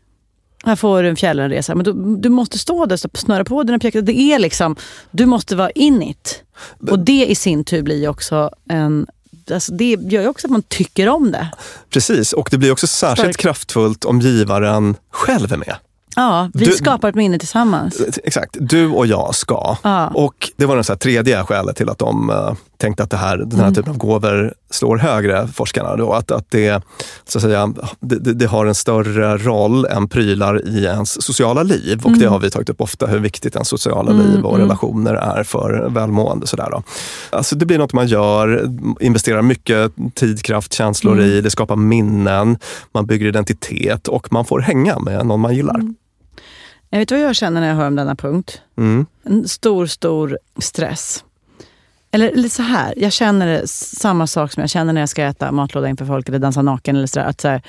Här 0.64 0.76
får 0.76 1.02
du 1.02 1.08
en 1.08 1.16
fjällresa, 1.16 1.74
men 1.74 1.84
du, 1.84 2.16
du 2.16 2.28
måste 2.28 2.58
stå 2.58 2.86
där 2.86 3.06
och 3.06 3.18
snöra 3.18 3.44
på 3.44 3.62
dina 3.62 3.78
pjäxor. 3.78 4.02
Det 4.02 4.20
är 4.20 4.38
liksom, 4.38 4.76
du 5.10 5.26
måste 5.26 5.56
vara 5.56 5.70
in 5.70 6.02
it. 6.02 6.42
Och 6.90 6.98
det 6.98 7.26
i 7.26 7.34
sin 7.34 7.64
tur 7.64 7.82
blir 7.82 8.08
också 8.08 8.50
en 8.68 9.06
Alltså 9.50 9.72
det 9.72 9.84
gör 10.00 10.22
ju 10.22 10.28
också 10.28 10.46
att 10.46 10.50
man 10.50 10.62
tycker 10.62 11.08
om 11.08 11.30
det. 11.32 11.48
Precis, 11.90 12.32
och 12.32 12.48
det 12.50 12.58
blir 12.58 12.72
också 12.72 12.86
särskilt 12.86 13.18
Stark. 13.34 13.36
kraftfullt 13.36 14.04
om 14.04 14.20
givaren 14.20 14.96
själv 15.12 15.52
är 15.52 15.56
med. 15.56 15.74
Ja, 16.16 16.50
vi 16.54 16.64
Du- 16.64 16.72
skapar 16.72 17.08
ett 17.08 17.14
minne 17.14 17.38
tillsammans. 17.38 18.00
Exakt, 18.24 18.56
du 18.60 18.88
och 18.88 19.06
jag 19.06 19.34
ska. 19.34 19.76
Ja. 19.82 20.08
Och 20.08 20.50
det 20.56 20.66
var 20.66 20.82
så 20.82 20.92
här 20.92 20.98
tredje 20.98 21.44
skälet 21.44 21.76
till 21.76 21.88
att 21.88 21.98
de 21.98 22.30
tänkte 22.78 23.02
att 23.02 23.10
det 23.10 23.16
här, 23.16 23.38
den 23.38 23.52
här 23.58 23.62
Mm. 23.62 23.74
typen 23.74 23.90
av 23.92 23.98
gåvor 23.98 24.54
slår 24.70 24.96
högre, 24.96 25.48
forskarna. 25.48 25.96
Då, 25.96 26.12
att, 26.12 26.30
att 26.30 26.50
det, 26.50 26.82
så 27.24 27.38
att 27.38 27.42
säga, 27.42 27.74
det, 28.00 28.18
det- 28.18 28.34
det 28.34 28.46
har 28.46 28.66
en 28.66 28.74
större 28.74 29.36
roll 29.38 29.84
än 29.86 30.08
prylar 30.08 30.68
i 30.68 30.84
ens 30.84 31.22
sociala 31.22 31.62
liv. 31.62 32.00
Och 32.04 32.10
det 32.10 32.16
Mm. 32.18 32.32
har 32.32 32.38
vi 32.40 32.50
tagit 32.50 32.68
upp 32.68 32.80
ofta, 32.80 33.06
hur 33.06 33.18
viktigt 33.18 33.54
ens 33.54 33.68
sociala 33.68 34.10
Mm, 34.10 34.26
liv 34.26 34.44
och 34.44 34.54
mm. 34.54 34.60
relationer 34.66 35.14
är 35.14 35.42
för 35.44 35.88
välmående. 35.90 36.46
Sådär 36.46 36.68
då. 36.70 36.82
Alltså 37.30 37.56
det 37.56 37.66
blir 37.66 37.78
något 37.78 37.92
man 37.92 38.06
gör, 38.06 38.70
investerar 39.00 39.42
mycket 39.42 39.92
tid, 40.14 40.42
kraft, 40.42 40.72
känslor 40.74 41.12
Mm. 41.12 41.24
i. 41.24 41.40
Det 41.40 41.50
skapar 41.50 41.76
minnen, 41.76 42.58
man 42.94 43.06
bygger 43.06 43.26
identitet 43.26 44.08
och 44.08 44.32
man 44.32 44.44
får 44.44 44.60
hänga 44.60 44.98
med 44.98 45.26
någon 45.26 45.40
man 45.40 45.54
gillar. 45.54 45.82
Jag 46.90 46.98
vet 46.98 47.10
vad 47.10 47.20
jag 47.20 47.36
känner 47.36 47.60
när 47.60 47.68
jag 47.68 47.74
hör 47.76 47.86
om 47.86 47.96
denna 47.96 48.14
punkt? 48.16 48.60
Mm. 48.78 49.06
En 49.24 49.48
stor, 49.48 49.86
stor 49.86 50.38
stress. 50.58 51.24
Eller 52.10 52.32
lite 52.34 52.54
så 52.54 52.62
här, 52.62 52.94
jag 52.96 53.12
känner 53.12 53.62
samma 53.66 54.26
sak 54.26 54.52
som 54.52 54.60
jag 54.60 54.70
känner 54.70 54.92
när 54.92 55.00
jag 55.00 55.08
ska 55.08 55.22
äta 55.22 55.52
matlåda 55.52 55.88
inför 55.88 56.04
folk 56.04 56.28
eller 56.28 56.38
dansa 56.38 56.62
naken. 56.62 56.96
Eller 56.96 57.06
så 57.06 57.18
där, 57.18 57.26
att 57.26 57.40
så 57.40 57.48
här, 57.48 57.62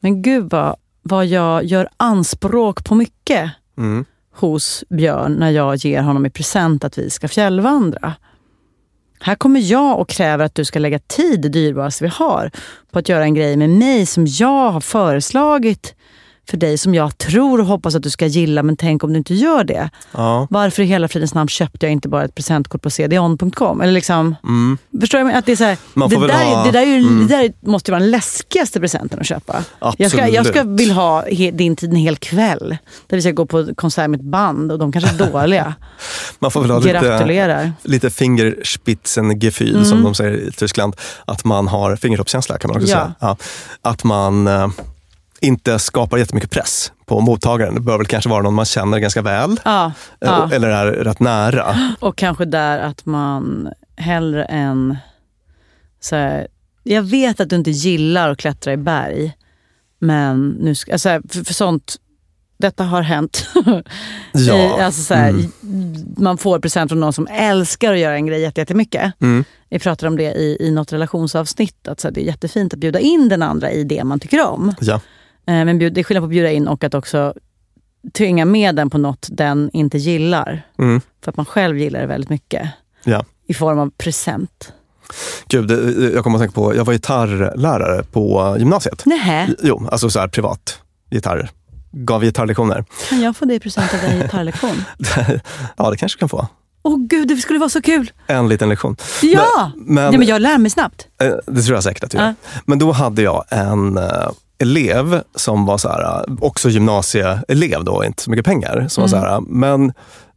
men 0.00 0.22
gud 0.22 0.50
vad, 0.50 0.76
vad 1.02 1.26
jag 1.26 1.64
gör 1.64 1.88
anspråk 1.96 2.84
på 2.84 2.94
mycket 2.94 3.50
Mm. 3.78 4.04
hos 4.34 4.84
Björn 4.88 5.32
när 5.32 5.50
jag 5.50 5.76
ger 5.76 6.02
honom 6.02 6.26
i 6.26 6.30
present 6.30 6.84
att 6.84 6.98
vi 6.98 7.10
ska 7.10 7.28
fjällvandra. 7.28 8.14
Här 9.20 9.34
kommer 9.34 9.60
jag 9.60 10.00
och 10.00 10.08
kräver 10.08 10.44
att 10.44 10.54
du 10.54 10.64
ska 10.64 10.78
lägga 10.78 10.98
tid, 10.98 11.40
det 11.40 11.48
dyrbaraste 11.48 12.04
vi 12.04 12.10
har, 12.10 12.50
på 12.90 12.98
att 12.98 13.08
göra 13.08 13.24
en 13.24 13.34
grej 13.34 13.56
med 13.56 13.70
mig 13.70 14.06
som 14.06 14.26
jag 14.26 14.70
har 14.70 14.80
föreslagit 14.80 15.94
för 16.50 16.56
dig, 16.56 16.78
som 16.78 16.94
jag 16.94 17.18
tror 17.18 17.60
och 17.60 17.66
hoppas 17.66 17.94
att 17.94 18.02
du 18.02 18.10
ska 18.10 18.26
gilla, 18.26 18.62
men 18.62 18.76
tänk 18.76 19.04
om 19.04 19.12
du 19.12 19.18
inte 19.18 19.34
gör 19.34 19.64
det. 19.64 19.90
Ja. 20.12 20.46
Varför 20.50 20.82
i 20.82 20.86
hela 20.86 21.08
fridens 21.08 21.34
namn 21.34 21.48
köpte 21.48 21.86
jag 21.86 21.92
inte 21.92 22.08
bara 22.08 22.24
ett 22.24 22.34
presentkort 22.34 22.82
på 22.82 22.90
cdon.com? 22.90 23.80
Eller 23.80 23.92
liksom, 23.92 24.36
Mm. 24.44 24.78
Förstår 25.00 25.18
du? 25.18 25.32
Att 25.32 25.46
det, 25.46 25.52
är 25.52 25.56
så 25.56 25.64
här, 25.64 25.76
Man 25.94 26.08
det, 26.10 26.16
där, 26.26 26.44
ha- 26.44 26.64
det, 26.64 26.70
där 26.70 26.80
är 26.82 26.86
ju, 26.86 26.98
mm. 26.98 27.26
det 27.26 27.36
där 27.36 27.52
måste 27.70 27.90
ju 27.90 27.92
vara 27.92 28.00
den 28.00 28.10
läskigaste 28.10 28.80
presenten 28.80 29.20
att 29.20 29.26
köpa. 29.26 29.64
Jag 29.96 30.10
ska, 30.10 30.28
jag 30.28 30.46
ska 30.46 30.60
Absolut. 30.60 30.80
vill 30.80 30.90
ha 30.90 31.24
he, 31.30 31.50
din 31.50 31.76
tid 31.76 31.90
en 31.90 31.96
hel 31.96 32.16
kväll. 32.16 32.76
Där 33.06 33.16
vi 33.16 33.22
ska 33.22 33.30
gå 33.30 33.46
på 33.46 33.68
konsert 33.74 34.10
med 34.10 34.20
ett 34.20 34.26
band 34.26 34.72
och 34.72 34.78
de 34.78 34.92
kanske 34.92 35.10
är 35.24 35.30
dåliga. 35.32 35.74
Man 36.38 36.50
får 36.50 36.60
väl 36.60 36.70
ha 36.70 36.78
lite, 36.78 36.92
Gratulerar. 36.92 37.72
lite 37.82 38.10
fingerspitzengefühl 38.10 39.74
Mm. 39.74 39.84
som 39.84 40.02
de 40.02 40.14
säger 40.14 40.32
i 40.48 40.52
Tyskland. 40.52 40.96
Att 41.24 41.44
man 41.44 41.68
har 41.68 41.96
fingertoppskänsla 41.96 42.58
kan 42.58 42.68
man 42.68 42.76
också 42.82 42.90
Ja. 42.92 42.96
säga. 42.98 43.14
Ja. 43.20 43.36
Att 43.82 44.04
man 44.04 44.46
eh, 44.46 44.68
inte 45.40 45.78
skapar 45.78 46.18
jättemycket 46.18 46.50
press 46.50 46.92
på 47.06 47.20
mottagaren. 47.20 47.74
Det 47.74 47.80
bör 47.80 47.98
väl 47.98 48.06
kanske 48.06 48.30
vara 48.30 48.42
någon 48.42 48.54
man 48.54 48.64
känner 48.64 48.98
ganska 48.98 49.22
väl. 49.22 49.60
Ja, 49.64 49.86
eh, 49.86 49.92
ja. 50.20 50.50
Eller 50.52 50.68
är 50.68 50.86
rätt 50.92 51.20
nära. 51.20 51.76
Och 52.00 52.16
kanske 52.16 52.44
där 52.44 52.78
att 52.78 53.06
man 53.06 53.68
hellre 53.96 54.44
än... 54.44 54.96
Så 56.00 56.16
här, 56.16 56.46
jag 56.82 57.02
vet 57.02 57.40
att 57.40 57.50
du 57.50 57.56
inte 57.56 57.70
gillar 57.70 58.30
att 58.30 58.38
klättra 58.38 58.72
i 58.72 58.76
berg, 58.76 59.32
men 59.98 60.48
nu 60.48 60.74
ska, 60.74 60.92
alltså, 60.92 61.08
här, 61.08 61.22
för, 61.28 61.44
för 61.44 61.54
sånt, 61.54 61.96
detta 62.58 62.84
har 62.84 63.02
hänt. 63.02 63.46
Ja. 64.32 64.84
Alltså, 64.84 65.02
så 65.02 65.14
här, 65.14 65.30
Mm. 65.62 66.04
Man 66.18 66.38
får 66.38 66.58
present 66.58 66.90
från 66.90 67.00
någon 67.00 67.12
som 67.12 67.26
älskar 67.26 67.92
att 67.92 67.98
göra 67.98 68.14
en 68.14 68.26
grej 68.26 68.40
jätte- 68.40 68.60
jättemycket. 68.60 69.12
Mm. 69.22 69.44
Vi 69.70 69.78
pratade 69.78 70.08
om 70.08 70.16
det 70.16 70.32
i, 70.32 70.56
i 70.60 70.70
något 70.70 70.92
relationsavsnitt, 70.92 71.88
att 71.88 72.00
så 72.00 72.08
här, 72.08 72.12
det 72.14 72.20
är 72.20 72.24
jättefint 72.24 72.72
att 72.74 72.78
bjuda 72.80 72.98
in 72.98 73.28
den 73.28 73.42
andra 73.42 73.70
i 73.70 73.84
det 73.84 74.04
man 74.04 74.20
tycker 74.20 74.46
om. 74.46 74.74
Ja. 74.80 75.00
Eh, 75.50 75.64
Men 75.64 75.78
det 75.78 75.98
är 75.98 76.02
skillnad 76.04 76.22
på 76.22 76.26
att 76.26 76.30
bjuda 76.30 76.50
in 76.50 76.68
och 76.68 76.84
att 76.84 76.94
också 76.94 77.34
tvinga 78.14 78.44
med 78.44 78.74
den 78.76 78.90
på 78.90 78.98
något 78.98 79.28
den 79.30 79.70
inte 79.72 79.98
gillar. 79.98 80.62
Mm. 80.78 81.00
För 81.24 81.30
att 81.30 81.36
man 81.36 81.46
själv 81.46 81.78
gillar 81.78 82.00
det 82.00 82.06
väldigt 82.06 82.30
mycket. 82.30 82.68
Ja. 83.04 83.24
I 83.48 83.54
form 83.54 83.78
av 83.78 83.90
present. 83.90 84.72
Gud, 85.48 85.68
det- 85.68 86.10
jag 86.14 86.24
kommer 86.24 86.36
att 86.38 86.42
tänka 86.42 86.52
på, 86.54 86.74
jag 86.76 86.84
var 86.84 86.92
gitarrlärare 86.92 88.02
på 88.02 88.56
gymnasiet. 88.58 89.06
Nähä, 89.06 89.48
Jo, 89.62 89.88
alltså 89.92 90.10
så 90.10 90.20
här 90.20 90.28
privat 90.28 90.78
gitarr. 91.10 91.50
Gav 91.92 92.22
gitarrlektioner. 92.22 92.84
kan 93.08 93.20
jag 93.20 93.36
få 93.36 93.44
det 93.44 93.54
i 93.54 93.60
present 93.60 93.94
av 93.94 94.00
en 94.10 94.20
gitarrlektion? 94.22 94.84
ja, 95.76 95.90
det 95.90 95.96
kanske 95.96 96.16
du 96.16 96.18
kan 96.20 96.28
få. 96.28 96.46
Åh 96.82 96.98
gud, 96.98 97.28
det 97.28 97.36
skulle 97.36 97.58
vara 97.58 97.68
så 97.70 97.82
kul! 97.82 98.10
En 98.26 98.48
liten 98.48 98.68
lektion. 98.68 98.96
Ja! 99.22 99.72
Men, 99.76 99.94
men, 99.94 100.12
ja 100.12 100.18
men 100.18 100.26
jag 100.28 100.42
lär 100.42 100.58
mig 100.58 100.70
snabbt. 100.70 101.06
eh, 101.22 101.32
det 101.46 101.62
tror 101.62 101.74
jag 101.76 101.82
säkert 101.84 102.04
att 102.04 102.10
du 102.10 102.18
gör. 102.18 102.24
Ja. 102.24 102.34
Men 102.66 102.78
då 102.78 102.92
hade 102.92 103.22
jag 103.22 103.44
en 103.48 103.96
eh, 103.98 104.04
elev 104.60 105.22
som 105.34 105.66
var 105.66 105.78
så 105.78 105.88
här, 105.88 106.24
eh, 106.28 106.34
också 106.40 106.68
gymnasieelev 106.68 107.84
då, 107.84 108.04
inte 108.04 108.22
så 108.22 108.30
mycket 108.30 108.44
pengar. 108.46 108.86
Som 108.88 109.02
var 109.02 109.08
så 109.08 109.16
här, 109.16 109.40
men 109.40 109.92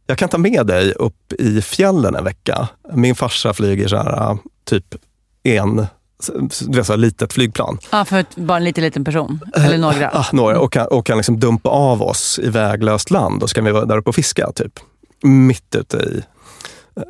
jag 0.06 0.18
kan 0.18 0.28
ta 0.28 0.38
med 0.38 0.66
dig 0.66 0.92
upp 0.92 1.32
i 1.32 1.62
fjällen 1.62 2.14
en 2.14 2.24
vecka. 2.24 2.68
Min 2.92 3.14
farsa 3.14 3.52
flyger 3.52 3.88
så 3.88 3.96
här, 3.96 4.30
eh, 4.30 4.36
typ 4.64 4.94
en 5.42 5.86
du 6.60 6.76
vet, 6.76 6.86
så 6.86 6.92
här, 6.92 6.98
litet 6.98 7.32
flygplan. 7.32 7.78
Ja, 7.92 8.04
för 8.04 8.24
bara 8.36 8.56
en 8.56 8.64
liten, 8.64 8.84
liten 8.84 9.04
person. 9.04 9.40
Eller 9.56 9.78
några. 9.78 10.10
Ah, 10.10 10.26
några 10.32 10.60
och 10.60 10.72
kan, 10.72 10.86
och 10.86 11.06
kan 11.06 11.16
liksom 11.16 11.40
dumpa 11.40 11.68
av 11.70 12.02
oss 12.02 12.40
i 12.42 12.48
väglöst 12.48 13.10
land 13.10 13.42
och 13.42 13.48
så 13.50 13.54
kan 13.54 13.64
vi 13.64 13.72
vara 13.72 13.84
där 13.84 13.96
uppe 13.96 14.08
och 14.08 14.14
fiska. 14.14 14.52
Typ. 14.54 14.72
Mitt 15.22 15.74
ute 15.74 15.96
i... 15.96 16.22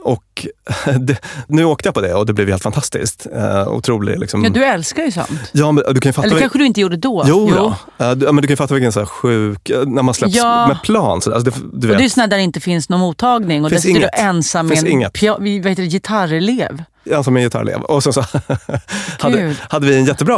Och 0.02 0.23
det, 1.00 1.16
nu 1.48 1.64
åkte 1.64 1.88
jag 1.88 1.94
på 1.94 2.00
det 2.00 2.14
och 2.14 2.26
det 2.26 2.32
blev 2.32 2.48
helt 2.48 2.62
fantastiskt. 2.62 3.26
Uh, 3.36 3.68
otrolig 3.68 4.18
liksom... 4.18 4.44
Ja, 4.44 4.50
du 4.50 4.64
älskar 4.64 5.02
ju 5.02 5.10
sånt. 5.10 5.28
Ja, 5.52 5.72
men 5.72 5.84
du 5.94 6.00
kan 6.00 6.12
fatta... 6.12 6.28
Eller 6.28 6.40
kanske 6.40 6.58
du 6.58 6.66
inte 6.66 6.80
gjorde 6.80 6.96
då? 6.96 7.24
Jo, 7.26 7.50
Då. 7.56 7.76
Eh, 8.04 8.12
du, 8.12 8.26
ja, 8.26 8.32
men 8.32 8.42
du 8.42 8.48
kan 8.48 8.52
ju 8.52 8.56
fatta 8.56 8.74
vilken 8.74 8.92
så 8.92 8.98
här 9.00 9.06
sjuk... 9.06 9.70
eh, 9.70 9.86
När 9.86 10.02
man 10.02 10.14
släpps 10.14 10.34
Ja. 10.36 10.68
med 10.68 10.82
plan. 10.82 11.20
Så, 11.22 11.34
alltså 11.34 11.50
det, 11.50 11.56
du 11.72 11.86
Och 11.86 11.90
vet, 11.92 11.98
det 11.98 12.04
är 12.04 12.08
sådana 12.08 12.26
där 12.26 12.36
det 12.36 12.42
inte 12.42 12.60
finns 12.60 12.88
någon 12.88 13.00
mottagning 13.00 13.64
och 13.64 13.70
där 13.70 13.76
Finns 13.76 13.84
sitter 13.96 14.00
du 14.00 14.22
ensam 14.22 14.66
med 14.66 14.78
en 14.78 14.84
pia- 15.02 15.36
vad 15.62 15.70
heter 15.70 15.82
det, 15.82 15.88
gitarrelev. 15.88 16.82
Ja, 17.04 17.22
som 17.22 17.36
en 17.36 17.42
gitarrelev. 17.42 17.80
Och 17.82 18.02
sen 18.02 18.12
så 18.12 18.24
hade, 19.18 19.54
hade 19.68 19.86
vi 19.86 19.96
en 19.96 20.04
jättebra, 20.04 20.36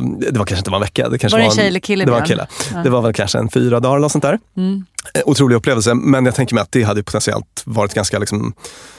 det 0.00 0.38
var 0.38 0.44
kanske 0.46 0.56
inte 0.56 0.70
var 0.70 0.76
en 0.78 0.82
vecka. 0.82 1.08
Det, 1.08 1.18
kanske 1.18 1.34
Var 1.38 1.42
det 1.44 1.50
en 1.50 1.56
tjej 1.56 1.66
eller 1.68 1.80
kille, 1.80 2.04
Det 2.04 2.10
var 2.10 2.20
en 2.20 2.26
kille. 2.26 2.46
Ja. 2.74 2.78
Det 2.82 2.90
var 2.90 3.02
väl 3.02 3.12
kanske 3.12 3.38
en 3.38 3.48
fyra 3.50 3.80
dagar 3.80 3.96
eller 3.96 4.08
sånt 4.08 4.24
där. 4.24 4.38
Mm. 4.56 4.84
Eh, 5.14 5.20
Otrolig 5.24 5.56
upplevelse, 5.56 5.94
men 5.94 6.24
jag 6.26 6.34
tänker 6.34 6.54
mig 6.54 6.62
att 6.62 6.72
det 6.72 6.82
hade 6.82 7.02
potentiellt 7.02 7.62
varit 7.64 7.94
ganska, 7.94 8.18
liksom, 8.18 8.52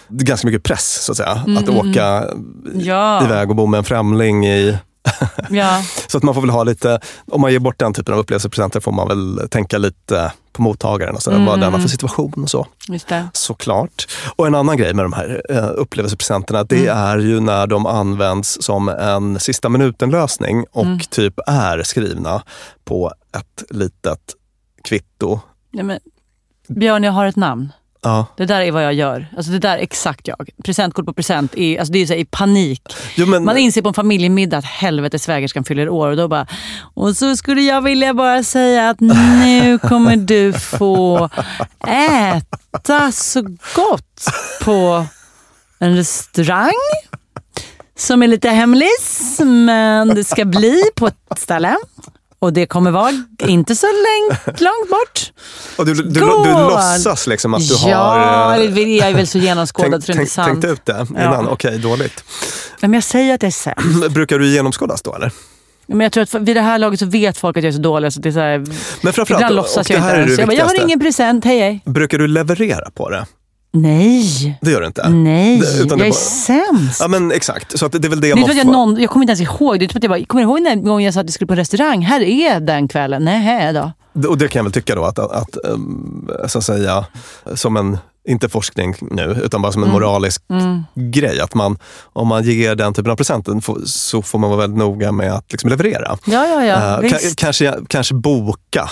ganska 0.10 0.48
mycket 0.48 0.64
press 0.64 1.04
så 1.04 1.12
att 1.12 1.18
säga. 1.18 1.44
Mm, 1.48 1.58
att 1.58 1.68
mm, 1.70 1.90
åka 1.90 2.26
Ja. 2.76 3.24
iväg 3.26 3.50
och 3.50 3.56
bo 3.56 3.66
med 3.66 3.78
en 3.78 3.84
främling 3.84 4.46
i 4.48 4.78
Ja. 5.50 5.82
så 6.08 6.18
att 6.18 6.24
man 6.24 6.34
får 6.34 6.42
väl 6.42 6.50
ha 6.50 6.64
lite, 6.64 7.00
om 7.32 7.42
man 7.42 7.52
ger 7.52 7.60
bort 7.60 7.80
den 7.80 7.94
typen 7.94 8.14
av 8.14 8.20
upplevelsepresenter 8.20 8.80
får 8.80 8.92
man 8.92 9.08
väl 9.08 9.50
tänka 9.50 9.78
lite 9.78 10.32
på 10.54 10.62
mottagaren 10.62 11.16
och 11.16 11.22
så, 11.24 11.32
Mm. 11.32 11.46
vad 11.46 11.60
den 11.60 11.74
har 11.74 11.80
för 11.80 11.88
situation 11.88 12.44
och 12.44 12.50
så. 12.50 12.68
Just 12.88 13.08
det. 13.08 13.28
Såklart. 13.34 14.08
Och 14.36 14.48
en 14.48 14.56
annan 14.56 14.78
grej 14.78 14.94
med 14.94 15.06
de 15.06 15.14
här 15.14 15.42
eh, 15.50 15.70
upplevelsepresenterna, 15.76 16.64
det 16.64 16.88
Mm. 16.88 16.98
är 16.98 17.18
ju 17.18 17.40
när 17.40 17.68
de 17.68 17.86
används 17.86 18.58
som 18.62 18.90
en 18.90 19.40
sista 19.40 19.70
minuten-lösning 19.70 20.66
och 20.72 20.84
Mm. 20.86 21.00
typ 21.00 21.34
är 21.48 21.84
skrivna 21.84 22.44
på 22.86 23.12
ett 23.38 23.64
litet 23.70 24.20
kvitto. 24.84 25.40
Nej, 25.74 25.84
men, 25.84 26.00
Björn, 26.68 27.04
jag 27.04 27.12
har 27.12 27.26
ett 27.26 27.36
namn. 27.36 27.72
Ja. 28.08 28.26
Det 28.38 28.46
där 28.46 28.62
är 28.62 28.72
vad 28.72 28.84
jag 28.84 28.94
gör. 28.94 29.28
Alltså 29.38 29.52
det 29.52 29.60
där 29.60 29.78
är 29.78 29.82
exakt 29.82 30.28
jag. 30.28 30.50
Presentkort 30.64 31.06
på 31.06 31.14
present. 31.14 31.56
I, 31.56 31.80
alltså 31.80 31.94
det 31.94 32.00
är 32.00 32.08
så 32.08 32.14
i 32.14 32.26
panik. 32.26 32.82
Jo, 33.16 33.26
men, 33.26 33.44
Man 33.44 33.58
inser 33.58 33.82
på 33.82 33.88
en 33.88 33.94
familjemiddag 33.94 34.58
att 34.58 34.66
helvete 34.66 35.20
svägerskan 35.20 35.64
fyller 35.64 35.90
år 35.90 36.08
och 36.08 36.18
då 36.18 36.28
bara... 36.28 36.48
Och 36.94 37.18
så 37.18 37.36
skulle 37.38 37.62
jag 37.62 37.82
vilja 37.82 38.14
bara 38.14 38.44
säga 38.44 38.90
att 38.90 39.00
nu 39.00 39.80
kommer 39.80 40.16
du 40.16 40.54
få 40.54 41.30
äta 41.88 43.12
så 43.12 43.42
gott 43.76 44.26
på 44.64 45.06
en 45.80 45.96
restaurang 45.96 46.72
som 47.98 48.24
är 48.24 48.28
lite 48.28 48.50
hemlis, 48.50 49.40
men 49.40 50.08
det 50.08 50.24
ska 50.24 50.46
bli 50.46 50.82
på 50.96 51.08
ett 51.08 51.40
ställe. 51.40 51.78
Och 52.40 52.54
det 52.54 52.66
kommer 52.66 52.92
vara 52.92 53.12
inte 53.48 53.76
så 53.76 53.88
långt, 53.88 54.62
långt 54.62 54.90
bort. 54.90 55.34
och 55.78 55.86
du, 55.86 55.94
du, 55.94 56.04
du, 56.04 56.20
Skål! 56.20 56.48
låtsas 56.48 57.28
liksom 57.28 57.54
att 57.54 57.68
du 57.68 57.90
ja, 57.90 57.98
har 57.98 58.58
eh, 58.58 58.64
eller 58.64 58.88
jag 58.98 59.10
är 59.10 59.14
väl 59.14 59.28
så 59.28 59.38
genomskådad 59.38 60.04
så 60.04 60.12
det 60.12 60.18
är 60.18 60.22
inte 60.22 60.22
tänkt, 60.22 60.32
sant. 60.32 60.62
tänkt 60.62 60.66
ut 60.74 60.86
det 60.86 61.08
Ja. 61.16 61.22
innan. 61.24 61.48
Okej, 61.48 61.78
dåligt. 61.78 62.24
Men 62.82 62.94
jag 62.94 63.04
säger 63.04 63.34
att 63.34 63.42
det 63.42 63.48
är 63.48 63.52
sämst. 63.52 64.10
Brukar 64.10 64.40
du 64.40 64.48
genomskådas 64.48 65.02
då 65.02 65.16
eller? 65.16 65.32
Men 65.88 66.00
jag 66.00 66.12
tror 66.12 66.24
att 66.24 66.34
vid 66.34 66.56
det 66.56 66.62
här 66.62 66.78
laget 66.80 67.00
så 67.00 67.06
vet 67.06 67.38
folk 67.38 67.58
att 67.58 67.64
jag 67.64 67.70
är 67.70 67.76
så 67.76 67.82
dålig. 67.82 68.14
Så 68.14 68.20
det 68.20 68.30
är 68.30 68.34
så 68.34 68.40
här, 68.40 68.58
Men 68.58 69.14
framförallt, 69.14 69.30
ibland 69.32 69.56
låtsas 69.56 69.90
jag 69.90 70.00
inte 70.00 70.12
ens. 70.16 70.38
Jag, 70.40 70.48
bara, 70.48 70.58
jag 70.58 70.66
har 70.66 70.84
ingen 70.84 71.00
present, 71.00 71.46
hej 71.46 71.60
hej. 71.60 71.82
Brukar 71.86 72.18
du 72.18 72.28
leverera 72.28 72.90
på 72.92 73.10
det? 73.10 73.26
Nej, 73.74 74.58
Det 74.62 74.72
gör 74.72 74.82
du 74.82 74.88
inte? 74.88 75.10
nej. 75.10 75.60
Det- 75.60 75.78
jag 75.78 75.88
det 75.88 75.94
är 75.94 75.98
bara- 75.98 76.12
sämst. 76.14 77.00
Ja 77.02 77.08
men 77.08 77.32
exakt, 77.32 77.80
så 77.80 77.86
att 77.86 77.92
det 77.92 78.06
är 78.06 78.10
väl 78.10 78.22
det 78.22 78.28
Det 78.30 78.36
man 78.36 78.50
att 78.50 78.56
jag, 78.56 78.66
får- 78.66 78.72
någon, 78.72 79.02
jag 79.02 79.10
kommer 79.10 79.24
inte 79.24 79.32
ens 79.32 79.42
ihåg. 79.60 79.80
Det 79.80 79.86
är 79.86 79.88
typ 79.88 79.98
att 79.98 80.04
jag 80.04 80.10
bara, 80.12 80.26
kommer 80.26 80.44
du 80.44 80.50
ihåg 80.50 80.64
den 80.64 80.84
gången 80.84 81.06
jag 81.06 81.14
sa 81.14 81.20
att 81.20 81.28
vi 81.28 81.32
skulle 81.32 81.48
på 81.48 81.56
restaurang? 81.56 82.02
Här 82.02 82.22
är 82.22 82.60
den 82.60 82.88
kvällen. 82.88 83.24
Nej 83.26 83.74
då. 83.74 83.92
Och 84.30 84.38
det 84.38 84.48
kan 84.48 84.60
jag 84.60 84.64
väl 84.64 84.72
tycka 84.74 84.96
då 84.96 85.04
att, 85.06 85.20
att 85.20 85.58
um, 85.64 86.30
så 86.48 86.58
att 86.58 86.64
säga, 86.64 87.06
som 87.56 87.78
en, 87.78 87.98
inte 88.28 88.50
forskning 88.50 88.96
nu, 89.02 89.42
utan 89.44 89.62
bara 89.62 89.72
som 89.72 89.84
en 89.84 89.90
Mm. 89.90 90.02
moralisk 90.02 90.42
Mm. 90.50 90.84
grej. 90.96 91.40
Att 91.40 91.54
man, 91.54 91.78
om 92.14 92.28
man 92.28 92.44
ger 92.44 92.76
den 92.76 92.94
typen 92.94 93.12
av 93.12 93.16
presenten 93.16 93.62
får- 93.62 93.82
så 93.86 94.22
får 94.22 94.40
man 94.40 94.50
vara 94.50 94.60
väldigt 94.60 94.78
noga 94.80 95.12
med 95.12 95.34
att 95.34 95.52
liksom 95.52 95.70
leverera. 95.70 96.18
Ja, 96.26 96.46
ja, 96.48 96.66
ja. 96.66 97.00
Ka- 97.02 97.34
kanske, 97.38 97.74
kanske 97.88 98.14
boka 98.14 98.90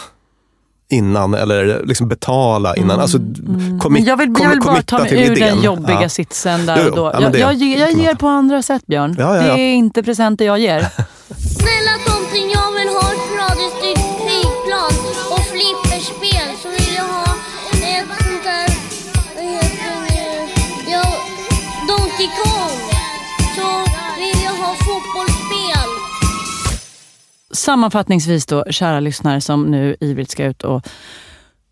innan 0.90 1.34
eller 1.34 1.84
liksom 1.86 2.08
betala 2.08 2.76
innan. 2.76 3.00
Alltså, 3.00 3.18
commit, 3.18 3.84
Men 3.90 4.04
jag 4.04 4.18
vill, 4.18 4.34
jag 4.40 4.50
vill 4.50 4.60
bara 4.62 4.82
ta 4.82 5.00
mig 5.00 5.14
ur 5.14 5.18
den 5.36 5.38
idén. 5.38 5.62
jobbiga 5.64 6.02
Ja. 6.02 6.10
sitsen 6.10 6.66
där 6.66 6.76
Jo, 6.78 6.84
jo. 6.86 6.90
och 6.90 6.96
då. 6.96 7.12
Ja, 7.14 7.22
jag, 7.22 7.32
det- 7.32 7.40
jag, 7.40 7.54
jag 7.54 7.92
ger 7.94 8.14
på 8.16 8.28
andra 8.28 8.62
sätt 8.62 8.88
Björn. 8.88 9.16
Ja, 9.20 9.36
ja, 9.38 9.48
ja. 9.48 9.56
Det 9.56 9.62
är 9.62 9.74
inte 9.74 10.04
presenter 10.04 10.46
jag 10.46 10.60
ger. 10.60 10.80
Snälla 11.38 11.96
Sammanfattningsvis 27.56 28.46
då, 28.46 28.66
kära 28.70 29.00
lyssnare 29.00 29.42
som 29.42 29.72
nu 29.72 29.96
ivrigt 30.00 30.32
ska 30.32 30.46
ut 30.46 30.64
och 30.64 30.88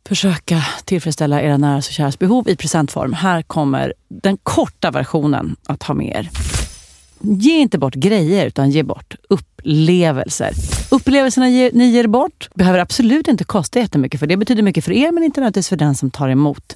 försöka 0.08 0.66
tillfredsställa 0.86 1.42
era 1.42 1.58
nära 1.58 1.78
och 1.78 1.84
käras 1.84 2.20
behov 2.20 2.50
i 2.50 2.56
presentform. 2.56 3.14
Här 3.14 3.42
kommer 3.42 3.94
den 4.08 4.38
korta 4.44 4.92
versionen 4.92 5.56
att 5.68 5.84
ha 5.84 5.94
med 5.94 6.16
er. 6.16 6.30
Ge 7.22 7.58
inte 7.58 7.78
bort 7.78 7.94
grejer, 7.94 8.46
utan 8.46 8.72
ge 8.72 8.84
bort 8.84 9.16
upplevelser. 9.30 10.52
Upplevelserna 10.92 11.50
ge- 11.50 11.72
ni 11.74 11.86
ger 11.86 12.08
bort 12.08 12.50
behöver 12.56 12.80
absolut 12.80 13.28
inte 13.28 13.44
kosta 13.44 13.80
jättemycket, 13.80 14.20
för 14.20 14.28
det 14.28 14.38
betyder 14.38 14.64
mycket 14.64 14.86
för 14.86 14.92
er, 14.92 15.12
men 15.12 15.24
inte 15.24 15.42
nödvändigtvis 15.42 15.70
för 15.70 15.76
den 15.76 15.96
som 15.96 16.12
tar 16.12 16.30
emot. 16.30 16.76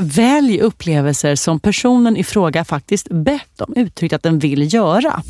Välj 0.00 0.60
upplevelser 0.60 1.34
som 1.36 1.60
personen 1.60 2.16
i 2.16 2.24
fråga 2.24 2.64
faktiskt 2.64 3.08
bett 3.10 3.60
om, 3.60 3.72
uttryckt 3.76 4.14
att 4.14 4.22
den 4.22 4.38
vill 4.38 4.74
göra. 4.74 5.22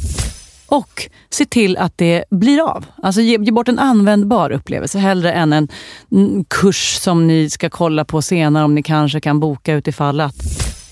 Och 0.66 1.10
se 1.30 1.44
till 1.44 1.76
att 1.76 1.98
det 1.98 2.24
blir 2.30 2.60
av. 2.70 2.86
Alltså 3.02 3.20
ge, 3.20 3.38
ge 3.40 3.52
bort 3.52 3.68
en 3.68 3.78
användbar 3.78 4.50
upplevelse 4.50 4.98
hellre 4.98 5.32
än 5.32 5.52
en 5.52 5.68
mm, 6.12 6.44
kurs 6.44 6.98
som 7.00 7.26
ni 7.26 7.50
ska 7.50 7.70
kolla 7.70 8.04
på 8.04 8.22
senare 8.22 8.64
om 8.64 8.74
ni 8.74 8.82
kanske 8.82 9.20
kan 9.20 9.40
boka 9.40 9.74
utifall 9.74 10.20
att. 10.20 10.34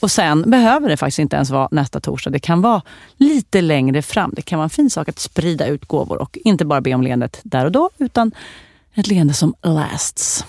Och 0.00 0.10
sen 0.10 0.50
behöver 0.50 0.88
det 0.88 0.96
faktiskt 0.96 1.18
inte 1.18 1.36
ens 1.36 1.50
vara 1.50 1.68
nästa 1.70 2.00
torsdag. 2.00 2.30
Det 2.30 2.38
kan 2.38 2.60
vara 2.62 2.82
lite 3.16 3.60
längre 3.60 4.02
fram. 4.02 4.32
Det 4.36 4.42
kan 4.42 4.58
vara 4.58 4.64
en 4.64 4.70
fin 4.70 4.90
sak 4.90 5.08
att 5.08 5.18
sprida 5.18 5.66
ut 5.66 5.84
gåvor 5.84 6.22
och 6.22 6.38
inte 6.44 6.64
bara 6.64 6.80
be 6.80 6.94
om 6.94 7.02
leendet 7.02 7.40
där 7.42 7.64
och 7.64 7.72
då 7.72 7.90
utan 7.98 8.32
ett 8.94 9.06
leende 9.06 9.34
som 9.34 9.54
lasts. 9.62 10.44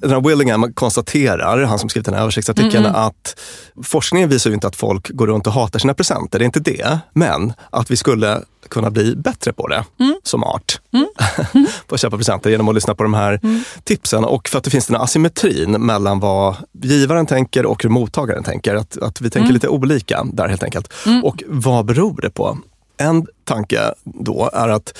Den 0.00 0.10
här 0.10 0.20
Willingham 0.28 0.72
konstaterar, 0.72 1.62
han 1.64 1.78
som 1.78 1.88
skrivit 1.88 2.04
den 2.06 2.14
här 2.14 2.22
översiktsartikeln, 2.22 2.76
Mm, 2.84 2.94
mm. 2.94 3.00
att 3.06 3.40
forskningen 3.82 4.28
visar 4.28 4.50
ju 4.50 4.54
inte 4.54 4.66
att 4.66 4.76
folk 4.76 5.08
går 5.10 5.26
runt 5.26 5.46
och 5.46 5.52
hatar 5.52 5.78
sina 5.78 5.94
presenter. 5.94 6.38
Det 6.38 6.42
är 6.42 6.46
inte 6.46 6.60
det. 6.60 6.98
Men 7.14 7.52
att 7.70 7.90
vi 7.90 7.96
skulle 7.96 8.40
kunna 8.68 8.90
bli 8.90 9.16
bättre 9.16 9.52
på 9.52 9.66
det 9.68 9.84
Mm. 10.00 10.20
som 10.22 10.44
art. 10.44 10.80
på 11.86 11.94
att 11.94 12.00
köpa 12.00 12.16
presenter 12.16 12.50
genom 12.50 12.68
att 12.68 12.74
lyssna 12.74 12.94
på 12.94 13.02
de 13.02 13.14
här 13.14 13.40
Mm. 13.42 13.62
tipsen. 13.84 14.24
Och 14.24 14.48
för 14.48 14.58
att 14.58 14.64
det 14.64 14.70
finns 14.70 14.86
den 14.86 14.96
här 14.96 15.04
asymmetrin 15.04 15.70
mellan 15.70 16.20
vad 16.20 16.56
givaren 16.82 17.26
tänker 17.26 17.66
och 17.66 17.82
hur 17.82 17.90
mottagaren 17.90 18.44
tänker. 18.44 18.74
Att, 18.74 18.96
att 19.02 19.20
vi 19.20 19.30
tänker 19.30 19.44
Mm. 19.46 19.54
lite 19.54 19.68
olika 19.68 20.24
där 20.32 20.48
helt 20.48 20.62
enkelt. 20.62 20.92
Mm. 21.06 21.24
Och 21.24 21.42
vad 21.46 21.84
beror 21.84 22.20
det 22.20 22.30
på? 22.30 22.58
En 22.96 23.26
tanke 23.44 23.80
då 24.04 24.50
är 24.52 24.68
att 24.68 24.98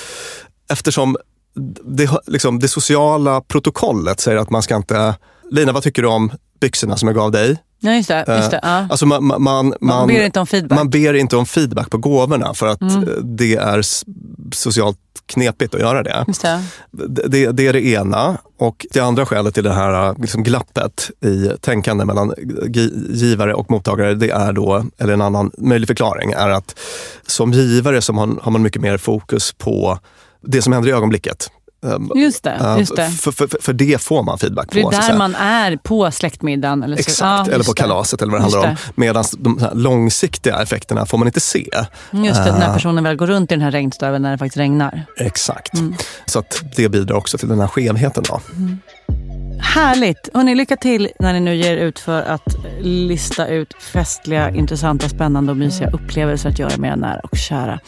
eftersom 0.73 1.17
det, 1.85 2.11
liksom, 2.27 2.59
det 2.59 2.69
sociala 2.69 3.41
protokollet 3.41 4.21
säger 4.21 4.39
att 4.39 4.51
man 4.51 4.63
ska 4.63 4.77
inte... 4.77 5.15
Lina, 5.51 5.73
vad 5.73 5.83
tycker 5.83 6.03
du 6.03 6.09
om 6.09 6.33
byxorna 6.61 6.97
som 6.97 7.09
jag 7.09 7.15
gav 7.17 7.31
dig? 7.31 7.57
Ja, 7.81 7.93
just 7.93 8.09
det. 8.09 8.25
Just 8.29 8.51
det 8.51 8.57
Eh, 8.57 8.71
ja. 8.71 8.87
Alltså 8.91 9.07
man, 9.07 9.25
man, 9.27 9.43
man, 9.43 9.75
Man 9.81 10.09
ber 10.09 10.25
inte 10.25 10.41
om 10.41 10.47
feedback. 10.47 10.79
Man 10.79 10.91
ber 10.91 11.15
inte 11.15 11.37
om 11.37 11.47
feedback 11.47 11.91
på 11.91 11.99
gåvorna 11.99 12.55
för 12.55 12.67
att 12.67 12.81
Mm. 12.81 13.03
eh, 13.03 13.15
det 13.23 13.55
är 13.57 13.83
socialt 14.55 14.99
knepigt 15.27 15.75
att 15.75 15.81
göra 15.81 16.03
det. 16.03 16.25
Det. 16.91 17.29
Det, 17.29 17.53
det, 17.53 17.67
är 17.67 17.73
det 17.73 17.85
ena. 17.87 18.39
Och 18.59 18.87
det 18.93 19.01
andra 19.01 19.27
skälet 19.27 19.55
till 19.55 19.65
det 19.65 19.73
här 19.73 20.09
eh, 20.09 20.15
liksom 20.19 20.43
glappet 20.43 21.11
i 21.25 21.51
tänkande 21.61 22.05
mellan 22.05 22.33
gi- 22.69 23.07
givare 23.15 23.55
och 23.55 23.71
mottagare, 23.71 24.15
det 24.15 24.31
är 24.31 24.53
då, 24.53 24.85
eller 24.99 25.13
en 25.13 25.23
annan 25.23 25.51
möjlig 25.59 25.89
förklaring, 25.89 26.33
är 26.33 26.49
att 26.51 26.79
som 27.27 27.53
givare 27.53 28.03
så 28.03 28.13
har 28.43 28.51
man 28.51 28.63
mycket 28.63 28.83
mer 28.83 28.99
fokus 28.99 29.53
på 29.59 29.99
det 30.43 30.63
som 30.63 30.73
händer 30.73 30.89
i 30.89 30.93
ögonblicket. 30.93 31.51
Um, 31.83 32.13
Just 32.15 32.45
det, 32.45 32.59
uh, 32.61 32.79
just 32.79 32.97
det. 32.97 33.11
För, 33.11 33.33
för, 33.33 33.49
för 33.61 33.73
det 33.73 34.03
får 34.03 34.23
man 34.23 34.39
feedback 34.39 34.69
på. 34.69 34.91
Det 34.91 34.97
är 34.97 35.09
där 35.11 35.19
man 35.19 35.35
är 35.35 35.77
på 35.77 36.11
släktmiddagen. 36.11 36.83
Eller 36.83 36.97
så. 36.97 37.01
Exakt, 37.01 37.49
Ja, 37.49 37.55
eller 37.55 37.65
på 37.65 37.73
kalaset 37.73 38.23
eller 38.23 38.33
vad 38.33 38.41
det 38.41 38.43
handlar 38.43 38.71
om. 38.71 38.77
Medan 38.95 39.25
de 39.39 39.69
långsiktiga 39.73 40.63
effekterna 40.63 41.07
får 41.07 41.19
man 41.19 41.29
inte 41.29 41.41
se. 41.41 41.69
Just 42.11 42.45
det, 42.45 42.53
när 42.59 42.69
Eh, 42.69 42.75
personen 42.75 43.05
väl 43.05 43.17
går 43.17 43.27
runt 43.27 43.53
i 43.53 43.55
den 43.55 43.63
här 43.63 43.71
regnstöveln 43.71 44.23
när 44.23 44.31
det 44.33 44.39
faktiskt 44.39 44.57
regnar. 44.57 45.05
Exakt. 45.17 45.75
Mm. 45.75 45.95
Så 46.27 46.39
att 46.39 46.63
det 46.77 46.89
bidrar 46.89 47.17
också 47.17 47.39
till 47.39 47.49
den 47.49 47.61
här 47.61 47.69
skevheten. 47.69 48.25
Då. 48.29 48.41
Härligt! 49.63 50.29
Hörrni, 50.35 50.55
lycka 50.55 50.77
till 50.77 51.09
när 51.19 51.33
ni 51.33 51.41
nu 51.41 51.55
ger 51.55 51.77
ut 51.77 51.99
för 51.99 52.23
att 52.23 52.57
lista 52.81 53.49
ut 53.49 53.75
festliga, 53.83 54.51
intressanta, 54.51 55.09
spännande 55.09 55.53
och 55.53 55.59
mysiga 55.59 55.91
upplevelser 55.91 56.49
att 56.49 56.59
göra 56.59 56.77
med 56.77 56.89
era 56.89 56.97
nära 56.97 57.21
och 57.21 57.37
kära. 57.37 57.81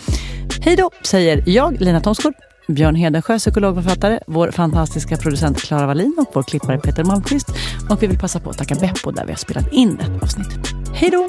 Hej 0.60 0.76
då, 0.76 0.90
säger 1.02 1.42
jag, 1.46 1.80
Lina 1.80 2.00
Thomsgård, 2.00 2.34
Björn 2.68 2.94
Hedensjö, 2.94 3.38
psykologförfattare, 3.38 4.20
vår 4.26 4.50
fantastiska 4.50 5.16
producent 5.16 5.62
Klara 5.62 5.86
Wallin 5.86 6.14
och 6.18 6.30
vår 6.34 6.42
klippare 6.42 6.78
Peter 6.78 7.04
Malmqvist. 7.04 7.48
Och 7.90 8.02
vi 8.02 8.06
vill 8.06 8.18
passa 8.18 8.40
på 8.40 8.50
att 8.50 8.58
tacka 8.58 8.74
Beppo 8.74 9.10
där 9.10 9.24
vi 9.24 9.32
har 9.32 9.36
spelat 9.36 9.72
in 9.72 9.98
ett 10.00 10.22
avsnitt. 10.22 10.74
Hej 10.94 11.10
då! 11.10 11.28